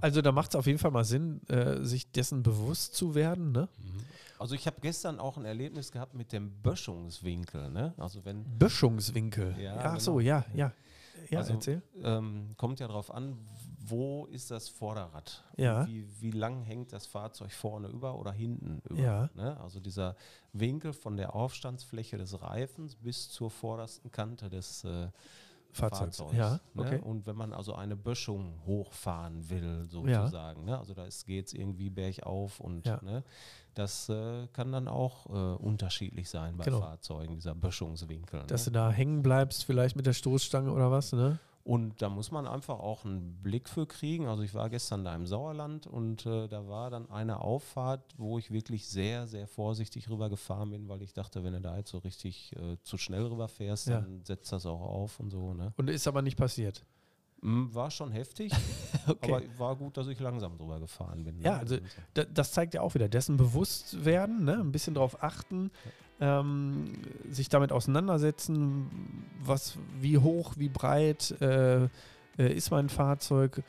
Also 0.00 0.20
da 0.20 0.32
macht 0.32 0.50
es 0.50 0.56
auf 0.56 0.66
jeden 0.66 0.80
Fall 0.80 0.90
mal 0.90 1.04
Sinn, 1.04 1.40
äh, 1.48 1.84
sich 1.84 2.10
dessen 2.10 2.42
bewusst 2.42 2.94
zu 2.96 3.14
werden, 3.14 3.52
ne? 3.52 3.68
Also 4.38 4.54
ich 4.56 4.66
habe 4.66 4.76
gestern 4.80 5.20
auch 5.20 5.36
ein 5.38 5.44
Erlebnis 5.44 5.92
gehabt 5.92 6.12
mit 6.12 6.32
dem 6.32 6.50
Böschungswinkel. 6.62 7.70
Ne? 7.70 7.94
Also 7.96 8.24
wenn 8.24 8.44
Böschungswinkel. 8.58 9.54
Ja, 9.60 9.76
Ach 9.94 10.00
so, 10.00 10.16
genau. 10.16 10.20
ja, 10.26 10.44
ja. 10.54 10.72
Ja, 11.30 11.38
Also, 11.40 11.54
erzähl. 11.54 11.82
ähm, 12.02 12.50
kommt 12.56 12.80
ja 12.80 12.86
darauf 12.88 13.10
an, 13.12 13.36
wo 13.88 14.26
ist 14.26 14.50
das 14.50 14.68
Vorderrad? 14.68 15.44
Ja. 15.56 15.86
Wie, 15.86 16.06
wie 16.20 16.30
lang 16.32 16.62
hängt 16.62 16.92
das 16.92 17.06
Fahrzeug 17.06 17.52
vorne 17.52 17.88
über 17.88 18.18
oder 18.18 18.32
hinten 18.32 18.80
über? 18.88 19.00
Ja. 19.00 19.30
Ne? 19.34 19.58
Also 19.60 19.80
dieser 19.80 20.16
Winkel 20.52 20.92
von 20.92 21.16
der 21.16 21.34
Aufstandsfläche 21.34 22.16
des 22.18 22.40
Reifens 22.42 22.96
bis 22.96 23.28
zur 23.28 23.50
vordersten 23.50 24.10
Kante 24.10 24.48
des 24.48 24.84
äh, 24.84 25.08
Fahrzeugs. 25.72 26.16
Fahrzeugs. 26.16 26.36
Ja, 26.36 26.60
ne? 26.74 26.82
okay. 26.82 26.98
Und 27.00 27.26
wenn 27.26 27.36
man 27.36 27.52
also 27.52 27.74
eine 27.74 27.96
Böschung 27.96 28.54
hochfahren 28.66 29.48
will, 29.50 29.84
sozusagen, 29.84 30.64
ne? 30.64 30.78
also 30.78 30.94
da 30.94 31.06
geht 31.26 31.46
es 31.48 31.52
irgendwie 31.52 31.90
bergauf 31.90 32.60
und 32.60 32.86
Ja. 32.86 33.00
ne? 33.02 33.22
Das 33.76 34.08
äh, 34.08 34.46
kann 34.52 34.72
dann 34.72 34.88
auch 34.88 35.26
äh, 35.26 35.62
unterschiedlich 35.62 36.28
sein 36.28 36.56
bei 36.56 36.64
Genau. 36.64 36.80
Fahrzeugen, 36.80 37.34
dieser 37.34 37.54
Böschungswinkel. 37.54 38.42
Dass 38.46 38.66
ne? 38.66 38.72
du 38.72 38.78
da 38.78 38.90
hängen 38.90 39.22
bleibst, 39.22 39.64
vielleicht 39.64 39.96
mit 39.96 40.06
der 40.06 40.12
Stoßstange 40.14 40.72
oder 40.72 40.90
was, 40.90 41.12
ne? 41.12 41.38
Und 41.62 42.00
da 42.00 42.08
muss 42.08 42.30
man 42.30 42.46
einfach 42.46 42.78
auch 42.78 43.04
einen 43.04 43.42
Blick 43.42 43.68
für 43.68 43.86
kriegen. 43.86 44.28
Also 44.28 44.44
ich 44.44 44.54
war 44.54 44.70
gestern 44.70 45.04
da 45.04 45.12
im 45.16 45.26
Sauerland 45.26 45.88
und 45.88 46.24
äh, 46.24 46.46
da 46.46 46.68
war 46.68 46.90
dann 46.90 47.10
eine 47.10 47.40
Auffahrt, 47.40 48.14
wo 48.16 48.38
ich 48.38 48.52
wirklich 48.52 48.86
sehr, 48.86 49.26
sehr 49.26 49.48
vorsichtig 49.48 50.08
rüber 50.08 50.30
gefahren 50.30 50.70
bin, 50.70 50.88
weil 50.88 51.02
ich 51.02 51.12
dachte, 51.12 51.42
wenn 51.42 51.54
du 51.54 51.60
da 51.60 51.76
jetzt 51.76 51.90
so 51.90 51.98
richtig 51.98 52.54
äh, 52.54 52.76
zu 52.84 52.96
schnell 52.98 53.24
rüber 53.26 53.48
fährst, 53.48 53.88
Ja. 53.88 54.00
dann 54.00 54.24
setzt 54.24 54.52
das 54.52 54.64
auch 54.64 54.80
auf 54.80 55.18
und 55.18 55.30
so. 55.30 55.54
Ne? 55.54 55.72
Und 55.76 55.90
ist 55.90 56.06
aber 56.06 56.22
nicht 56.22 56.36
passiert. 56.36 56.84
Mm, 57.42 57.66
War 57.74 57.90
schon 57.90 58.10
heftig, 58.12 58.52
Okay. 59.06 59.32
aber 59.34 59.42
war 59.58 59.76
gut, 59.76 59.96
dass 59.96 60.06
ich 60.08 60.18
langsam 60.20 60.56
drüber 60.56 60.80
gefahren 60.80 61.22
bin. 61.24 61.38
ne? 61.38 61.44
Ja, 61.44 61.58
also 61.58 61.76
Und 61.76 61.82
so. 61.88 62.02
Da, 62.14 62.24
das 62.24 62.52
zeigt 62.52 62.74
ja 62.74 62.80
auch 62.80 62.94
wieder, 62.94 63.08
dessen 63.08 63.36
bewusst 63.36 64.04
werden, 64.04 64.44
ne? 64.44 64.54
ein 64.58 64.72
bisschen 64.72 64.94
drauf 64.94 65.22
achten, 65.22 65.70
ähm, 66.20 66.92
sich 67.28 67.48
damit 67.48 67.72
auseinandersetzen, 67.72 68.88
was, 69.44 69.76
wie 70.00 70.18
hoch, 70.18 70.54
wie 70.56 70.68
breit 70.68 71.32
äh, 71.40 71.84
äh, 71.84 71.88
ist 72.38 72.70
mein 72.70 72.88
Fahrzeug. 72.88 73.62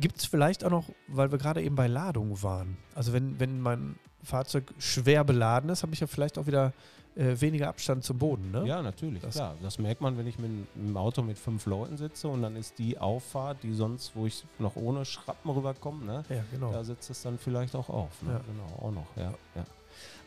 Gibt 0.00 0.18
es 0.18 0.24
vielleicht 0.26 0.64
auch 0.64 0.70
noch, 0.70 0.88
weil 1.08 1.30
wir 1.30 1.38
gerade 1.38 1.62
eben 1.62 1.76
bei 1.76 1.86
Ladung 1.86 2.42
waren, 2.42 2.76
also 2.94 3.12
wenn, 3.12 3.38
wenn 3.38 3.60
mein 3.60 3.96
Fahrzeug 4.24 4.72
schwer 4.78 5.24
beladen 5.24 5.70
ist, 5.70 5.82
habe 5.82 5.94
ich 5.94 6.00
ja 6.00 6.06
vielleicht 6.06 6.38
auch 6.38 6.46
wieder 6.46 6.72
äh, 7.16 7.40
weniger 7.40 7.68
Abstand 7.68 8.04
zum 8.04 8.18
Boden. 8.18 8.50
Ne? 8.52 8.66
Ja, 8.66 8.80
natürlich, 8.82 9.22
Das- 9.22 9.34
klar. 9.34 9.54
Das 9.62 9.78
merkt 9.78 10.00
man, 10.00 10.16
wenn 10.16 10.26
ich 10.26 10.38
mit 10.38 10.50
im 10.76 10.96
Auto 10.96 11.22
mit 11.22 11.38
fünf 11.38 11.66
Leuten 11.66 11.96
sitze 11.96 12.28
und 12.28 12.42
dann 12.42 12.56
ist 12.56 12.78
die 12.78 12.98
Auffahrt, 12.98 13.58
die 13.62 13.74
sonst, 13.74 14.12
wo 14.16 14.26
ich 14.26 14.44
noch 14.58 14.76
ohne 14.76 15.04
Schrappen 15.04 15.50
rüberkomme, 15.50 16.04
ne? 16.04 16.24
ja 16.30 16.42
genau. 16.50 16.72
Da 16.72 16.82
setzt 16.84 17.10
es 17.10 17.22
dann 17.22 17.38
vielleicht 17.38 17.74
auch 17.76 17.88
auf. 17.88 18.22
Ne? 18.22 18.32
Ja. 18.32 18.40
Genau, 18.46 18.86
auch 18.88 18.92
noch, 18.92 19.06
ja. 19.16 19.34
ja. 19.54 19.64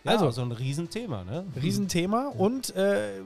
Also- 0.06 0.26
also 0.28 0.32
so 0.32 0.42
ein 0.44 0.52
Riesenthema, 0.52 1.24
ne? 1.24 1.44
Riesenthema 1.60 2.28
und 2.38 2.76
äh, 2.76 3.22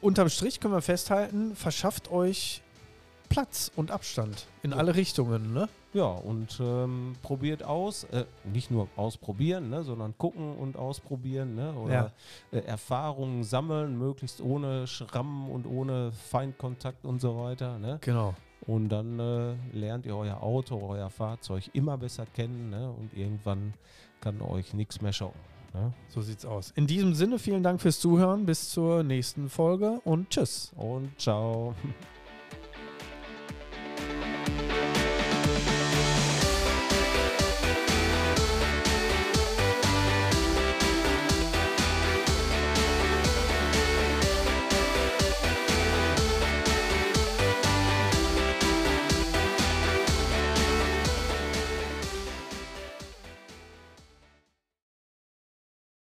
unterm 0.00 0.28
Strich 0.28 0.58
können 0.58 0.74
wir 0.74 0.82
festhalten, 0.82 1.54
verschafft 1.54 2.10
euch 2.10 2.62
Platz 3.30 3.72
und 3.76 3.90
Abstand 3.90 4.46
in 4.62 4.72
Ja. 4.72 4.76
alle 4.76 4.94
Richtungen. 4.94 5.54
Ne? 5.54 5.68
Ja, 5.94 6.04
und 6.04 6.60
ähm, 6.60 7.16
probiert 7.22 7.62
aus, 7.62 8.04
äh, 8.04 8.24
nicht 8.44 8.70
nur 8.70 8.88
ausprobieren, 8.96 9.70
ne, 9.70 9.82
sondern 9.82 10.16
gucken 10.18 10.54
und 10.56 10.76
ausprobieren, 10.76 11.54
ne? 11.54 11.72
Oder 11.72 12.12
äh, 12.52 12.58
Erfahrungen 12.58 13.42
sammeln, 13.42 13.98
möglichst 13.98 14.40
ohne 14.40 14.86
Schrammen 14.86 15.50
und 15.50 15.66
ohne 15.66 16.12
Feindkontakt 16.12 17.04
und 17.06 17.20
so 17.20 17.40
weiter, 17.40 17.78
ne? 17.78 17.98
Genau. 18.02 18.34
Und 18.66 18.88
dann 18.90 19.18
äh, 19.18 19.54
lernt 19.72 20.06
ihr 20.06 20.16
euer 20.16 20.42
Auto, 20.42 20.78
euer 20.86 21.10
Fahrzeug 21.10 21.70
immer 21.72 21.96
besser 21.98 22.26
kennen, 22.26 22.70
ne? 22.70 22.90
Und 22.90 23.14
irgendwann 23.16 23.74
kann 24.20 24.42
euch 24.42 24.74
nichts 24.74 25.00
mehr 25.00 25.12
schocken. 25.12 25.40
Ne? 25.72 25.92
So 26.08 26.20
sieht's 26.20 26.44
aus. 26.44 26.72
In 26.76 26.86
diesem 26.86 27.14
Sinne, 27.14 27.38
vielen 27.38 27.62
Dank 27.62 27.80
fürs 27.80 28.00
Zuhören. 28.00 28.44
Bis 28.44 28.70
zur 28.70 29.02
nächsten 29.02 29.48
Folge 29.48 30.00
und 30.04 30.30
tschüss. 30.30 30.72
Und 30.76 31.18
ciao. 31.18 31.74